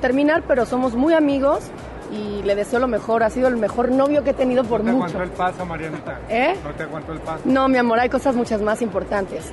terminar, 0.00 0.42
pero 0.46 0.66
somos 0.66 0.94
muy 0.96 1.14
amigos 1.14 1.70
y 2.12 2.42
le 2.42 2.54
deseo 2.54 2.78
lo 2.78 2.88
mejor. 2.88 3.22
Ha 3.22 3.30
sido 3.30 3.48
el 3.48 3.56
mejor 3.56 3.90
novio 3.90 4.22
que 4.22 4.30
he 4.30 4.34
tenido 4.34 4.64
por 4.64 4.82
mucho. 4.82 4.92
¿No 4.92 5.06
te 5.06 5.12
aguantó 5.16 5.22
el 5.22 5.30
paso, 5.30 5.66
Marianita? 5.66 6.20
¿Eh? 6.28 6.54
¿No 6.62 6.70
te 6.72 6.82
aguantó 6.82 7.12
el 7.12 7.20
paso? 7.20 7.42
No, 7.44 7.68
mi 7.68 7.78
amor, 7.78 7.98
hay 7.98 8.08
cosas 8.08 8.36
muchas 8.36 8.60
más 8.60 8.82
importantes. 8.82 9.52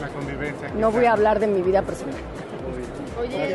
La 0.00 0.08
convivencia. 0.08 0.70
No 0.76 0.92
voy 0.92 1.06
a 1.06 1.12
hablar 1.12 1.40
de 1.40 1.48
mi 1.48 1.60
vida 1.60 1.82
personal. 1.82 2.14
Oye, 3.20 3.54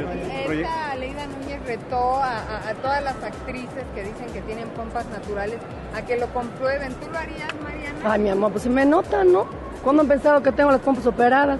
esta 0.59 0.95
Leida 0.95 1.25
Núñez 1.25 1.65
retó 1.65 2.17
a, 2.17 2.67
a, 2.67 2.73
todas 2.81 3.01
las 3.01 3.15
actrices 3.23 3.85
que 3.95 4.03
dicen 4.03 4.27
que 4.33 4.41
tienen 4.41 4.67
pompas 4.69 5.05
naturales 5.07 5.57
a 5.95 6.01
que 6.01 6.17
lo 6.17 6.27
comprueben. 6.33 6.93
¿Tú 6.95 7.09
lo 7.09 7.17
harías, 7.17 7.49
Mariana? 7.63 7.99
Ay, 8.03 8.19
mi 8.19 8.29
amor, 8.29 8.51
pues 8.51 8.63
se 8.63 8.69
me 8.69 8.85
nota, 8.85 9.23
¿no? 9.23 9.47
¿Cuándo 9.83 10.01
han 10.01 10.07
pensado 10.07 10.41
que 10.41 10.51
tengo 10.51 10.71
las 10.71 10.79
pompas 10.79 11.05
operadas? 11.05 11.59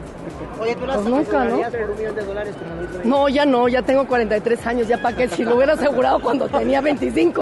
Oye, 0.60 0.76
¿tú 0.76 0.86
las 0.86 0.98
pues 0.98 1.10
nunca, 1.10 1.44
¿no? 1.44 1.58
por 1.58 1.90
un 1.90 1.98
millón 1.98 2.16
de 2.16 2.24
dólares 2.24 2.56
como 2.56 3.04
No, 3.04 3.30
ya 3.30 3.46
no, 3.46 3.68
ya 3.68 3.82
tengo 3.82 4.08
43 4.08 4.66
años, 4.66 4.88
ya 4.88 5.02
para 5.02 5.18
qué, 5.18 5.28
si 5.28 5.44
lo 5.44 5.58
hubiera 5.58 5.74
asegurado 5.74 6.22
cuando 6.22 6.48
tenía 6.48 6.80
25. 6.80 7.42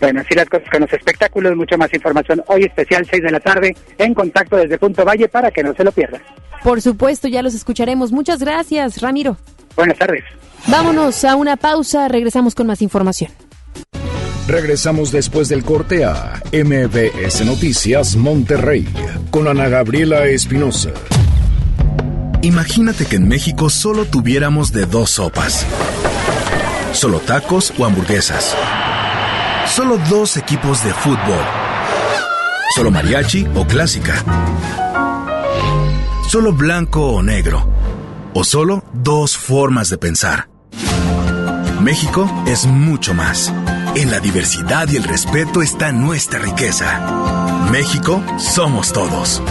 Bueno, 0.00 0.20
así 0.20 0.34
las 0.34 0.48
cosas 0.48 0.68
con 0.70 0.80
los 0.80 0.92
espectáculos, 0.92 1.56
mucha 1.56 1.76
más 1.76 1.94
información 1.94 2.42
hoy 2.48 2.64
especial 2.64 3.06
6 3.08 3.22
de 3.22 3.30
la 3.30 3.40
tarde 3.40 3.76
en 3.96 4.12
contacto 4.12 4.56
desde 4.56 4.76
Punto 4.76 5.04
Valle 5.04 5.28
para 5.28 5.52
que 5.52 5.62
no 5.62 5.72
se 5.72 5.84
lo 5.84 5.92
pierdan. 5.92 6.20
Por 6.64 6.82
supuesto, 6.82 7.28
ya 7.28 7.42
los 7.42 7.54
escucharemos. 7.54 8.10
Muchas 8.10 8.40
gracias, 8.40 9.00
Ramiro. 9.00 9.36
Buenas 9.76 9.98
tardes. 9.98 10.24
Vámonos 10.66 11.24
a 11.24 11.36
una 11.36 11.56
pausa, 11.56 12.08
regresamos 12.08 12.54
con 12.54 12.66
más 12.66 12.82
información. 12.82 13.30
Regresamos 14.46 15.10
después 15.10 15.48
del 15.48 15.64
corte 15.64 16.04
a 16.04 16.42
MBS 16.52 17.44
Noticias 17.44 18.16
Monterrey 18.16 18.86
con 19.30 19.48
Ana 19.48 19.68
Gabriela 19.68 20.26
Espinosa. 20.26 20.90
Imagínate 22.42 23.06
que 23.06 23.16
en 23.16 23.26
México 23.26 23.70
solo 23.70 24.04
tuviéramos 24.04 24.72
de 24.72 24.86
dos 24.86 25.10
sopas. 25.10 25.66
Solo 26.92 27.20
tacos 27.20 27.72
o 27.78 27.84
hamburguesas. 27.84 28.54
Solo 29.66 29.98
dos 30.10 30.36
equipos 30.36 30.84
de 30.84 30.92
fútbol. 30.92 31.44
Solo 32.74 32.90
mariachi 32.90 33.46
o 33.54 33.66
clásica 33.66 34.22
solo 36.34 36.52
blanco 36.52 37.12
o 37.12 37.22
negro, 37.22 37.64
o 38.34 38.42
solo 38.42 38.82
dos 38.92 39.36
formas 39.36 39.88
de 39.88 39.98
pensar. 39.98 40.53
México 41.84 42.26
es 42.46 42.64
mucho 42.64 43.12
más. 43.12 43.52
En 43.94 44.10
la 44.10 44.18
diversidad 44.18 44.88
y 44.88 44.96
el 44.96 45.04
respeto 45.04 45.60
está 45.60 45.92
nuestra 45.92 46.38
riqueza. 46.38 47.68
México 47.70 48.22
somos 48.38 48.90
todos. 48.90 49.42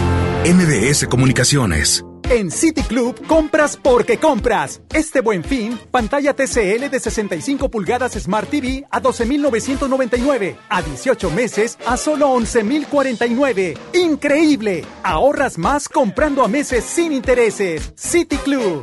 MBS 0.44 1.06
Comunicaciones. 1.06 2.04
En 2.28 2.50
City 2.50 2.82
Club 2.82 3.24
compras 3.28 3.78
porque 3.80 4.18
compras. 4.18 4.82
Este 4.92 5.20
buen 5.20 5.44
fin, 5.44 5.78
pantalla 5.92 6.34
TCL 6.34 6.90
de 6.90 6.98
65 6.98 7.70
pulgadas 7.70 8.14
Smart 8.14 8.50
TV 8.50 8.84
a 8.90 9.00
12.999. 9.00 10.56
A 10.68 10.82
18 10.82 11.30
meses 11.30 11.78
a 11.86 11.96
solo 11.96 12.34
11.049. 12.34 13.78
¡Increíble! 13.92 14.84
Ahorras 15.04 15.56
más 15.56 15.88
comprando 15.88 16.42
a 16.42 16.48
meses 16.48 16.82
sin 16.82 17.12
intereses. 17.12 17.92
City 17.94 18.38
Club. 18.38 18.82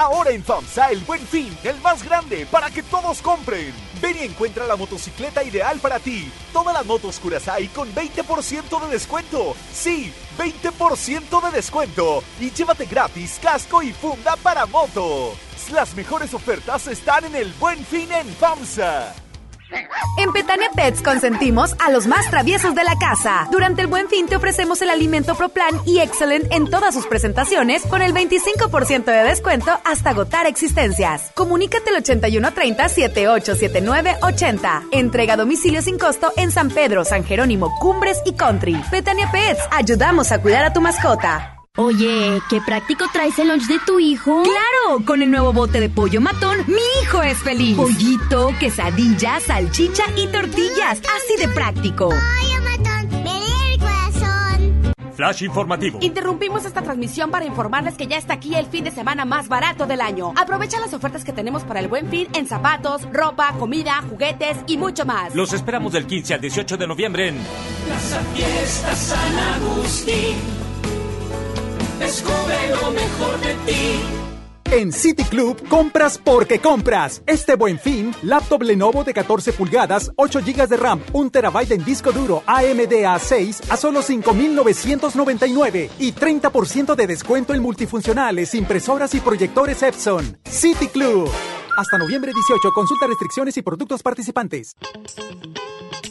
Ahora 0.00 0.30
en 0.30 0.42
FAMSA 0.42 0.92
el 0.92 1.00
buen 1.00 1.20
fin, 1.26 1.54
el 1.62 1.78
más 1.82 2.02
grande, 2.02 2.46
para 2.46 2.70
que 2.70 2.82
todos 2.82 3.20
compren. 3.20 3.74
Ven 4.00 4.16
y 4.16 4.20
encuentra 4.20 4.66
la 4.66 4.74
motocicleta 4.74 5.44
ideal 5.44 5.78
para 5.78 5.98
ti. 5.98 6.32
Todas 6.54 6.72
las 6.72 6.86
motos 6.86 7.20
Curaçao 7.20 7.68
con 7.74 7.94
20% 7.94 8.80
de 8.80 8.92
descuento. 8.92 9.54
Sí, 9.74 10.10
20% 10.38 11.42
de 11.42 11.50
descuento. 11.54 12.24
Y 12.40 12.50
llévate 12.50 12.86
gratis 12.86 13.38
casco 13.42 13.82
y 13.82 13.92
funda 13.92 14.36
para 14.36 14.64
moto. 14.64 15.34
Las 15.70 15.94
mejores 15.94 16.32
ofertas 16.32 16.86
están 16.86 17.26
en 17.26 17.34
el 17.34 17.52
buen 17.60 17.84
fin 17.84 18.10
en 18.10 18.26
FAMSA. 18.36 19.29
En 20.18 20.32
Petania 20.32 20.68
Pets 20.74 21.02
consentimos 21.02 21.74
a 21.78 21.90
los 21.90 22.06
más 22.06 22.28
traviesos 22.30 22.74
de 22.74 22.84
la 22.84 22.96
casa. 22.96 23.48
Durante 23.50 23.82
el 23.82 23.86
buen 23.86 24.08
fin 24.08 24.26
te 24.26 24.36
ofrecemos 24.36 24.82
el 24.82 24.90
alimento 24.90 25.34
ProPlan 25.34 25.80
y 25.86 26.00
Excellent 26.00 26.52
en 26.52 26.68
todas 26.68 26.94
sus 26.94 27.06
presentaciones 27.06 27.82
con 27.86 28.02
el 28.02 28.12
25% 28.12 29.04
de 29.04 29.24
descuento 29.24 29.70
hasta 29.84 30.10
agotar 30.10 30.46
existencias. 30.46 31.30
Comunícate 31.34 31.90
al 31.90 31.96
8130 31.96 32.88
787980. 32.88 34.82
Entrega 34.92 35.34
a 35.34 35.36
domicilio 35.36 35.82
sin 35.82 35.98
costo 35.98 36.32
en 36.36 36.50
San 36.50 36.70
Pedro, 36.70 37.04
San 37.04 37.24
Jerónimo, 37.24 37.74
Cumbres 37.78 38.20
y 38.24 38.34
Country. 38.34 38.82
Petania 38.90 39.30
Pets, 39.30 39.62
ayudamos 39.70 40.32
a 40.32 40.40
cuidar 40.40 40.64
a 40.64 40.72
tu 40.72 40.80
mascota. 40.80 41.59
Oye, 41.76 42.42
qué 42.50 42.60
práctico 42.60 43.04
traes 43.12 43.38
el 43.38 43.46
lunch 43.46 43.68
de 43.68 43.78
tu 43.86 44.00
hijo. 44.00 44.42
Claro, 44.42 45.04
con 45.06 45.22
el 45.22 45.30
nuevo 45.30 45.52
bote 45.52 45.78
de 45.78 45.88
pollo 45.88 46.20
matón, 46.20 46.58
mi 46.66 46.82
hijo 47.00 47.22
es 47.22 47.38
feliz. 47.38 47.76
Pollito, 47.76 48.52
quesadilla, 48.58 49.38
salchicha 49.38 50.02
y 50.16 50.26
tortillas, 50.26 51.00
así 51.00 51.36
de 51.38 51.46
práctico. 51.46 52.08
Pollo 52.08 52.62
matón, 52.64 53.24
el 53.24 53.78
corazón. 53.78 54.94
Flash 55.14 55.44
informativo. 55.44 56.00
Interrumpimos 56.02 56.64
esta 56.64 56.82
transmisión 56.82 57.30
para 57.30 57.44
informarles 57.44 57.94
que 57.94 58.08
ya 58.08 58.16
está 58.16 58.34
aquí 58.34 58.56
el 58.56 58.66
fin 58.66 58.82
de 58.82 58.90
semana 58.90 59.24
más 59.24 59.48
barato 59.48 59.86
del 59.86 60.00
año. 60.00 60.32
Aprovecha 60.36 60.80
las 60.80 60.92
ofertas 60.92 61.22
que 61.22 61.32
tenemos 61.32 61.62
para 61.62 61.78
el 61.78 61.86
buen 61.86 62.10
fin 62.10 62.26
en 62.34 62.48
zapatos, 62.48 63.02
ropa, 63.12 63.54
comida, 63.60 64.02
juguetes 64.10 64.56
y 64.66 64.76
mucho 64.76 65.06
más. 65.06 65.36
Los 65.36 65.52
esperamos 65.52 65.92
del 65.92 66.08
15 66.08 66.34
al 66.34 66.40
18 66.40 66.76
de 66.76 66.86
noviembre 66.88 67.28
en 67.28 67.36
Plaza 67.86 68.20
Fiesta 68.34 68.96
San 68.96 69.38
Agustín. 69.54 70.69
Descubre 72.00 72.56
lo 72.70 72.90
mejor 72.90 73.40
de 73.40 73.54
ti. 73.66 74.00
En 74.72 74.92
City 74.92 75.24
Club 75.24 75.68
compras 75.68 76.16
porque 76.16 76.60
compras. 76.60 77.22
Este 77.26 77.56
buen 77.56 77.78
fin, 77.78 78.14
laptop 78.22 78.62
Lenovo 78.62 79.04
de 79.04 79.12
14 79.12 79.52
pulgadas, 79.52 80.10
8 80.16 80.40
GB 80.46 80.68
de 80.68 80.76
RAM, 80.76 81.02
1 81.12 81.30
TB 81.30 81.72
en 81.72 81.84
disco 81.84 82.12
duro 82.12 82.42
AMD 82.46 82.92
A6 83.04 83.64
a 83.68 83.76
solo 83.76 84.00
5,999 84.00 85.90
y 85.98 86.12
30% 86.12 86.94
de 86.94 87.06
descuento 87.06 87.52
en 87.52 87.62
multifuncionales, 87.62 88.54
impresoras 88.54 89.14
y 89.14 89.20
proyectores 89.20 89.82
Epson. 89.82 90.38
City 90.44 90.88
Club. 90.88 91.28
Hasta 91.80 91.96
noviembre 91.96 92.30
18, 92.34 92.72
consulta 92.74 93.06
restricciones 93.06 93.56
y 93.56 93.62
productos 93.62 94.02
participantes. 94.02 94.76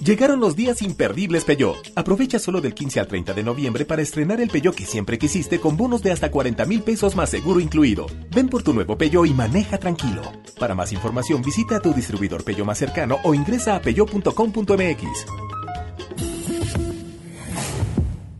Llegaron 0.03 0.39
los 0.39 0.55
días 0.55 0.81
imperdibles 0.81 1.45
Peugeot. 1.45 1.91
Aprovecha 1.95 2.39
solo 2.39 2.59
del 2.59 2.73
15 2.73 3.01
al 3.01 3.07
30 3.07 3.35
de 3.35 3.43
noviembre 3.43 3.85
para 3.85 4.01
estrenar 4.01 4.41
el 4.41 4.49
Peugeot 4.49 4.73
que 4.73 4.87
siempre 4.87 5.19
quisiste 5.19 5.59
con 5.59 5.77
bonos 5.77 6.01
de 6.01 6.11
hasta 6.11 6.31
40 6.31 6.65
mil 6.65 6.81
pesos 6.81 7.15
más 7.15 7.29
seguro 7.29 7.59
incluido. 7.59 8.07
Ven 8.31 8.49
por 8.49 8.63
tu 8.63 8.73
nuevo 8.73 8.97
Peugeot 8.97 9.27
y 9.27 9.33
maneja 9.35 9.77
tranquilo. 9.77 10.23
Para 10.59 10.73
más 10.73 10.91
información 10.91 11.43
visita 11.43 11.75
a 11.75 11.81
tu 11.81 11.93
distribuidor 11.93 12.43
Peugeot 12.43 12.65
más 12.65 12.79
cercano 12.79 13.17
o 13.23 13.35
ingresa 13.35 13.75
a 13.75 13.79
peugeot.com.mx. 13.79 15.58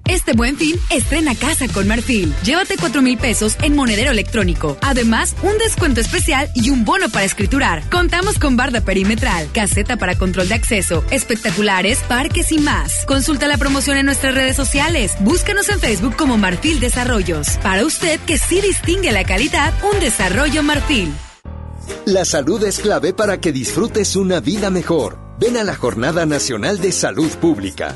Este 0.10 0.34
buen 0.34 0.58
fin, 0.58 0.76
estrena 0.90 1.36
casa 1.36 1.68
con 1.68 1.88
Marfil. 1.88 2.34
Llévate 2.44 2.78
4 2.80 3.04
mil 3.04 3.16
pesos 3.20 3.56
en 3.62 3.76
monedero 3.76 4.10
electrónico. 4.10 4.76
Además, 4.82 5.36
un 5.44 5.56
descuento 5.60 6.02
especial 6.02 6.50
y 6.56 6.72
un 6.72 6.84
bono 6.84 7.10
para 7.10 7.26
escriturar. 7.26 7.88
Contamos 7.92 8.40
con 8.40 8.58
barda 8.58 8.82
perimetral, 8.82 9.52
caseta 9.54 9.98
para 9.98 10.18
control 10.18 10.48
de 10.48 10.56
acceso, 10.56 11.04
espectaculares, 11.12 12.00
parques 12.08 12.52
y 12.52 12.58
más. 12.58 13.06
Consulta 13.06 13.48
la 13.48 13.60
promoción 13.60 13.98
en 13.98 14.08
nuestras 14.08 14.34
redes 14.34 14.56
sociales. 14.56 15.16
Búscanos 15.20 15.70
en 15.70 15.80
Facebook 15.80 16.16
como 16.16 16.40
Marfil 16.40 16.80
Desarrollos. 16.80 17.48
Para 17.62 17.86
usted 17.86 18.20
que 18.22 18.40
sí 18.40 18.62
distingue 18.62 19.12
la 19.12 19.26
calidad, 19.26 19.76
un 19.94 20.00
desarrollo 20.00 20.64
Marfil. 20.64 21.14
La 22.06 22.26
salud 22.26 22.64
es 22.64 22.80
clave 22.80 23.14
para 23.14 23.40
que 23.40 23.52
disfrutes 23.52 24.16
una 24.16 24.40
vida 24.40 24.72
mejor. 24.72 25.20
Ven 25.40 25.56
a 25.56 25.64
la 25.64 25.76
Jornada 25.76 26.26
Nacional 26.26 26.80
de 26.80 26.92
Salud 26.92 27.30
Pública. 27.34 27.96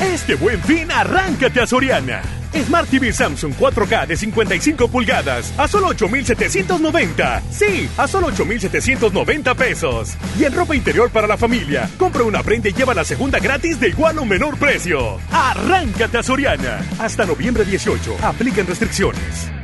Este 0.00 0.34
buen 0.34 0.60
fin, 0.62 0.90
arráncate 0.90 1.60
a 1.60 1.66
Soriana. 1.66 2.22
Smart 2.54 2.88
TV 2.88 3.12
Samsung 3.12 3.52
4K 3.54 4.06
de 4.06 4.16
55 4.16 4.88
pulgadas 4.88 5.52
a 5.58 5.66
solo 5.66 5.88
8,790. 5.88 7.42
Sí, 7.50 7.88
a 7.96 8.06
solo 8.06 8.28
8,790 8.28 9.54
pesos. 9.54 10.14
Y 10.38 10.44
en 10.44 10.54
ropa 10.54 10.76
interior 10.76 11.10
para 11.10 11.26
la 11.26 11.36
familia, 11.36 11.88
compra 11.98 12.22
una 12.22 12.42
prenda 12.42 12.68
y 12.68 12.72
lleva 12.72 12.94
la 12.94 13.04
segunda 13.04 13.38
gratis 13.38 13.80
de 13.80 13.88
igual 13.88 14.18
o 14.18 14.24
menor 14.24 14.56
precio. 14.56 15.18
Arráncate 15.32 16.18
a 16.18 16.22
Soriana. 16.22 16.80
Hasta 16.98 17.26
noviembre 17.26 17.64
18. 17.64 18.16
Aplican 18.22 18.66
restricciones. 18.66 19.63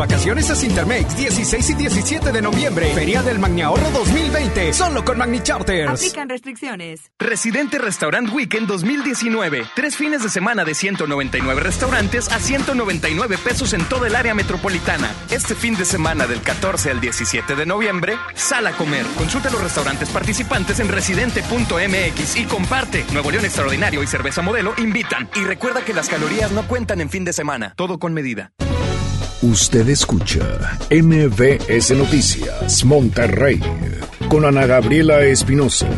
vacaciones 0.00 0.50
a 0.50 0.56
Cintermex 0.56 1.14
16 1.14 1.70
y 1.70 1.74
17 1.74 2.32
de 2.32 2.40
noviembre. 2.40 2.94
Feria 2.94 3.22
del 3.22 3.38
Magni 3.38 3.60
Ahorro 3.60 3.90
2020. 3.90 4.72
Solo 4.72 5.04
con 5.04 5.18
Magni 5.18 5.40
Charters. 5.42 5.90
Aplican 5.90 6.28
restricciones. 6.30 7.12
Residente 7.18 7.78
Restaurant 7.78 8.32
Weekend 8.32 8.66
2019. 8.66 9.62
Tres 9.76 9.96
fines 9.96 10.22
de 10.22 10.30
semana 10.30 10.64
de 10.64 10.74
199 10.74 11.60
restaurantes 11.60 12.32
a 12.32 12.38
199 12.40 13.36
pesos 13.44 13.74
en 13.74 13.84
toda 13.84 14.06
el 14.06 14.16
área 14.16 14.34
metropolitana. 14.34 15.12
Este 15.30 15.54
fin 15.54 15.76
de 15.76 15.84
semana 15.84 16.26
del 16.26 16.40
14 16.40 16.92
al 16.92 17.00
17 17.02 17.54
de 17.54 17.66
noviembre, 17.66 18.16
sal 18.34 18.66
a 18.68 18.72
comer. 18.72 19.04
Consulta 19.18 19.50
los 19.50 19.62
restaurantes 19.62 20.08
participantes 20.08 20.80
en 20.80 20.88
residente.mx 20.88 22.36
y 22.36 22.44
comparte. 22.46 23.04
Nuevo 23.12 23.30
León 23.30 23.44
Extraordinario 23.44 24.02
y 24.02 24.06
Cerveza 24.06 24.40
Modelo 24.40 24.72
invitan. 24.78 25.28
Y 25.34 25.44
recuerda 25.44 25.84
que 25.84 25.92
las 25.92 26.08
calorías 26.08 26.52
no 26.52 26.66
cuentan 26.66 27.02
en 27.02 27.10
fin 27.10 27.26
de 27.26 27.34
semana. 27.34 27.74
Todo 27.76 27.98
con 27.98 28.14
medida. 28.14 28.52
Usted 29.42 29.88
escucha 29.88 30.78
MBS 30.90 31.96
Noticias 31.96 32.84
Monterrey 32.84 33.58
con 34.28 34.44
Ana 34.44 34.66
Gabriela 34.66 35.22
Espinosa. 35.22 35.88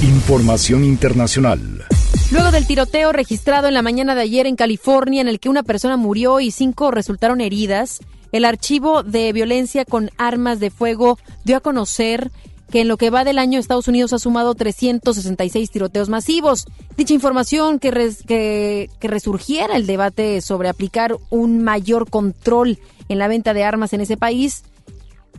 Información 0.00 0.82
internacional. 0.82 1.84
Luego 2.32 2.52
del 2.52 2.66
tiroteo 2.66 3.12
registrado 3.12 3.68
en 3.68 3.74
la 3.74 3.82
mañana 3.82 4.14
de 4.14 4.22
ayer 4.22 4.46
en 4.46 4.56
California, 4.56 5.20
en 5.20 5.28
el 5.28 5.38
que 5.38 5.50
una 5.50 5.62
persona 5.62 5.98
murió 5.98 6.40
y 6.40 6.52
cinco 6.52 6.90
resultaron 6.90 7.42
heridas, 7.42 8.00
el 8.32 8.46
archivo 8.46 9.02
de 9.02 9.34
violencia 9.34 9.84
con 9.84 10.10
armas 10.16 10.58
de 10.58 10.70
fuego 10.70 11.18
dio 11.44 11.58
a 11.58 11.60
conocer 11.60 12.30
que 12.70 12.80
en 12.80 12.88
lo 12.88 12.96
que 12.96 13.10
va 13.10 13.24
del 13.24 13.38
año 13.38 13.58
Estados 13.58 13.88
Unidos 13.88 14.12
ha 14.12 14.18
sumado 14.18 14.54
366 14.54 15.70
tiroteos 15.70 16.08
masivos. 16.08 16.66
Dicha 16.96 17.14
información 17.14 17.78
que, 17.78 17.90
res, 17.90 18.22
que, 18.22 18.90
que, 18.98 19.08
resurgiera 19.08 19.76
el 19.76 19.86
debate 19.86 20.40
sobre 20.40 20.68
aplicar 20.68 21.16
un 21.30 21.62
mayor 21.62 22.10
control 22.10 22.78
en 23.08 23.18
la 23.18 23.28
venta 23.28 23.54
de 23.54 23.64
armas 23.64 23.92
en 23.92 24.00
ese 24.00 24.16
país, 24.16 24.64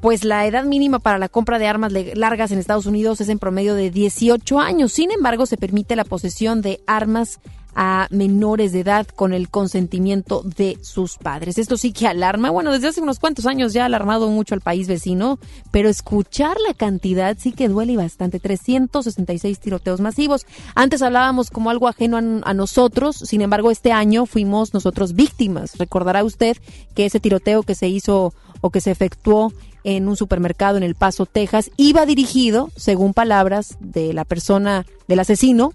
pues 0.01 0.23
la 0.23 0.45
edad 0.45 0.65
mínima 0.65 0.99
para 0.99 1.17
la 1.17 1.29
compra 1.29 1.59
de 1.59 1.67
armas 1.67 1.91
largas 2.15 2.51
en 2.51 2.59
Estados 2.59 2.85
Unidos 2.85 3.21
es 3.21 3.29
en 3.29 3.39
promedio 3.39 3.75
de 3.75 3.89
18 3.89 4.59
años. 4.59 4.91
Sin 4.91 5.11
embargo, 5.11 5.45
se 5.45 5.57
permite 5.57 5.95
la 5.95 6.03
posesión 6.03 6.61
de 6.61 6.81
armas 6.87 7.39
a 7.79 8.07
menores 8.09 8.71
de 8.71 8.79
edad 8.79 9.05
con 9.05 9.33
el 9.33 9.49
consentimiento 9.49 10.41
de 10.41 10.79
sus 10.81 11.17
padres. 11.17 11.59
Esto 11.59 11.77
sí 11.77 11.93
que 11.93 12.07
alarma. 12.07 12.49
Bueno, 12.49 12.71
desde 12.71 12.87
hace 12.87 13.01
unos 13.01 13.19
cuantos 13.19 13.45
años 13.45 13.71
ya 13.71 13.83
ha 13.83 13.85
alarmado 13.85 14.29
mucho 14.29 14.55
al 14.55 14.61
país 14.61 14.87
vecino, 14.87 15.37
pero 15.69 15.87
escuchar 15.87 16.57
la 16.67 16.73
cantidad 16.73 17.37
sí 17.39 17.51
que 17.51 17.69
duele 17.69 17.95
bastante. 17.95 18.39
366 18.39 19.59
tiroteos 19.59 20.01
masivos. 20.01 20.47
Antes 20.73 21.03
hablábamos 21.03 21.51
como 21.51 21.69
algo 21.69 21.87
ajeno 21.87 22.17
a, 22.17 22.49
a 22.49 22.53
nosotros, 22.55 23.15
sin 23.15 23.41
embargo, 23.41 23.69
este 23.69 23.91
año 23.91 24.25
fuimos 24.25 24.73
nosotros 24.73 25.13
víctimas. 25.13 25.77
Recordará 25.77 26.23
usted 26.23 26.57
que 26.95 27.05
ese 27.05 27.19
tiroteo 27.19 27.61
que 27.61 27.75
se 27.75 27.87
hizo 27.87 28.33
o 28.61 28.71
que 28.71 28.81
se 28.81 28.89
efectuó 28.89 29.53
en 29.87 30.09
un 30.09 30.17
supermercado 30.17 30.75
en 30.75 30.83
El 30.83 30.95
Paso, 30.95 31.25
Texas, 31.25 31.71
iba 31.77 32.05
dirigido, 32.05 32.69
según 32.75 33.13
palabras 33.13 33.77
de 33.79 34.11
la 34.11 34.25
persona, 34.25 34.85
del 35.07 35.21
asesino, 35.21 35.71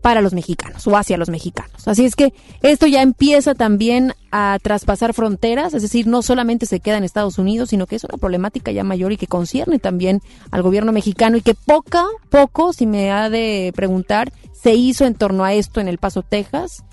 para 0.00 0.20
los 0.20 0.32
mexicanos 0.32 0.86
o 0.86 0.96
hacia 0.96 1.18
los 1.18 1.30
mexicanos. 1.30 1.88
Así 1.88 2.04
es 2.04 2.14
que 2.14 2.32
esto 2.62 2.86
ya 2.86 3.02
empieza 3.02 3.56
también 3.56 4.14
a 4.30 4.56
traspasar 4.62 5.14
fronteras, 5.14 5.74
es 5.74 5.82
decir, 5.82 6.06
no 6.06 6.22
solamente 6.22 6.64
se 6.64 6.78
queda 6.78 6.96
en 6.96 7.02
Estados 7.02 7.38
Unidos, 7.38 7.70
sino 7.70 7.88
que 7.88 7.96
es 7.96 8.04
una 8.04 8.18
problemática 8.18 8.70
ya 8.70 8.84
mayor 8.84 9.10
y 9.10 9.16
que 9.16 9.26
concierne 9.26 9.80
también 9.80 10.22
al 10.52 10.62
gobierno 10.62 10.92
mexicano 10.92 11.36
y 11.36 11.42
que 11.42 11.54
poca, 11.54 12.06
poco, 12.30 12.72
si 12.72 12.86
me 12.86 13.10
ha 13.10 13.30
de 13.30 13.72
preguntar, 13.74 14.32
se 14.52 14.74
hizo 14.74 15.06
en 15.06 15.16
torno 15.16 15.44
a 15.44 15.54
esto 15.54 15.80
en 15.80 15.88
El 15.88 15.98
Paso, 15.98 16.22
Texas 16.22 16.84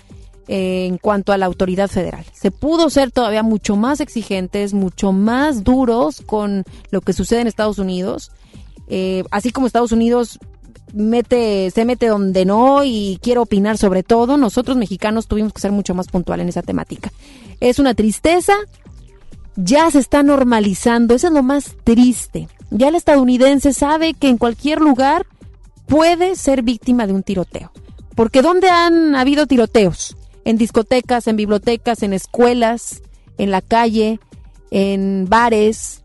en 0.48 0.96
cuanto 0.96 1.32
a 1.32 1.38
la 1.38 1.46
autoridad 1.46 1.88
federal. 1.88 2.24
Se 2.32 2.50
pudo 2.50 2.88
ser 2.90 3.10
todavía 3.10 3.42
mucho 3.42 3.76
más 3.76 4.00
exigentes, 4.00 4.72
mucho 4.72 5.12
más 5.12 5.62
duros 5.62 6.22
con 6.22 6.64
lo 6.90 7.02
que 7.02 7.12
sucede 7.12 7.42
en 7.42 7.46
Estados 7.46 7.78
Unidos. 7.78 8.32
Eh, 8.88 9.24
así 9.30 9.50
como 9.52 9.66
Estados 9.66 9.92
Unidos 9.92 10.38
mete, 10.94 11.70
se 11.70 11.84
mete 11.84 12.06
donde 12.06 12.46
no 12.46 12.82
y 12.82 13.18
quiere 13.22 13.40
opinar 13.40 13.76
sobre 13.76 14.02
todo, 14.02 14.38
nosotros 14.38 14.78
mexicanos 14.78 15.26
tuvimos 15.26 15.52
que 15.52 15.60
ser 15.60 15.72
mucho 15.72 15.94
más 15.94 16.08
puntual 16.08 16.40
en 16.40 16.48
esa 16.48 16.62
temática. 16.62 17.12
Es 17.60 17.78
una 17.78 17.92
tristeza, 17.94 18.54
ya 19.56 19.90
se 19.90 19.98
está 19.98 20.22
normalizando, 20.22 21.14
eso 21.14 21.26
es 21.26 21.32
lo 21.32 21.42
más 21.42 21.74
triste. 21.84 22.48
Ya 22.70 22.88
el 22.88 22.94
estadounidense 22.94 23.74
sabe 23.74 24.14
que 24.14 24.28
en 24.28 24.38
cualquier 24.38 24.80
lugar 24.80 25.26
puede 25.86 26.36
ser 26.36 26.62
víctima 26.62 27.06
de 27.06 27.12
un 27.12 27.22
tiroteo. 27.22 27.70
Porque 28.14 28.42
¿dónde 28.42 28.68
han 28.68 29.14
habido 29.14 29.46
tiroteos? 29.46 30.16
En 30.44 30.56
discotecas, 30.56 31.26
en 31.26 31.36
bibliotecas, 31.36 32.02
en 32.02 32.12
escuelas, 32.12 33.02
en 33.38 33.50
la 33.50 33.60
calle, 33.60 34.20
en 34.70 35.26
bares, 35.28 36.02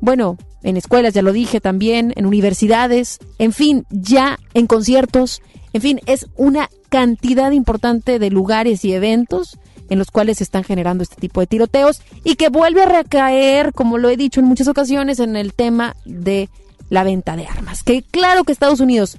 bueno, 0.00 0.36
en 0.62 0.76
escuelas, 0.76 1.14
ya 1.14 1.22
lo 1.22 1.32
dije 1.32 1.60
también, 1.60 2.12
en 2.16 2.26
universidades, 2.26 3.18
en 3.38 3.52
fin, 3.52 3.86
ya 3.90 4.38
en 4.54 4.66
conciertos, 4.66 5.42
en 5.72 5.82
fin, 5.82 6.00
es 6.06 6.26
una 6.36 6.70
cantidad 6.88 7.50
importante 7.52 8.18
de 8.18 8.30
lugares 8.30 8.84
y 8.84 8.92
eventos 8.92 9.58
en 9.90 9.98
los 9.98 10.10
cuales 10.10 10.38
se 10.38 10.44
están 10.44 10.64
generando 10.64 11.02
este 11.02 11.16
tipo 11.16 11.40
de 11.40 11.46
tiroteos 11.46 12.00
y 12.22 12.36
que 12.36 12.48
vuelve 12.48 12.82
a 12.82 12.86
recaer, 12.86 13.72
como 13.72 13.98
lo 13.98 14.08
he 14.08 14.16
dicho 14.16 14.40
en 14.40 14.46
muchas 14.46 14.68
ocasiones, 14.68 15.20
en 15.20 15.36
el 15.36 15.52
tema 15.52 15.96
de 16.04 16.48
la 16.88 17.04
venta 17.04 17.36
de 17.36 17.46
armas. 17.46 17.82
Que 17.82 18.02
claro 18.02 18.44
que 18.44 18.52
Estados 18.52 18.80
Unidos 18.80 19.18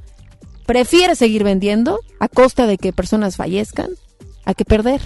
prefiere 0.66 1.16
seguir 1.16 1.44
vendiendo 1.44 2.00
a 2.20 2.28
costa 2.28 2.66
de 2.66 2.78
que 2.78 2.94
personas 2.94 3.36
fallezcan, 3.36 3.92
a 4.46 4.54
que 4.54 4.66
perder 4.66 5.02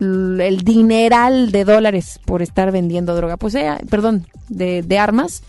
el 0.00 0.62
dineral 0.64 1.52
de 1.52 1.64
dólares 1.64 2.20
por 2.24 2.42
estar 2.42 2.72
vendiendo 2.72 3.14
droga, 3.14 3.36
pues 3.36 3.54
eh, 3.54 3.70
perdón, 3.88 4.26
de, 4.48 4.82
de 4.82 4.98
armas. 4.98 5.42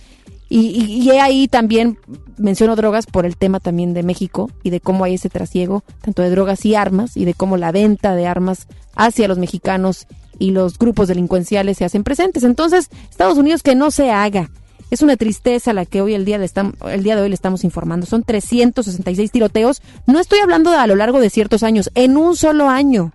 Y, 0.49 0.83
y, 0.83 1.09
ahí 1.11 1.47
también 1.47 1.97
menciono 2.37 2.75
drogas 2.75 3.05
por 3.05 3.25
el 3.25 3.37
tema 3.37 3.61
también 3.61 3.93
de 3.93 4.03
México 4.03 4.51
y 4.63 4.69
de 4.69 4.81
cómo 4.81 5.05
hay 5.05 5.13
ese 5.13 5.29
trasiego, 5.29 5.85
tanto 6.01 6.21
de 6.21 6.29
drogas 6.29 6.65
y 6.65 6.75
armas, 6.75 7.15
y 7.15 7.23
de 7.23 7.33
cómo 7.33 7.55
la 7.55 7.71
venta 7.71 8.15
de 8.15 8.27
armas 8.27 8.67
hacia 8.97 9.29
los 9.29 9.37
mexicanos 9.37 10.07
y 10.39 10.51
los 10.51 10.77
grupos 10.77 11.07
delincuenciales 11.07 11.77
se 11.77 11.85
hacen 11.85 12.03
presentes. 12.03 12.43
Entonces, 12.43 12.89
Estados 13.09 13.37
Unidos 13.37 13.63
que 13.63 13.75
no 13.75 13.91
se 13.91 14.11
haga. 14.11 14.49
Es 14.91 15.01
una 15.01 15.15
tristeza 15.15 15.71
la 15.73 15.85
que 15.85 16.01
hoy 16.01 16.13
el 16.13 16.25
día, 16.25 16.37
de 16.37 16.51
el 16.91 17.03
día 17.03 17.15
de 17.15 17.21
hoy 17.21 17.29
le 17.29 17.35
estamos 17.35 17.63
informando. 17.63 18.05
Son 18.05 18.23
366 18.23 19.31
tiroteos. 19.31 19.81
No 20.05 20.19
estoy 20.19 20.39
hablando 20.39 20.69
de 20.69 20.77
a 20.77 20.85
lo 20.85 20.95
largo 20.95 21.21
de 21.21 21.29
ciertos 21.29 21.63
años, 21.63 21.89
en 21.95 22.17
un 22.17 22.35
solo 22.35 22.69
año. 22.69 23.13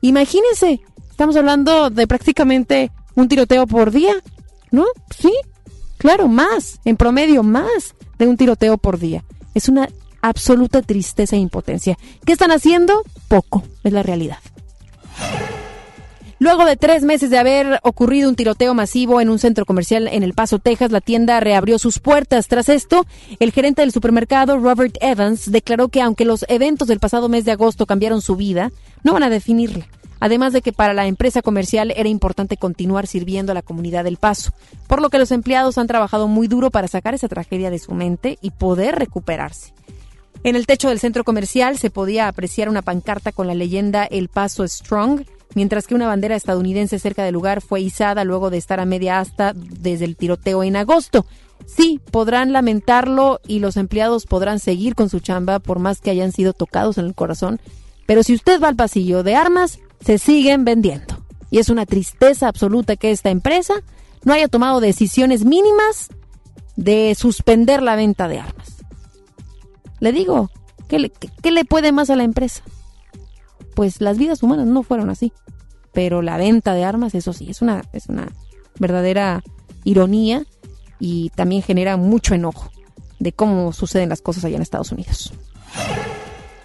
Imagínense, 0.00 0.80
estamos 1.10 1.36
hablando 1.36 1.90
de 1.90 2.06
prácticamente 2.06 2.92
un 3.16 3.26
tiroteo 3.26 3.66
por 3.66 3.90
día, 3.90 4.14
¿no? 4.70 4.84
Sí, 5.18 5.32
claro, 5.96 6.28
más, 6.28 6.80
en 6.84 6.96
promedio, 6.96 7.42
más 7.42 7.96
de 8.16 8.28
un 8.28 8.36
tiroteo 8.36 8.78
por 8.78 9.00
día. 9.00 9.24
Es 9.54 9.68
una 9.68 9.88
absoluta 10.22 10.82
tristeza 10.82 11.34
e 11.34 11.40
impotencia. 11.40 11.98
¿Qué 12.24 12.32
están 12.32 12.52
haciendo? 12.52 13.02
Poco, 13.26 13.64
es 13.82 13.92
la 13.92 14.04
realidad. 14.04 14.38
Luego 16.40 16.64
de 16.64 16.76
tres 16.76 17.02
meses 17.02 17.30
de 17.30 17.38
haber 17.38 17.80
ocurrido 17.82 18.28
un 18.28 18.36
tiroteo 18.36 18.72
masivo 18.72 19.20
en 19.20 19.28
un 19.28 19.40
centro 19.40 19.66
comercial 19.66 20.06
en 20.06 20.22
El 20.22 20.34
Paso, 20.34 20.60
Texas, 20.60 20.92
la 20.92 21.00
tienda 21.00 21.40
reabrió 21.40 21.80
sus 21.80 21.98
puertas. 21.98 22.46
Tras 22.46 22.68
esto, 22.68 23.06
el 23.40 23.50
gerente 23.50 23.82
del 23.82 23.90
supermercado, 23.90 24.56
Robert 24.58 24.96
Evans, 25.00 25.50
declaró 25.50 25.88
que 25.88 26.00
aunque 26.00 26.24
los 26.24 26.44
eventos 26.48 26.86
del 26.86 27.00
pasado 27.00 27.28
mes 27.28 27.44
de 27.44 27.52
agosto 27.52 27.86
cambiaron 27.86 28.22
su 28.22 28.36
vida, 28.36 28.70
no 29.02 29.14
van 29.14 29.24
a 29.24 29.30
definirla. 29.30 29.88
Además 30.20 30.52
de 30.52 30.62
que 30.62 30.72
para 30.72 30.94
la 30.94 31.06
empresa 31.06 31.42
comercial 31.42 31.92
era 31.96 32.08
importante 32.08 32.56
continuar 32.56 33.08
sirviendo 33.08 33.50
a 33.50 33.54
la 33.54 33.62
comunidad 33.62 34.04
del 34.04 34.16
Paso, 34.16 34.52
por 34.86 35.02
lo 35.02 35.10
que 35.10 35.18
los 35.18 35.32
empleados 35.32 35.76
han 35.76 35.88
trabajado 35.88 36.28
muy 36.28 36.46
duro 36.46 36.70
para 36.70 36.86
sacar 36.86 37.14
esa 37.14 37.28
tragedia 37.28 37.70
de 37.70 37.80
su 37.80 37.94
mente 37.94 38.38
y 38.42 38.50
poder 38.52 38.96
recuperarse. 38.96 39.72
En 40.44 40.54
el 40.54 40.66
techo 40.66 40.88
del 40.88 41.00
centro 41.00 41.24
comercial 41.24 41.78
se 41.78 41.90
podía 41.90 42.28
apreciar 42.28 42.68
una 42.68 42.82
pancarta 42.82 43.32
con 43.32 43.48
la 43.48 43.54
leyenda 43.54 44.04
El 44.04 44.28
Paso 44.28 44.66
Strong, 44.66 45.22
mientras 45.54 45.86
que 45.86 45.94
una 45.94 46.06
bandera 46.06 46.36
estadounidense 46.36 46.98
cerca 46.98 47.24
del 47.24 47.34
lugar 47.34 47.60
fue 47.60 47.80
izada 47.80 48.24
luego 48.24 48.50
de 48.50 48.58
estar 48.58 48.80
a 48.80 48.84
media 48.84 49.20
asta 49.20 49.52
desde 49.54 50.04
el 50.04 50.16
tiroteo 50.16 50.62
en 50.62 50.76
agosto. 50.76 51.26
Sí, 51.66 52.00
podrán 52.10 52.52
lamentarlo 52.52 53.40
y 53.46 53.58
los 53.58 53.76
empleados 53.76 54.26
podrán 54.26 54.58
seguir 54.58 54.94
con 54.94 55.08
su 55.08 55.20
chamba 55.20 55.58
por 55.58 55.78
más 55.78 56.00
que 56.00 56.10
hayan 56.10 56.32
sido 56.32 56.52
tocados 56.52 56.98
en 56.98 57.06
el 57.06 57.14
corazón, 57.14 57.60
pero 58.06 58.22
si 58.22 58.34
usted 58.34 58.60
va 58.60 58.68
al 58.68 58.76
pasillo 58.76 59.22
de 59.22 59.34
armas, 59.34 59.80
se 60.00 60.18
siguen 60.18 60.64
vendiendo. 60.64 61.22
Y 61.50 61.58
es 61.58 61.68
una 61.68 61.86
tristeza 61.86 62.48
absoluta 62.48 62.96
que 62.96 63.10
esta 63.10 63.30
empresa 63.30 63.74
no 64.24 64.32
haya 64.32 64.48
tomado 64.48 64.80
decisiones 64.80 65.44
mínimas 65.44 66.08
de 66.76 67.14
suspender 67.18 67.82
la 67.82 67.96
venta 67.96 68.28
de 68.28 68.38
armas. 68.38 68.76
Le 70.00 70.12
digo, 70.12 70.50
¿qué 70.88 70.98
le, 70.98 71.12
le 71.42 71.64
puede 71.64 71.92
más 71.92 72.08
a 72.10 72.16
la 72.16 72.24
empresa? 72.24 72.62
Pues 73.78 74.00
las 74.00 74.18
vidas 74.18 74.42
humanas 74.42 74.66
no 74.66 74.82
fueron 74.82 75.08
así. 75.08 75.32
Pero 75.92 76.20
la 76.20 76.36
venta 76.36 76.74
de 76.74 76.82
armas, 76.82 77.14
eso 77.14 77.32
sí, 77.32 77.48
es 77.48 77.62
una, 77.62 77.84
es 77.92 78.08
una 78.08 78.26
verdadera 78.80 79.44
ironía 79.84 80.44
y 80.98 81.30
también 81.36 81.62
genera 81.62 81.96
mucho 81.96 82.34
enojo 82.34 82.72
de 83.20 83.30
cómo 83.30 83.72
suceden 83.72 84.08
las 84.08 84.20
cosas 84.20 84.44
allá 84.44 84.56
en 84.56 84.62
Estados 84.62 84.90
Unidos. 84.90 85.32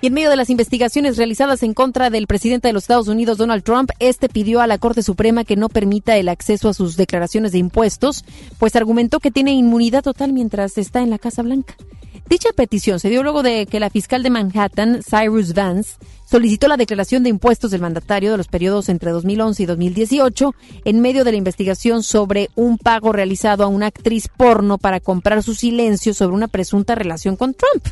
Y 0.04 0.08
en 0.08 0.16
medio 0.16 0.30
de 0.30 0.36
las 0.36 0.50
investigaciones 0.50 1.16
realizadas 1.16 1.64
en 1.64 1.74
contra 1.74 2.10
del 2.10 2.28
presidente 2.28 2.68
de 2.68 2.74
los 2.74 2.84
Estados 2.84 3.08
Unidos, 3.08 3.38
Donald 3.38 3.64
Trump, 3.64 3.90
este 4.00 4.28
pidió 4.28 4.60
a 4.60 4.68
la 4.68 4.78
Corte 4.78 5.02
Suprema 5.02 5.46
que 5.46 5.56
no 5.56 5.70
permita 5.70 6.18
el 6.18 6.28
acceso 6.28 6.68
a 6.68 6.74
sus 6.74 6.98
declaraciones 6.98 7.54
de 7.54 7.60
impuestos, 7.60 8.26
pues 8.60 8.76
argumentó 8.76 9.22
que 9.22 9.32
tiene 9.32 9.54
inmunidad 9.54 10.04
total 10.04 10.34
mientras 10.34 10.78
está 10.78 11.02
en 11.04 11.10
la 11.10 11.20
Casa 11.20 11.42
Blanca. 11.42 11.78
Dicha 12.28 12.50
petición 12.54 13.00
se 13.00 13.10
dio 13.10 13.24
luego 13.24 13.44
de 13.44 13.66
que 13.66 13.80
la 13.80 13.90
fiscal 13.90 14.24
de 14.24 14.30
Manhattan, 14.30 15.00
Cyrus 15.10 15.54
Vance, 15.54 15.96
solicitó 16.30 16.68
la 16.68 16.76
declaración 16.76 17.24
de 17.24 17.30
impuestos 17.30 17.72
del 17.72 17.80
mandatario 17.80 18.32
de 18.32 18.38
los 18.38 18.50
periodos 18.50 18.90
entre 18.90 19.12
2011 19.12 19.64
y 19.64 19.66
2018 19.68 20.54
en 20.84 21.00
medio 21.00 21.24
de 21.24 21.32
la 21.32 21.38
investigación 21.38 22.04
sobre 22.04 22.50
un 22.56 22.78
pago 22.78 23.14
realizado 23.14 23.64
a 23.64 23.68
una 23.68 23.88
actriz 23.88 24.28
porno 24.28 24.78
para 24.78 25.00
comprar 25.00 25.42
su 25.44 25.56
silencio 25.56 26.14
sobre 26.14 26.36
una 26.36 26.50
presunta 26.50 26.94
relación 26.94 27.38
con 27.38 27.54
Trump. 27.54 27.86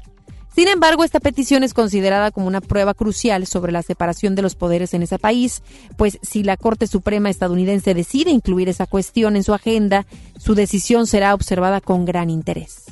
Sin 0.54 0.68
embargo, 0.68 1.04
esta 1.04 1.20
petición 1.20 1.64
es 1.64 1.74
considerada 1.74 2.32
como 2.32 2.47
una 2.47 2.60
prueba 2.60 2.93
crucial 2.93 3.47
sobre 3.47 3.72
la 3.72 3.84
separación 3.84 4.36
de 4.36 4.41
los 4.41 4.56
poderes 4.56 4.93
en 4.93 5.02
ese 5.04 5.18
país, 5.18 5.64
pues 5.97 6.20
si 6.22 6.43
la 6.43 6.58
Corte 6.58 6.88
Suprema 6.88 7.30
estadounidense 7.30 7.93
decide 7.93 8.32
incluir 8.32 8.68
esa 8.68 8.86
cuestión 8.86 9.38
en 9.38 9.43
su 9.43 9.54
agenda, 9.54 10.06
su 10.38 10.54
decisión 10.54 11.08
será 11.08 11.34
observada 11.34 11.80
con 11.80 12.04
gran 12.04 12.30
interés. 12.30 12.84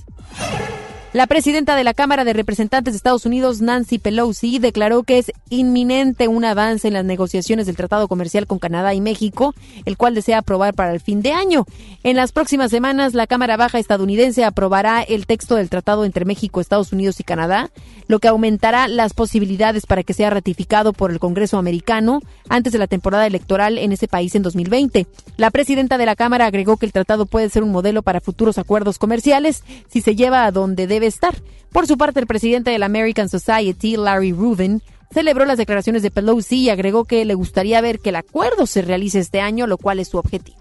La 1.12 1.26
presidenta 1.26 1.76
de 1.76 1.84
la 1.84 1.96
Cámara 1.96 2.24
de 2.24 2.34
Representantes 2.34 2.94
de 2.94 2.98
Estados 2.98 3.26
Unidos, 3.26 3.62
Nancy 3.62 3.98
Pelosi, 3.98 4.60
declaró 4.60 5.02
que 5.02 5.18
es 5.18 5.32
inminente 5.50 6.28
un 6.28 6.46
avance 6.46 6.88
en 6.88 6.94
las 6.94 7.04
negociaciones 7.04 7.66
del 7.66 7.76
Tratado 7.76 8.08
Comercial 8.08 8.46
con 8.46 8.60
Canadá 8.60 8.94
y 8.94 9.02
México, 9.02 9.56
el 9.86 9.98
cual 9.98 10.14
desea 10.14 10.38
aprobar 10.38 10.76
para 10.76 10.94
el 10.94 11.00
fin 11.00 11.24
de 11.24 11.32
año. 11.32 11.66
En 12.04 12.16
las 12.16 12.32
próximas 12.32 12.70
semanas, 12.70 13.16
la 13.16 13.26
Cámara 13.26 13.58
Baja 13.58 13.80
estadounidense 13.80 14.46
aprobará 14.46 15.02
el 15.02 15.26
texto 15.26 15.56
del 15.56 15.72
tratado 15.72 16.06
entre 16.06 16.26
México, 16.26 16.62
Estados 16.62 16.94
Unidos 16.94 17.20
y 17.20 17.24
Canadá, 17.24 17.72
lo 18.06 18.20
que 18.20 18.28
aumentará 18.28 18.88
las 18.88 19.14
posibilidades 19.14 19.88
para 19.88 20.04
que 20.04 20.14
sea 20.14 20.30
ratificado 20.30 20.94
por 20.94 21.10
el 21.10 21.20
Congreso 21.20 21.58
americano 21.58 22.22
antes 22.50 22.72
de 22.72 22.80
la 22.80 22.88
temporada 22.88 23.26
electoral 23.26 23.80
en 23.80 23.92
ese 23.92 24.08
país 24.08 24.36
en 24.36 24.44
2020. 24.44 25.08
La 25.38 25.50
presidenta 25.50 25.98
de 25.98 26.06
la 26.06 26.16
Cámara 26.16 26.46
agregó 26.46 26.78
que 26.78 26.86
el 26.86 26.94
tratado 26.94 27.26
puede 27.26 27.50
ser 27.50 27.64
un 27.64 27.72
modelo 27.72 28.04
para 28.04 28.22
futuros 28.22 28.60
acuerdos 28.60 29.00
comerciales 29.00 29.64
si 29.90 30.02
se 30.02 30.16
lleva 30.16 30.46
a 30.46 30.52
donde 30.52 30.86
debe 30.86 30.99
estar. 31.08 31.36
Por 31.72 31.88
su 31.88 31.98
parte, 31.98 32.20
el 32.20 32.28
presidente 32.28 32.72
de 32.72 32.80
la 32.80 32.88
American 32.88 33.30
Society, 33.30 33.96
Larry 33.98 34.32
Rubin, 34.32 34.82
celebró 35.12 35.46
las 35.46 35.58
declaraciones 35.58 36.02
de 36.02 36.12
Pelosi 36.12 36.58
y 36.58 36.70
agregó 36.70 37.06
que 37.06 37.26
le 37.26 37.34
gustaría 37.34 37.82
ver 37.82 38.00
que 38.00 38.10
el 38.10 38.16
acuerdo 38.16 38.66
se 38.66 38.82
realice 38.82 39.20
este 39.20 39.42
año, 39.42 39.68
lo 39.68 39.78
cual 39.78 40.00
es 40.00 40.10
su 40.10 40.18
objetivo. 40.18 40.58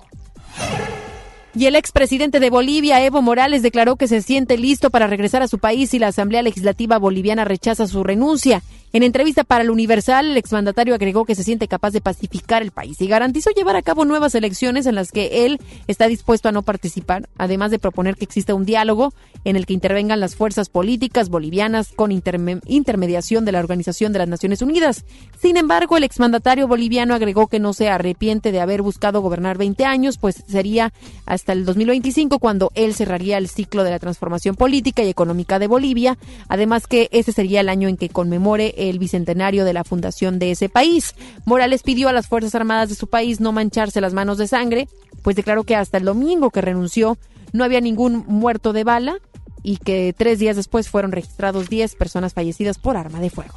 Y 1.55 1.67
el 1.67 1.77
expresidente 1.77 2.41
de 2.41 2.51
Bolivia, 2.51 3.05
Evo 3.05 3.21
Morales, 3.21 3.63
declaró 3.63 3.97
que 3.97 4.07
se 4.07 4.23
siente 4.23 4.57
listo 4.57 4.91
para 4.91 5.07
regresar 5.07 5.43
a 5.43 5.49
su 5.49 5.59
país 5.59 5.91
si 5.91 5.99
la 5.99 6.09
Asamblea 6.09 6.43
Legislativa 6.43 6.99
Boliviana 6.99 7.45
rechaza 7.45 7.89
su 7.89 8.05
renuncia. 8.05 8.63
En 8.93 9.03
entrevista 9.03 9.45
para 9.45 9.63
el 9.63 9.71
Universal, 9.71 10.31
el 10.31 10.37
exmandatario 10.39 10.95
agregó 10.95 11.27
que 11.27 11.35
se 11.35 11.45
siente 11.45 11.69
capaz 11.69 11.91
de 11.91 12.01
pacificar 12.01 12.63
el 12.63 12.71
país 12.71 12.99
y 13.03 13.07
garantizó 13.07 13.51
llevar 13.51 13.77
a 13.77 13.83
cabo 13.83 14.07
nuevas 14.07 14.35
elecciones 14.35 14.87
en 14.87 14.95
las 14.95 15.13
que 15.13 15.45
él 15.45 15.61
está 15.89 16.09
dispuesto 16.09 16.49
a 16.49 16.53
no 16.53 16.63
participar, 16.63 17.29
además 17.37 17.71
de 17.71 17.79
proponer 17.79 18.17
que 18.17 18.25
exista 18.25 18.55
un 18.55 18.65
diálogo 18.65 19.13
en 19.45 19.57
el 19.57 19.67
que 19.67 19.75
intervengan 19.75 20.21
las 20.21 20.37
fuerzas 20.37 20.71
políticas 20.71 21.29
bolivianas 21.29 21.93
con 21.95 22.13
intermediación 22.13 23.45
de 23.45 23.53
la 23.53 23.59
Organización 23.59 24.15
de 24.15 24.21
las 24.21 24.29
Naciones 24.29 24.63
Unidas. 24.63 25.05
Sin 25.39 25.59
embargo, 25.59 25.99
el 25.99 26.05
exmandatario 26.05 26.67
boliviano 26.67 27.15
agregó 27.15 27.47
que 27.47 27.61
no 27.61 27.75
se 27.75 27.91
arrepiente 27.91 28.53
de 28.53 28.61
haber 28.61 28.81
buscado 28.81 29.21
gobernar 29.21 29.59
20 29.59 29.85
años, 29.85 30.17
pues 30.17 30.43
sería 30.47 30.95
hasta 31.27 31.53
el 31.53 31.67
2025 31.67 32.39
cuando 32.39 32.71
él 32.75 32.95
cerraría 32.95 33.37
el 33.37 33.49
ciclo 33.49 33.85
de 33.85 33.91
la 33.91 33.99
transformación 33.99 34.55
política 34.55 35.03
y 35.03 35.11
económica 35.11 35.59
de 35.59 35.67
Bolivia, 35.67 36.17
además 36.49 36.87
que 36.87 37.11
ese 37.13 37.33
sería 37.33 37.61
el 37.61 37.69
año 37.69 37.89
en 37.89 37.99
que 37.99 38.09
conmemore 38.09 38.75
el 38.79 38.99
bicentenario 38.99 39.65
de 39.65 39.73
la 39.73 39.85
fundación 39.85 40.39
de 40.39 40.53
ese 40.53 40.69
país. 40.69 41.15
Morales 41.45 41.83
pidió 41.83 42.09
a 42.09 42.13
las 42.13 42.29
Fuerzas 42.29 42.55
Armadas 42.55 42.89
de 42.89 42.95
su 42.95 43.07
país 43.07 43.41
no 43.41 43.53
mancharse 43.53 44.01
las 44.01 44.15
manos 44.15 44.39
de 44.39 44.47
sangre, 44.47 44.89
pues 45.23 45.37
declaró 45.37 45.65
que 45.65 45.77
hasta 45.77 45.99
el 45.99 46.05
domingo 46.05 46.51
que 46.51 46.61
renunció 46.61 47.19
no 47.53 47.65
había 47.65 47.81
ningún 47.81 48.25
muerto 48.27 48.73
de 48.73 48.85
bala 48.85 49.19
y 49.63 49.79
que 49.79 50.15
tres 50.17 50.39
días 50.39 50.57
después 50.57 50.89
fueron 50.89 51.13
registrados 51.13 51.69
10 51.69 51.97
personas 51.97 52.35
fallecidas 52.35 52.79
por 52.79 52.97
arma 52.97 53.21
de 53.21 53.31
fuego. 53.31 53.55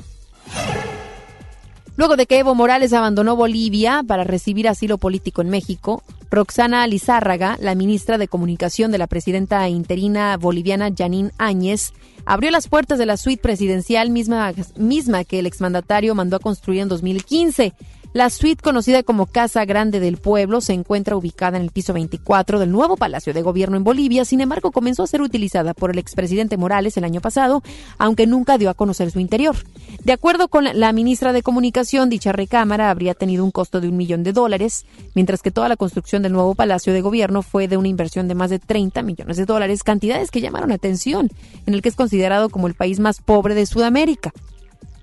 Luego 2.02 2.16
de 2.16 2.26
que 2.26 2.39
Evo 2.39 2.56
Morales 2.56 2.93
abandonó 2.93 3.36
Bolivia 3.36 4.02
para 4.08 4.24
recibir 4.24 4.68
asilo 4.68 4.97
político 4.97 5.43
en 5.43 5.49
México, 5.49 6.02
Roxana 6.32 6.88
Lizárraga, 6.88 7.58
la 7.62 7.76
ministra 7.76 8.18
de 8.18 8.28
Comunicación 8.28 8.91
de 8.91 8.97
la 8.97 9.06
presidenta 9.06 9.70
interina 9.70 10.36
boliviana 10.38 10.89
Janine 10.97 11.30
Áñez, 11.38 11.93
abrió 12.26 12.49
las 12.49 12.68
puertas 12.68 12.97
de 12.97 13.06
la 13.06 13.18
suite 13.18 13.43
presidencial 13.43 14.10
misma, 14.10 14.52
misma 14.78 15.26
que 15.26 15.38
el 15.38 15.45
exmandatario 15.45 16.16
mandó 16.16 16.38
a 16.38 16.39
construir 16.39 16.82
en 16.82 16.88
2015. 16.88 17.74
La 18.14 18.30
suite, 18.30 18.62
conocida 18.62 19.03
como 19.03 19.26
Casa 19.26 19.64
Grande 19.64 20.01
del 20.01 20.18
Pueblo, 20.18 20.59
se 20.59 20.74
encuentra 20.74 21.16
ubicada 21.16 21.55
en 21.55 21.64
el 21.64 21.72
piso 21.72 21.93
24 21.93 22.59
del 22.59 22.70
nuevo 22.70 22.97
Palacio 22.97 23.34
de 23.34 23.41
Gobierno 23.41 23.78
en 23.78 23.86
Bolivia. 23.86 24.26
Sin 24.26 24.41
embargo, 24.41 24.74
comenzó 24.74 25.03
a 25.03 25.07
ser 25.07 25.22
utilizada 25.22 25.74
por 25.74 25.91
el 25.91 25.97
expresidente 25.97 26.57
Morales 26.57 26.97
el 26.97 27.05
año 27.05 27.22
pasado, 27.22 27.64
aunque 27.97 28.28
nunca 28.28 28.57
dio 28.57 28.70
a 28.70 28.74
conocer 28.74 29.12
su 29.12 29.22
interior. 29.22 29.55
De 30.03 30.12
acuerdo 30.12 30.49
con 30.49 30.66
la 30.74 30.91
ministra 30.91 31.32
de 31.32 31.41
Comunicación, 31.41 32.09
dicha 32.09 32.34
recámara 32.34 32.89
habría 32.89 33.14
tenido 33.14 33.45
un 33.45 33.51
costo 33.51 33.80
de 33.80 33.88
un 33.88 33.95
millón 33.95 34.24
de 34.24 34.34
dólares, 34.34 34.86
mientras 35.16 35.41
que 35.41 35.51
toda 35.51 35.70
la 35.70 35.78
construcción 35.78 36.22
del 36.22 36.34
nuevo 36.34 36.53
Palacio 36.53 36.91
de 36.91 36.99
Gobierno 36.99 37.43
fue 37.43 37.70
de 37.70 37.78
una 37.78 37.88
inversión 37.88 38.28
de 38.28 38.36
más 38.36 38.49
de 38.49 38.59
30 38.59 39.03
millones 39.03 39.38
de 39.38 39.45
dólares, 39.45 39.84
cantidades 39.84 40.32
que 40.32 40.41
llamaron 40.41 40.74
atención, 40.74 41.30
en 41.66 41.74
el 41.74 41.82
que 41.82 41.88
es 41.88 41.95
considerado 41.95 42.49
como 42.49 42.68
el 42.68 42.74
país 42.74 42.99
más 42.99 43.22
pobre 43.22 43.55
de 43.55 43.66
Sudamérica. 43.66 44.34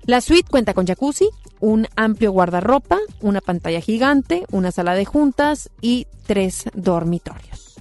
La 0.09 0.21
suite 0.21 0.49
cuenta 0.49 0.73
con 0.73 0.87
jacuzzi, 0.87 1.29
un 1.59 1.87
amplio 1.95 2.31
guardarropa, 2.31 2.97
una 3.21 3.41
pantalla 3.41 3.79
gigante, 3.79 4.43
una 4.49 4.71
sala 4.71 4.95
de 4.95 5.05
juntas 5.05 5.69
y 5.81 6.07
tres 6.25 6.63
dormitorios. 6.73 7.75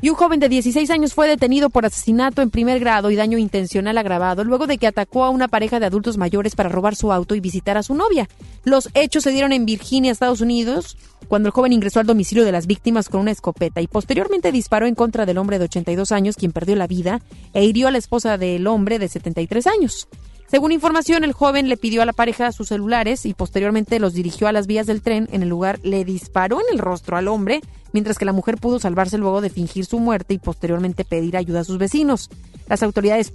Y 0.00 0.08
un 0.08 0.16
joven 0.16 0.40
de 0.40 0.48
16 0.48 0.88
años 0.88 1.12
fue 1.12 1.28
detenido 1.28 1.68
por 1.68 1.84
asesinato 1.84 2.40
en 2.40 2.48
primer 2.48 2.80
grado 2.80 3.10
y 3.10 3.16
daño 3.16 3.36
intencional 3.36 3.98
agravado 3.98 4.44
luego 4.44 4.66
de 4.66 4.78
que 4.78 4.86
atacó 4.86 5.24
a 5.24 5.28
una 5.28 5.46
pareja 5.46 5.78
de 5.78 5.84
adultos 5.84 6.16
mayores 6.16 6.56
para 6.56 6.70
robar 6.70 6.96
su 6.96 7.12
auto 7.12 7.34
y 7.34 7.40
visitar 7.40 7.76
a 7.76 7.82
su 7.82 7.94
novia. 7.94 8.26
Los 8.64 8.88
hechos 8.94 9.24
se 9.24 9.30
dieron 9.30 9.52
en 9.52 9.66
Virginia, 9.66 10.10
Estados 10.10 10.40
Unidos, 10.40 10.96
cuando 11.28 11.48
el 11.48 11.52
joven 11.52 11.74
ingresó 11.74 12.00
al 12.00 12.06
domicilio 12.06 12.46
de 12.46 12.52
las 12.52 12.66
víctimas 12.66 13.10
con 13.10 13.20
una 13.20 13.32
escopeta 13.32 13.82
y 13.82 13.88
posteriormente 13.88 14.52
disparó 14.52 14.86
en 14.86 14.94
contra 14.94 15.26
del 15.26 15.36
hombre 15.36 15.58
de 15.58 15.66
82 15.66 16.12
años, 16.12 16.36
quien 16.36 16.52
perdió 16.52 16.76
la 16.76 16.86
vida, 16.86 17.20
e 17.52 17.66
hirió 17.66 17.88
a 17.88 17.90
la 17.90 17.98
esposa 17.98 18.38
del 18.38 18.66
hombre 18.66 18.98
de 18.98 19.08
73 19.08 19.66
años. 19.66 20.08
Según 20.50 20.72
información, 20.72 21.24
el 21.24 21.34
joven 21.34 21.68
le 21.68 21.76
pidió 21.76 22.00
a 22.00 22.06
la 22.06 22.14
pareja 22.14 22.52
sus 22.52 22.68
celulares 22.68 23.26
y 23.26 23.34
posteriormente 23.34 23.98
los 23.98 24.14
dirigió 24.14 24.48
a 24.48 24.52
las 24.52 24.66
vías 24.66 24.86
del 24.86 25.02
tren. 25.02 25.28
En 25.30 25.42
el 25.42 25.50
lugar 25.50 25.78
le 25.82 26.06
disparó 26.06 26.60
en 26.60 26.66
el 26.72 26.78
rostro 26.78 27.18
al 27.18 27.28
hombre, 27.28 27.60
mientras 27.92 28.16
que 28.16 28.24
la 28.24 28.32
mujer 28.32 28.56
pudo 28.56 28.78
salvarse 28.78 29.18
luego 29.18 29.42
de 29.42 29.50
fingir 29.50 29.84
su 29.84 29.98
muerte 29.98 30.32
y 30.32 30.38
posteriormente 30.38 31.04
pedir 31.04 31.36
ayuda 31.36 31.60
a 31.60 31.64
sus 31.64 31.76
vecinos. 31.76 32.30
Las 32.66 32.82
autoridades 32.82 33.34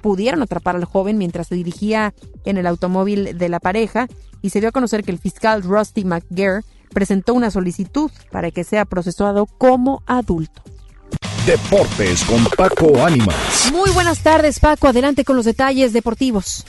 pudieron 0.00 0.40
atrapar 0.40 0.76
al 0.76 0.86
joven 0.86 1.18
mientras 1.18 1.48
se 1.48 1.54
dirigía 1.54 2.14
en 2.46 2.56
el 2.56 2.66
automóvil 2.66 3.36
de 3.36 3.48
la 3.50 3.60
pareja 3.60 4.08
y 4.40 4.48
se 4.48 4.60
dio 4.60 4.70
a 4.70 4.72
conocer 4.72 5.04
que 5.04 5.10
el 5.10 5.18
fiscal 5.18 5.62
Rusty 5.62 6.04
McGare 6.04 6.62
presentó 6.94 7.34
una 7.34 7.50
solicitud 7.50 8.10
para 8.30 8.50
que 8.50 8.64
sea 8.64 8.86
procesado 8.86 9.44
como 9.44 10.02
adulto. 10.06 10.62
Deportes 11.46 12.24
con 12.24 12.42
Paco 12.56 13.04
Ánimas. 13.04 13.70
Muy 13.70 13.90
buenas 13.90 14.22
tardes, 14.22 14.58
Paco. 14.60 14.88
Adelante 14.88 15.26
con 15.26 15.36
los 15.36 15.44
detalles 15.44 15.92
deportivos. 15.92 16.64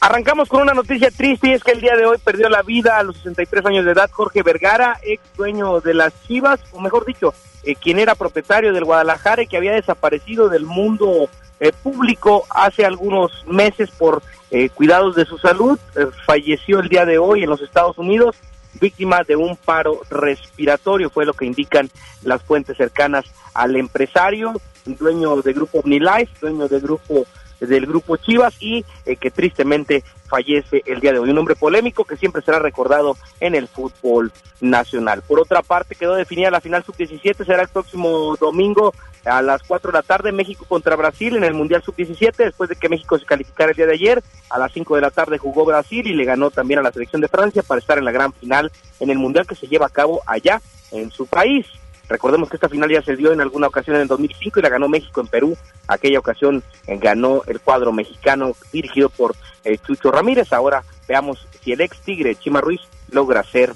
Arrancamos 0.00 0.48
con 0.48 0.62
una 0.62 0.72
noticia 0.72 1.10
triste 1.10 1.48
y 1.48 1.52
es 1.52 1.62
que 1.62 1.72
el 1.72 1.82
día 1.82 1.94
de 1.94 2.06
hoy 2.06 2.16
perdió 2.16 2.48
la 2.48 2.62
vida 2.62 2.96
a 2.96 3.02
los 3.02 3.18
63 3.18 3.66
años 3.66 3.84
de 3.84 3.92
edad 3.92 4.10
Jorge 4.10 4.42
Vergara, 4.42 4.98
ex 5.02 5.22
dueño 5.36 5.80
de 5.80 5.92
las 5.92 6.14
Chivas, 6.26 6.58
o 6.72 6.80
mejor 6.80 7.04
dicho, 7.04 7.34
eh, 7.64 7.74
quien 7.74 7.98
era 7.98 8.14
propietario 8.14 8.72
del 8.72 8.86
Guadalajara 8.86 9.42
y 9.42 9.46
que 9.46 9.58
había 9.58 9.72
desaparecido 9.72 10.48
del 10.48 10.64
mundo 10.64 11.28
eh, 11.60 11.72
público 11.82 12.44
hace 12.48 12.86
algunos 12.86 13.46
meses 13.46 13.90
por 13.90 14.22
eh, 14.50 14.70
cuidados 14.70 15.16
de 15.16 15.26
su 15.26 15.36
salud. 15.36 15.78
falleció 16.24 16.80
el 16.80 16.88
día 16.88 17.04
de 17.04 17.18
hoy 17.18 17.42
en 17.42 17.50
los 17.50 17.60
Estados 17.60 17.98
Unidos 17.98 18.36
víctima 18.80 19.22
de 19.26 19.36
un 19.36 19.56
paro 19.56 20.00
respiratorio, 20.10 21.10
fue 21.10 21.26
lo 21.26 21.34
que 21.34 21.46
indican 21.46 21.90
las 22.22 22.42
fuentes 22.42 22.76
cercanas 22.76 23.24
al 23.54 23.76
empresario, 23.76 24.52
dueño 24.84 25.42
de 25.42 25.52
grupo 25.52 25.80
OmniLife, 25.80 26.32
dueño 26.40 26.68
del 26.68 26.80
grupo 26.80 27.26
del 27.60 27.86
grupo 27.86 28.16
Chivas 28.16 28.54
y 28.60 28.84
eh, 29.06 29.14
que 29.14 29.30
tristemente 29.30 30.02
fallece 30.32 30.82
el 30.86 31.00
día 31.00 31.12
de 31.12 31.18
hoy. 31.18 31.28
Un 31.28 31.36
hombre 31.36 31.54
polémico 31.54 32.06
que 32.06 32.16
siempre 32.16 32.40
será 32.40 32.58
recordado 32.58 33.18
en 33.38 33.54
el 33.54 33.68
fútbol 33.68 34.32
nacional. 34.62 35.20
Por 35.20 35.38
otra 35.38 35.60
parte, 35.60 35.94
quedó 35.94 36.14
definida 36.14 36.50
la 36.50 36.62
final 36.62 36.82
sub-17, 36.84 37.44
será 37.44 37.60
el 37.60 37.68
próximo 37.68 38.34
domingo 38.40 38.94
a 39.26 39.42
las 39.42 39.62
4 39.62 39.92
de 39.92 39.98
la 39.98 40.02
tarde, 40.02 40.32
México 40.32 40.64
contra 40.66 40.96
Brasil 40.96 41.36
en 41.36 41.44
el 41.44 41.52
Mundial 41.52 41.82
sub-17, 41.82 42.34
después 42.36 42.70
de 42.70 42.76
que 42.76 42.88
México 42.88 43.18
se 43.18 43.26
calificara 43.26 43.72
el 43.72 43.76
día 43.76 43.86
de 43.86 43.92
ayer, 43.92 44.22
a 44.48 44.58
las 44.58 44.72
5 44.72 44.94
de 44.96 45.02
la 45.02 45.10
tarde 45.10 45.36
jugó 45.36 45.66
Brasil 45.66 46.06
y 46.06 46.14
le 46.14 46.24
ganó 46.24 46.50
también 46.50 46.80
a 46.80 46.82
la 46.82 46.92
selección 46.92 47.20
de 47.20 47.28
Francia 47.28 47.62
para 47.62 47.80
estar 47.80 47.98
en 47.98 48.06
la 48.06 48.10
gran 48.10 48.32
final 48.32 48.72
en 49.00 49.10
el 49.10 49.18
Mundial 49.18 49.46
que 49.46 49.54
se 49.54 49.68
lleva 49.68 49.86
a 49.86 49.90
cabo 49.90 50.22
allá 50.26 50.62
en 50.92 51.10
su 51.10 51.26
país. 51.26 51.66
Recordemos 52.12 52.50
que 52.50 52.56
esta 52.56 52.68
final 52.68 52.90
ya 52.90 53.00
se 53.00 53.16
dio 53.16 53.32
en 53.32 53.40
alguna 53.40 53.68
ocasión 53.68 53.96
en 53.96 54.02
el 54.02 54.08
2005 54.08 54.60
y 54.60 54.62
la 54.62 54.68
ganó 54.68 54.86
México 54.86 55.22
en 55.22 55.28
Perú. 55.28 55.56
Aquella 55.88 56.18
ocasión 56.18 56.62
eh, 56.86 56.98
ganó 56.98 57.40
el 57.46 57.58
cuadro 57.58 57.90
mexicano 57.90 58.52
dirigido 58.70 59.08
por 59.08 59.34
eh, 59.64 59.78
Chucho 59.78 60.10
Ramírez. 60.10 60.52
Ahora 60.52 60.84
veamos 61.08 61.48
si 61.62 61.72
el 61.72 61.80
ex 61.80 61.98
Tigre 62.00 62.34
Chima 62.34 62.60
Ruiz 62.60 62.82
logra 63.10 63.40
hacer 63.40 63.72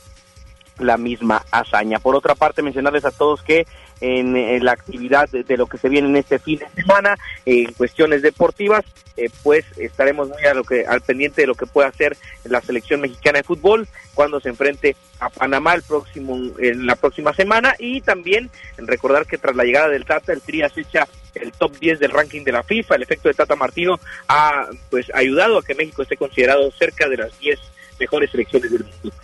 la 0.79 0.99
misma 0.99 1.47
hazaña. 1.51 1.99
Por 1.99 2.15
otra 2.15 2.35
parte, 2.35 2.61
mencionarles 2.61 3.07
a 3.07 3.11
todos 3.11 3.41
que 3.41 3.67
en, 4.01 4.65
la 4.65 4.73
actividad 4.73 5.29
de, 5.29 5.57
lo 5.57 5.67
que 5.67 5.79
se 5.79 5.89
viene 5.89 6.09
en 6.09 6.17
este 6.17 6.39
fin 6.39 6.59
de 6.59 6.83
semana, 6.83 7.17
en 7.45 7.73
cuestiones 7.73 8.23
deportivas, 8.23 8.85
eh, 9.17 9.31
pues 9.43 9.65
estaremos 9.79 10.29
muy 10.29 10.45
a 10.45 10.55
que, 10.69 10.85
al 10.87 11.01
pendiente 11.01 11.41
de 11.41 11.47
lo 11.47 11.55
que 11.55 11.67
pueda 11.67 11.89
hacer 11.89 12.17
la 12.45 12.61
selección 12.61 13.01
mexicana 13.01 13.39
de 13.39 13.45
fútbol 13.45 13.89
cuando 14.15 14.41
se 14.41 14.51
enfrente 14.51 14.97
a 15.21 15.31
Panamá 15.31 15.75
el 15.75 15.83
próximo, 15.83 16.37
en 16.59 16.87
la 16.87 16.97
próxima 16.97 17.33
semana 17.33 17.75
y 17.79 18.03
también 18.03 18.51
recordar 18.77 19.27
que 19.27 19.39
tras 19.39 19.57
la 19.57 19.65
llegada 19.65 19.89
del 19.89 20.05
Tata, 20.05 20.33
el 20.33 20.43
Tri 20.43 20.63
acecha 20.63 21.09
el 21.35 21.53
top 21.53 21.79
10 21.79 21.99
del 21.99 22.11
ranking 22.11 22.45
de 22.45 22.53
la 22.53 22.63
FIFA, 22.63 22.97
el 22.97 23.03
efecto 23.03 23.29
de 23.29 23.35
Tata 23.35 23.57
Martino 23.57 23.99
ha 24.29 24.69
pues 24.91 25.11
ayudado 25.15 25.59
a 25.59 25.63
que 25.63 25.75
México 25.75 26.03
esté 26.03 26.17
considerado 26.17 26.71
cerca 26.73 27.09
de 27.09 27.17
las 27.17 27.39
10 27.39 27.59
mejores 27.99 28.31
selecciones 28.31 28.71
del 28.71 28.85
mundo. 28.85 29.17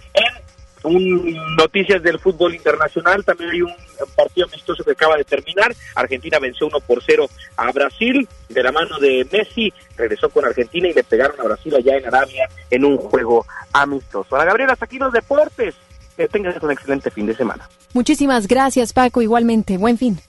Un, 0.85 1.37
noticias 1.57 2.03
del 2.03 2.19
fútbol 2.19 2.55
internacional, 2.55 3.25
también 3.25 3.51
hay 3.51 3.63
un 3.63 3.73
partido 4.17 4.47
amistoso 4.47 4.83
que 4.83 4.93
acaba 4.93 5.17
de 5.17 5.25
terminar. 5.25 5.75
Argentina 5.95 6.39
venció 6.39 6.67
1 6.67 6.81
por 6.81 7.03
0 7.05 7.29
a 7.57 7.73
Brasil, 7.73 8.29
de 8.49 8.63
la 8.63 8.73
mano 8.73 8.99
de 8.99 9.27
Messi, 9.31 9.73
regresó 9.97 10.29
con 10.31 10.45
Argentina 10.45 10.89
y 10.89 10.93
le 10.93 11.05
pegaron 11.05 11.41
a 11.41 11.45
Brasil 11.45 11.75
allá 11.75 11.97
en 11.97 12.07
Arabia 12.07 12.49
en 12.71 12.85
un 12.85 12.97
juego 12.97 13.47
amistoso. 13.73 14.35
Ana 14.35 14.45
Gabriela, 14.45 14.73
hasta 14.73 14.87
aquí 14.87 14.99
los 14.99 15.13
deportes. 15.13 15.75
Que 16.17 16.29
tengas 16.29 16.63
un 16.63 16.71
excelente 16.71 17.11
fin 17.11 17.25
de 17.25 17.35
semana. 17.35 17.67
Muchísimas 17.95 18.47
gracias, 18.47 18.93
Paco. 18.93 19.23
Igualmente, 19.23 19.79
buen 19.79 19.97
fin. 19.97 20.21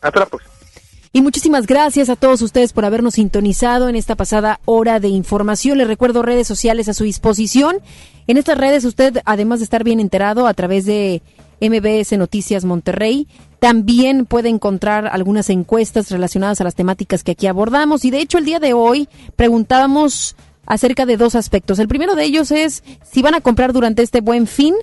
Hasta 0.00 0.18
la 0.18 0.26
próxima. 0.26 0.55
Y 1.16 1.22
muchísimas 1.22 1.66
gracias 1.66 2.10
a 2.10 2.16
todos 2.16 2.42
ustedes 2.42 2.74
por 2.74 2.84
habernos 2.84 3.14
sintonizado 3.14 3.88
en 3.88 3.96
esta 3.96 4.16
pasada 4.16 4.60
hora 4.66 5.00
de 5.00 5.08
información. 5.08 5.78
Les 5.78 5.88
recuerdo 5.88 6.20
redes 6.20 6.46
sociales 6.46 6.90
a 6.90 6.92
su 6.92 7.04
disposición. 7.04 7.78
En 8.26 8.36
estas 8.36 8.58
redes 8.58 8.84
usted, 8.84 9.22
además 9.24 9.60
de 9.60 9.64
estar 9.64 9.82
bien 9.82 9.98
enterado 9.98 10.46
a 10.46 10.52
través 10.52 10.84
de 10.84 11.22
MBS 11.58 12.18
Noticias 12.18 12.66
Monterrey, 12.66 13.28
también 13.60 14.26
puede 14.26 14.50
encontrar 14.50 15.06
algunas 15.06 15.48
encuestas 15.48 16.10
relacionadas 16.10 16.60
a 16.60 16.64
las 16.64 16.74
temáticas 16.74 17.24
que 17.24 17.32
aquí 17.32 17.46
abordamos. 17.46 18.04
Y 18.04 18.10
de 18.10 18.20
hecho 18.20 18.36
el 18.36 18.44
día 18.44 18.60
de 18.60 18.74
hoy 18.74 19.08
preguntábamos 19.36 20.36
acerca 20.66 21.06
de 21.06 21.16
dos 21.16 21.34
aspectos. 21.34 21.78
El 21.78 21.88
primero 21.88 22.14
de 22.14 22.24
ellos 22.24 22.50
es 22.50 22.84
si 23.10 23.22
van 23.22 23.34
a 23.34 23.40
comprar 23.40 23.72
durante 23.72 24.02
este 24.02 24.20
buen 24.20 24.46
fin. 24.46 24.74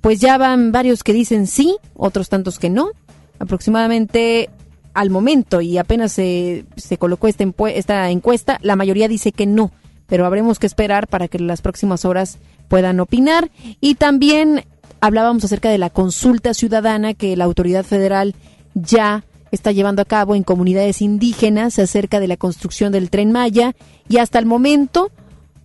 Pues 0.00 0.18
ya 0.18 0.36
van 0.36 0.72
varios 0.72 1.04
que 1.04 1.12
dicen 1.12 1.46
sí, 1.46 1.76
otros 1.94 2.28
tantos 2.28 2.58
que 2.58 2.70
no. 2.70 2.90
Aproximadamente 3.38 4.50
al 4.96 5.10
momento 5.10 5.60
y 5.60 5.76
apenas 5.76 6.12
se, 6.12 6.64
se 6.76 6.96
colocó 6.96 7.28
esta, 7.28 7.44
esta 7.68 8.10
encuesta, 8.10 8.58
la 8.62 8.76
mayoría 8.76 9.08
dice 9.08 9.30
que 9.30 9.44
no, 9.44 9.70
pero 10.06 10.24
habremos 10.24 10.58
que 10.58 10.66
esperar 10.66 11.06
para 11.06 11.28
que 11.28 11.36
en 11.36 11.46
las 11.46 11.60
próximas 11.60 12.06
horas 12.06 12.38
puedan 12.68 12.98
opinar. 12.98 13.50
Y 13.80 13.96
también 13.96 14.64
hablábamos 15.00 15.44
acerca 15.44 15.68
de 15.68 15.76
la 15.76 15.90
consulta 15.90 16.54
ciudadana 16.54 17.12
que 17.12 17.36
la 17.36 17.44
autoridad 17.44 17.84
federal 17.84 18.34
ya 18.72 19.24
está 19.50 19.70
llevando 19.70 20.00
a 20.00 20.06
cabo 20.06 20.34
en 20.34 20.42
comunidades 20.42 21.02
indígenas 21.02 21.78
acerca 21.78 22.18
de 22.18 22.28
la 22.28 22.38
construcción 22.38 22.90
del 22.90 23.10
tren 23.10 23.32
Maya 23.32 23.76
y 24.08 24.16
hasta 24.16 24.38
el 24.38 24.46
momento 24.46 25.10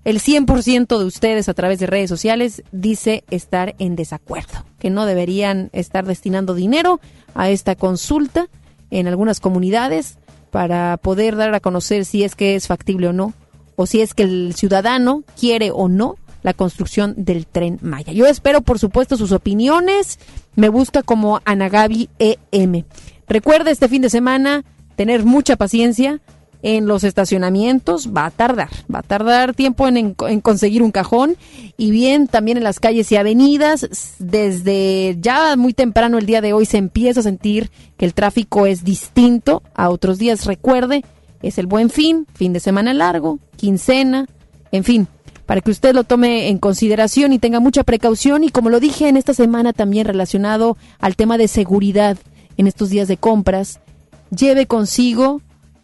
el 0.04 0.20
100% 0.20 0.98
de 0.98 1.06
ustedes 1.06 1.48
a 1.48 1.54
través 1.54 1.80
de 1.80 1.88
redes 1.88 2.10
sociales 2.10 2.64
dice 2.72 3.24
estar 3.30 3.76
en 3.80 3.96
desacuerdo, 3.96 4.66
que 4.78 4.90
no 4.90 5.06
deberían 5.06 5.70
estar 5.74 6.06
destinando 6.06 6.54
dinero 6.54 7.00
a 7.34 7.50
esta 7.50 7.76
consulta 7.76 8.50
en 8.92 9.08
algunas 9.08 9.40
comunidades 9.40 10.18
para 10.52 10.98
poder 10.98 11.36
dar 11.36 11.54
a 11.56 11.60
conocer 11.60 12.06
si 12.06 12.24
es 12.24 12.36
que 12.36 12.56
es 12.56 12.68
factible 12.68 13.08
o 13.08 13.14
no, 13.14 13.34
o 13.76 13.86
si 13.88 14.02
es 14.02 14.14
que 14.14 14.24
el 14.24 14.54
ciudadano 14.56 15.24
quiere 15.40 15.72
o 15.72 15.88
no 15.88 16.18
la 16.44 16.54
construcción 16.54 17.14
del 17.18 17.48
tren 17.48 17.80
Maya. 17.82 18.14
Yo 18.14 18.26
espero, 18.26 18.62
por 18.62 18.80
supuesto, 18.80 19.16
sus 19.16 19.32
opiniones. 19.32 20.20
Me 20.56 20.70
busca 20.70 21.04
como 21.04 21.40
Anagabi 21.46 22.10
EM. 22.20 22.84
Recuerda 23.28 23.72
este 23.72 23.88
fin 23.88 24.02
de 24.02 24.10
semana 24.10 24.66
tener 24.96 25.24
mucha 25.24 25.56
paciencia 25.56 26.20
en 26.64 26.88
los 26.88 27.04
estacionamientos. 27.04 28.10
Va 28.16 28.26
a 28.26 28.32
tardar, 28.32 28.70
va 28.94 29.00
a 29.00 29.04
tardar 29.04 29.54
tiempo 29.54 29.88
en, 29.88 30.14
conseguir 30.14 30.84
un 30.84 30.92
cajón. 30.92 31.36
Y 31.78 31.92
bien, 31.92 32.28
también 32.28 32.58
en 32.58 32.64
las 32.64 32.80
calles 32.80 33.12
y 33.12 33.16
avenidas. 33.16 34.16
Desde 34.20 35.18
ya 35.20 35.56
muy 35.56 35.74
temprano 35.74 36.18
el 36.18 36.26
día 36.26 36.42
de 36.42 36.54
hoy 36.54 36.66
se 36.66 36.78
empieza 36.78 37.22
a 37.22 37.24
sentir 37.24 37.72
que 37.98 38.06
el 38.06 38.14
tráfico 38.14 38.66
es 38.66 38.84
distinto 38.84 39.64
a 39.74 39.90
otros 39.90 40.18
días. 40.18 40.46
Recuerde, 40.46 41.04
es 41.42 41.58
el 41.58 41.68
buen 41.68 41.90
fin, 41.90 42.28
fin 42.34 42.54
de 42.54 42.60
semana 42.60 42.94
largo, 42.94 43.40
quincena, 43.58 44.28
en 44.72 44.84
fin 44.84 45.08
para 45.52 45.60
que 45.60 45.72
usted 45.72 45.94
lo 45.94 46.06
tome 46.06 46.48
en 46.48 46.60
consideración 46.60 47.34
y 47.34 47.40
tenga 47.40 47.60
mucha 47.60 47.84
precaución. 47.84 48.46
Y 48.46 48.52
como 48.52 48.70
lo 48.70 48.80
dije 48.80 49.10
en 49.10 49.18
esta 49.18 49.34
semana 49.34 49.74
también 49.74 50.08
relacionado 50.08 50.78
al 50.98 51.18
tema 51.18 51.38
de 51.38 51.50
seguridad 51.50 52.18
en 52.56 52.68
estos 52.68 52.90
días 52.90 53.10
de 53.10 53.18
compras, 53.18 53.82
lleve 54.30 54.66
consigo 54.66 55.42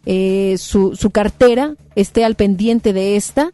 eh, 0.10 0.55
su, 0.58 0.95
su 0.95 1.10
cartera, 1.10 1.76
esté 1.95 2.24
al 2.24 2.36
pendiente 2.36 2.93
de 2.93 3.18
esta. 3.18 3.51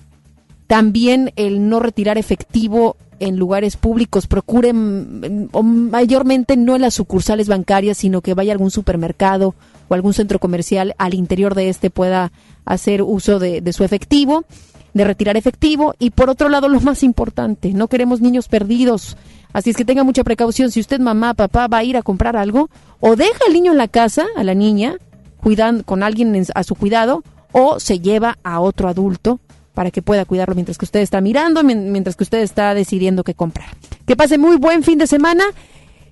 También 0.68 1.34
el 1.36 1.68
no 1.68 1.80
retirar 1.80 2.20
efectivo 2.20 2.96
en 3.20 3.38
lugares 3.38 3.76
públicos, 3.76 4.28
procuren 4.28 5.50
o 5.52 5.64
mayormente 5.64 6.56
no 6.56 6.76
en 6.76 6.82
las 6.82 6.94
sucursales 6.94 7.48
bancarias, 7.48 7.98
sino 7.98 8.22
que 8.22 8.36
vaya 8.36 8.52
a 8.52 8.54
algún 8.54 8.70
supermercado 8.70 9.56
o 9.88 9.96
algún 9.96 10.14
centro 10.14 10.38
comercial 10.38 10.94
al 11.00 11.16
interior 11.16 11.56
de 11.56 11.70
este 11.70 11.90
pueda 11.90 12.32
hacer 12.66 13.02
uso 13.02 13.40
de, 13.40 13.62
de 13.62 13.74
su 13.74 13.84
efectivo 13.84 14.46
de 14.94 15.06
retirar 15.06 15.38
efectivo 15.38 15.96
y 15.98 16.12
por 16.12 16.30
otro 16.30 16.50
lado 16.50 16.70
lo 16.70 16.80
más 16.82 17.02
importante, 17.02 17.74
no 17.74 17.88
queremos 17.88 18.22
niños 18.22 18.48
perdidos. 18.48 19.18
Así 19.52 19.72
es 19.72 19.76
que 19.76 19.86
tenga 19.86 20.04
mucha 20.04 20.24
precaución 20.24 20.70
si 20.70 20.80
usted 20.80 21.00
mamá, 21.00 21.34
papá 21.34 21.68
va 21.68 21.80
a 21.80 21.84
ir 21.84 21.98
a 21.98 22.04
comprar 22.04 22.38
algo 22.38 22.70
o 23.00 23.16
deja 23.16 23.40
al 23.48 23.54
niño 23.54 23.72
en 23.72 23.80
la 23.80 23.88
casa, 23.88 24.28
a 24.36 24.44
la 24.44 24.54
niña, 24.54 24.98
cuidando 25.44 25.84
con 25.84 26.02
alguien 26.02 26.46
a 26.56 26.64
su 26.64 26.76
cuidado 26.76 27.24
o 27.52 27.80
se 27.80 28.00
lleva 28.00 28.38
a 28.44 28.60
otro 28.60 28.88
adulto 28.88 29.40
para 29.74 29.92
que 29.92 30.02
pueda 30.02 30.26
cuidarlo 30.26 30.56
mientras 30.56 30.78
que 30.78 30.86
usted 30.86 31.02
está 31.02 31.22
mirando, 31.22 31.64
mientras 31.64 32.16
que 32.16 32.24
usted 32.24 32.40
está 32.40 32.74
decidiendo 32.74 33.24
qué 33.24 33.34
comprar. 33.34 33.70
Que 34.06 34.16
pase 34.16 34.38
muy 34.38 34.58
buen 34.58 34.84
fin 34.84 34.98
de 34.98 35.08
semana. 35.08 35.44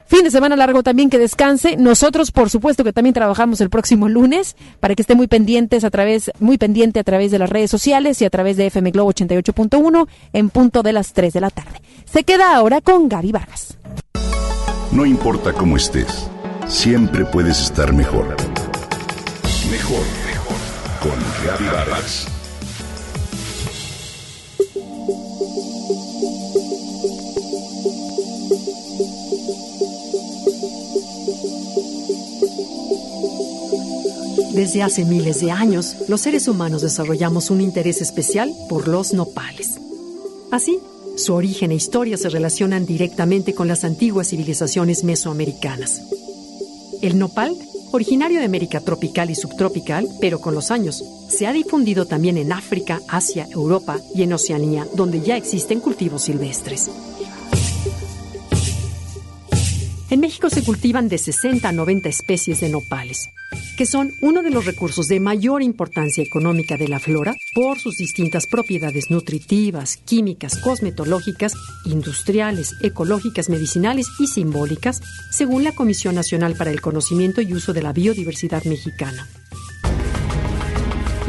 Fin 0.05 0.25
de 0.25 0.31
semana 0.31 0.57
largo 0.57 0.83
también 0.83 1.09
que 1.09 1.17
descanse. 1.17 1.77
Nosotros, 1.77 2.31
por 2.31 2.49
supuesto, 2.49 2.83
que 2.83 2.91
también 2.91 3.13
trabajamos 3.13 3.61
el 3.61 3.69
próximo 3.69 4.09
lunes 4.09 4.57
para 4.81 4.93
que 4.93 5.03
esté 5.03 5.15
muy 5.15 5.27
pendientes 5.27 5.85
a 5.85 5.89
través, 5.89 6.31
muy 6.39 6.57
pendiente 6.57 6.99
a 6.99 7.03
través 7.05 7.31
de 7.31 7.39
las 7.39 7.49
redes 7.49 7.71
sociales 7.71 8.21
y 8.21 8.25
a 8.25 8.29
través 8.29 8.57
de 8.57 8.67
FM 8.67 8.91
Globo 8.91 9.13
88.1 9.13 10.07
en 10.33 10.49
punto 10.49 10.83
de 10.83 10.91
las 10.91 11.13
3 11.13 11.31
de 11.31 11.39
la 11.39 11.49
tarde. 11.49 11.81
Se 12.03 12.25
queda 12.25 12.57
ahora 12.57 12.81
con 12.81 13.07
Gaby 13.07 13.31
Vargas. 13.31 13.77
No 14.91 15.05
importa 15.05 15.53
cómo 15.53 15.77
estés, 15.77 16.29
siempre 16.67 17.23
puedes 17.23 17.61
estar 17.61 17.93
mejor. 17.93 18.35
Con 19.91 21.19
Gaby 21.45 21.65
Vargas. 21.65 22.25
Desde 34.53 34.81
hace 34.81 35.03
miles 35.03 35.41
de 35.41 35.51
años, 35.51 35.97
los 36.07 36.21
seres 36.21 36.47
humanos 36.47 36.81
desarrollamos 36.83 37.49
un 37.49 37.59
interés 37.59 38.01
especial 38.01 38.53
por 38.69 38.87
los 38.87 39.11
nopales. 39.11 39.71
Así, 40.51 40.79
su 41.17 41.33
origen 41.33 41.71
e 41.71 41.75
historia 41.75 42.15
se 42.15 42.29
relacionan 42.29 42.85
directamente 42.85 43.53
con 43.53 43.67
las 43.67 43.83
antiguas 43.83 44.29
civilizaciones 44.29 45.03
mesoamericanas. 45.03 46.01
El 47.01 47.19
nopal, 47.19 47.57
originario 47.91 48.39
de 48.39 48.45
América 48.45 48.81
tropical 48.81 49.29
y 49.29 49.35
subtropical, 49.35 50.07
pero 50.19 50.39
con 50.39 50.55
los 50.55 50.71
años, 50.71 51.03
se 51.29 51.47
ha 51.47 51.53
difundido 51.53 52.05
también 52.05 52.37
en 52.37 52.51
África, 52.51 53.01
Asia, 53.07 53.47
Europa 53.51 53.99
y 54.13 54.23
en 54.23 54.33
Oceanía, 54.33 54.87
donde 54.95 55.21
ya 55.21 55.37
existen 55.37 55.79
cultivos 55.79 56.23
silvestres. 56.23 56.89
En 60.11 60.19
México 60.19 60.49
se 60.49 60.61
cultivan 60.61 61.07
de 61.07 61.17
60 61.17 61.69
a 61.69 61.71
90 61.71 62.09
especies 62.09 62.59
de 62.59 62.67
nopales, 62.67 63.29
que 63.77 63.85
son 63.85 64.11
uno 64.21 64.43
de 64.43 64.49
los 64.49 64.65
recursos 64.65 65.07
de 65.07 65.21
mayor 65.21 65.61
importancia 65.61 66.21
económica 66.21 66.75
de 66.75 66.89
la 66.89 66.99
flora 66.99 67.33
por 67.55 67.79
sus 67.79 67.95
distintas 67.95 68.45
propiedades 68.45 69.09
nutritivas, 69.09 69.95
químicas, 69.95 70.57
cosmetológicas, 70.57 71.53
industriales, 71.85 72.75
ecológicas, 72.81 73.47
medicinales 73.47 74.07
y 74.19 74.27
simbólicas, 74.27 75.01
según 75.31 75.63
la 75.63 75.71
Comisión 75.71 76.15
Nacional 76.15 76.55
para 76.57 76.71
el 76.71 76.81
Conocimiento 76.81 77.39
y 77.39 77.53
Uso 77.53 77.71
de 77.71 77.81
la 77.81 77.93
Biodiversidad 77.93 78.65
Mexicana. 78.65 79.29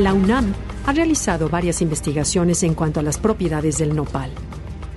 La 0.00 0.12
UNAM 0.12 0.52
ha 0.86 0.92
realizado 0.92 1.48
varias 1.48 1.82
investigaciones 1.82 2.64
en 2.64 2.74
cuanto 2.74 2.98
a 2.98 3.04
las 3.04 3.18
propiedades 3.18 3.78
del 3.78 3.94
nopal. 3.94 4.32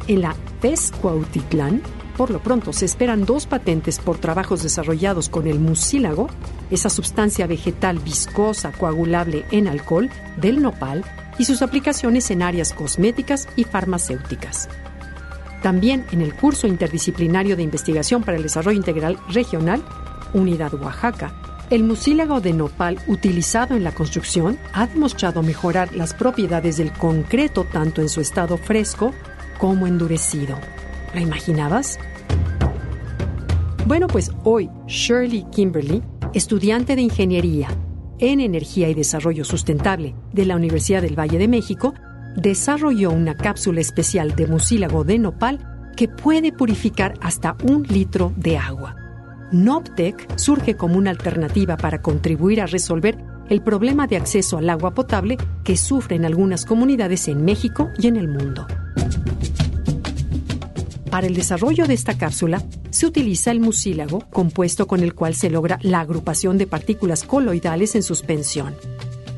En 0.07 0.21
la 0.21 0.35
PES 0.59 0.91
Cuautitlán, 0.99 1.83
por 2.17 2.31
lo 2.31 2.39
pronto, 2.39 2.73
se 2.73 2.85
esperan 2.85 3.25
dos 3.25 3.45
patentes 3.45 3.99
por 3.99 4.17
trabajos 4.17 4.63
desarrollados 4.63 5.29
con 5.29 5.47
el 5.47 5.59
mucílago, 5.59 6.27
esa 6.71 6.89
sustancia 6.89 7.47
vegetal 7.47 7.99
viscosa 7.99 8.71
coagulable 8.71 9.45
en 9.51 9.67
alcohol 9.67 10.09
del 10.37 10.61
nopal, 10.61 11.03
y 11.37 11.45
sus 11.45 11.61
aplicaciones 11.61 12.31
en 12.31 12.41
áreas 12.41 12.73
cosméticas 12.73 13.47
y 13.55 13.65
farmacéuticas. 13.65 14.69
También 15.61 16.05
en 16.11 16.21
el 16.21 16.33
curso 16.33 16.67
interdisciplinario 16.67 17.55
de 17.55 17.63
investigación 17.63 18.23
para 18.23 18.37
el 18.37 18.43
desarrollo 18.43 18.77
integral 18.77 19.17
regional, 19.29 19.83
Unidad 20.33 20.73
Oaxaca, 20.75 21.33
el 21.69 21.83
mucílago 21.83 22.41
de 22.41 22.53
nopal 22.53 22.99
utilizado 23.07 23.75
en 23.75 23.83
la 23.83 23.91
construcción 23.91 24.59
ha 24.73 24.85
demostrado 24.85 25.41
mejorar 25.41 25.93
las 25.95 26.13
propiedades 26.13 26.77
del 26.77 26.93
concreto 26.93 27.65
tanto 27.65 28.01
en 28.01 28.09
su 28.09 28.21
estado 28.21 28.57
fresco 28.57 29.13
como 29.57 29.87
endurecido. 29.87 30.57
¿Lo 31.15 31.21
imaginabas? 31.21 31.97
Bueno, 33.87 34.07
pues 34.07 34.31
hoy 34.43 34.69
Shirley 34.85 35.45
Kimberly, 35.49 36.03
estudiante 36.33 36.97
de 36.97 37.03
Ingeniería 37.03 37.69
en 38.19 38.41
Energía 38.41 38.89
y 38.89 38.93
Desarrollo 38.93 39.45
Sustentable 39.45 40.13
de 40.33 40.45
la 40.45 40.57
Universidad 40.57 41.01
del 41.01 41.17
Valle 41.17 41.37
de 41.37 41.47
México, 41.47 41.93
desarrolló 42.35 43.11
una 43.11 43.35
cápsula 43.35 43.79
especial 43.79 44.35
de 44.35 44.47
mucílago 44.47 45.05
de 45.05 45.17
nopal 45.17 45.93
que 45.95 46.09
puede 46.09 46.51
purificar 46.51 47.13
hasta 47.21 47.55
un 47.63 47.83
litro 47.83 48.33
de 48.35 48.57
agua. 48.57 48.97
Noptec 49.53 50.37
surge 50.37 50.75
como 50.75 50.97
una 50.97 51.11
alternativa 51.11 51.77
para 51.77 52.01
contribuir 52.01 52.59
a 52.59 52.65
resolver 52.65 53.17
el 53.49 53.61
problema 53.61 54.05
de 54.05 54.17
acceso 54.17 54.57
al 54.57 54.69
agua 54.69 54.93
potable 54.93 55.37
que 55.63 55.77
sufren 55.77 56.25
algunas 56.25 56.65
comunidades 56.65 57.29
en 57.29 57.45
México 57.45 57.89
y 57.97 58.07
en 58.07 58.17
el 58.17 58.27
mundo. 58.27 58.67
Para 61.15 61.27
el 61.27 61.33
desarrollo 61.33 61.87
de 61.87 61.93
esta 61.93 62.17
cápsula 62.17 62.61
se 62.89 63.05
utiliza 63.05 63.49
el 63.49 63.61
mucílago, 63.61 64.19
compuesto 64.31 64.85
con 64.85 64.99
el 64.99 65.15
cual 65.15 65.33
se 65.33 65.49
logra 65.49 65.79
la 65.81 66.01
agrupación 66.01 66.57
de 66.57 66.67
partículas 66.67 67.23
coloidales 67.23 67.95
en 67.95 68.03
suspensión. 68.03 68.75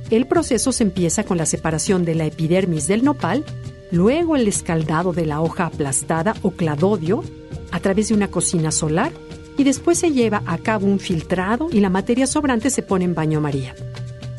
El 0.10 0.26
proceso 0.26 0.72
se 0.72 0.82
empieza 0.82 1.24
con 1.24 1.38
la 1.38 1.46
separación 1.46 2.04
de 2.04 2.16
la 2.16 2.26
epidermis 2.26 2.88
del 2.88 3.04
nopal, 3.04 3.46
luego 3.92 4.36
el 4.36 4.48
escaldado 4.48 5.14
de 5.14 5.28
la 5.28 5.40
hoja 5.40 5.68
aplastada 5.68 6.34
o 6.42 6.50
cladodio 6.50 7.24
a 7.70 7.80
través 7.80 8.10
de 8.10 8.16
una 8.16 8.30
cocina 8.30 8.72
solar 8.72 9.12
y 9.56 9.64
después 9.64 10.00
se 10.00 10.12
lleva 10.12 10.42
a 10.48 10.58
cabo 10.58 10.88
un 10.88 11.00
filtrado 11.00 11.70
y 11.72 11.80
la 11.80 11.92
materia 11.92 12.26
sobrante 12.26 12.72
se 12.72 12.82
pone 12.82 13.06
en 13.06 13.14
baño 13.14 13.40
María. 13.40 13.76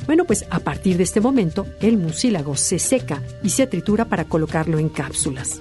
Bueno, 0.07 0.24
pues 0.24 0.45
a 0.51 0.59
partir 0.59 0.97
de 0.97 1.05
este 1.05 1.20
momento 1.20 1.68
el 1.80 1.99
mucílago 1.99 2.57
se 2.57 2.80
seca 2.80 3.22
y 3.45 3.51
se 3.51 3.68
tritura 3.68 4.07
para 4.07 4.24
colocarlo 4.24 4.80
en 4.80 4.89
cápsulas. 4.89 5.61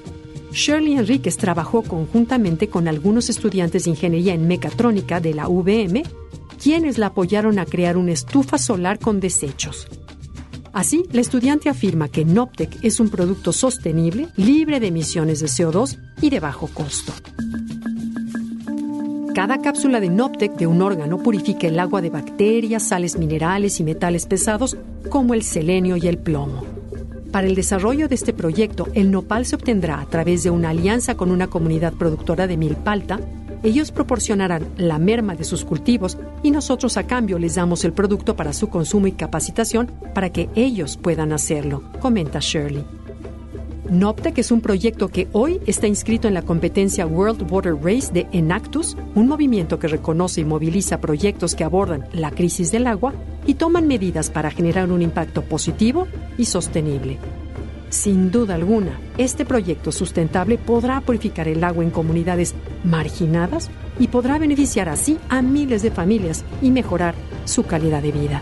Shirley 0.51 0.93
Enríquez 0.93 1.37
trabajó 1.37 1.83
conjuntamente 1.83 2.69
con 2.69 2.87
algunos 2.87 3.29
estudiantes 3.29 3.83
de 3.83 3.91
ingeniería 3.91 4.33
en 4.33 4.47
mecatrónica 4.47 5.19
de 5.19 5.33
la 5.33 5.47
UVM, 5.47 6.03
quienes 6.61 6.97
la 6.97 7.07
apoyaron 7.07 7.59
a 7.59 7.65
crear 7.65 7.97
una 7.97 8.11
estufa 8.11 8.57
solar 8.57 8.99
con 8.99 9.19
desechos. 9.19 9.87
Así, 10.73 11.05
la 11.11 11.21
estudiante 11.21 11.69
afirma 11.69 12.07
que 12.07 12.23
Noptec 12.23 12.83
es 12.83 12.99
un 12.99 13.09
producto 13.09 13.51
sostenible, 13.51 14.27
libre 14.35 14.79
de 14.79 14.87
emisiones 14.87 15.39
de 15.39 15.47
CO2 15.47 15.97
y 16.21 16.29
de 16.29 16.39
bajo 16.39 16.67
costo. 16.67 17.13
Cada 19.33 19.61
cápsula 19.61 19.99
de 19.99 20.09
Noptec 20.09 20.55
de 20.55 20.67
un 20.67 20.81
órgano 20.81 21.19
purifica 21.19 21.67
el 21.67 21.79
agua 21.79 22.01
de 22.01 22.09
bacterias, 22.09 22.87
sales 22.87 23.17
minerales 23.17 23.79
y 23.79 23.83
metales 23.83 24.25
pesados 24.25 24.77
como 25.09 25.33
el 25.33 25.43
selenio 25.43 25.97
y 25.97 26.07
el 26.07 26.17
plomo. 26.17 26.76
Para 27.38 27.49
el 27.49 27.53
desarrollo 27.53 28.07
de 28.07 28.15
este 28.15 28.33
proyecto, 28.33 28.88
el 28.95 29.11
nopal 29.11 29.45
se 29.45 29.55
obtendrá 29.55 30.01
a 30.01 30.07
través 30.07 30.41
de 30.41 30.49
una 30.49 30.71
alianza 30.71 31.13
con 31.13 31.29
una 31.29 31.45
comunidad 31.45 31.93
productora 31.93 32.47
de 32.47 32.57
milpalta. 32.57 33.19
Ellos 33.61 33.91
proporcionarán 33.91 34.65
la 34.75 34.97
merma 34.97 35.35
de 35.35 35.43
sus 35.43 35.63
cultivos 35.63 36.17
y 36.41 36.49
nosotros 36.49 36.97
a 36.97 37.05
cambio 37.05 37.38
les 37.38 37.53
damos 37.53 37.85
el 37.85 37.93
producto 37.93 38.35
para 38.35 38.53
su 38.53 38.69
consumo 38.69 39.05
y 39.05 39.11
capacitación 39.11 39.91
para 40.15 40.31
que 40.31 40.49
ellos 40.55 40.97
puedan 40.97 41.31
hacerlo, 41.31 41.83
comenta 41.99 42.39
Shirley. 42.41 42.83
Noptec 43.89 44.38
es 44.38 44.51
un 44.51 44.59
proyecto 44.59 45.07
que 45.07 45.29
hoy 45.31 45.61
está 45.65 45.88
inscrito 45.88 46.27
en 46.27 46.33
la 46.33 46.41
competencia 46.41 47.07
World 47.07 47.49
Water 47.49 47.73
Race 47.73 48.11
de 48.11 48.27
Enactus, 48.33 48.97
un 49.15 49.29
movimiento 49.29 49.79
que 49.79 49.88
reconoce 49.88 50.41
y 50.41 50.45
moviliza 50.45 50.99
proyectos 50.99 51.55
que 51.55 51.63
abordan 51.63 52.05
la 52.11 52.31
crisis 52.31 52.69
del 52.71 52.85
agua 52.85 53.13
y 53.45 53.53
toman 53.53 53.88
medidas 53.88 54.29
para 54.29 54.51
generar 54.51 54.91
un 54.91 55.01
impacto 55.01 55.41
positivo 55.41 56.05
y 56.38 56.45
sostenible. 56.45 57.17
Sin 57.89 58.29
duda 58.29 58.55
alguna, 58.55 58.99
este 59.17 59.45
proyecto 59.45 59.93
sustentable 59.93 60.57
podrá 60.57 60.99
purificar 60.99 61.47
el 61.47 61.63
agua 61.63 61.85
en 61.85 61.89
comunidades 61.89 62.55
marginadas 62.83 63.69
y 63.99 64.09
podrá 64.09 64.38
beneficiar 64.38 64.89
así 64.89 65.17
a 65.29 65.41
miles 65.41 65.81
de 65.81 65.91
familias 65.91 66.43
y 66.61 66.71
mejorar 66.71 67.15
su 67.45 67.63
calidad 67.63 68.01
de 68.01 68.11
vida. 68.11 68.41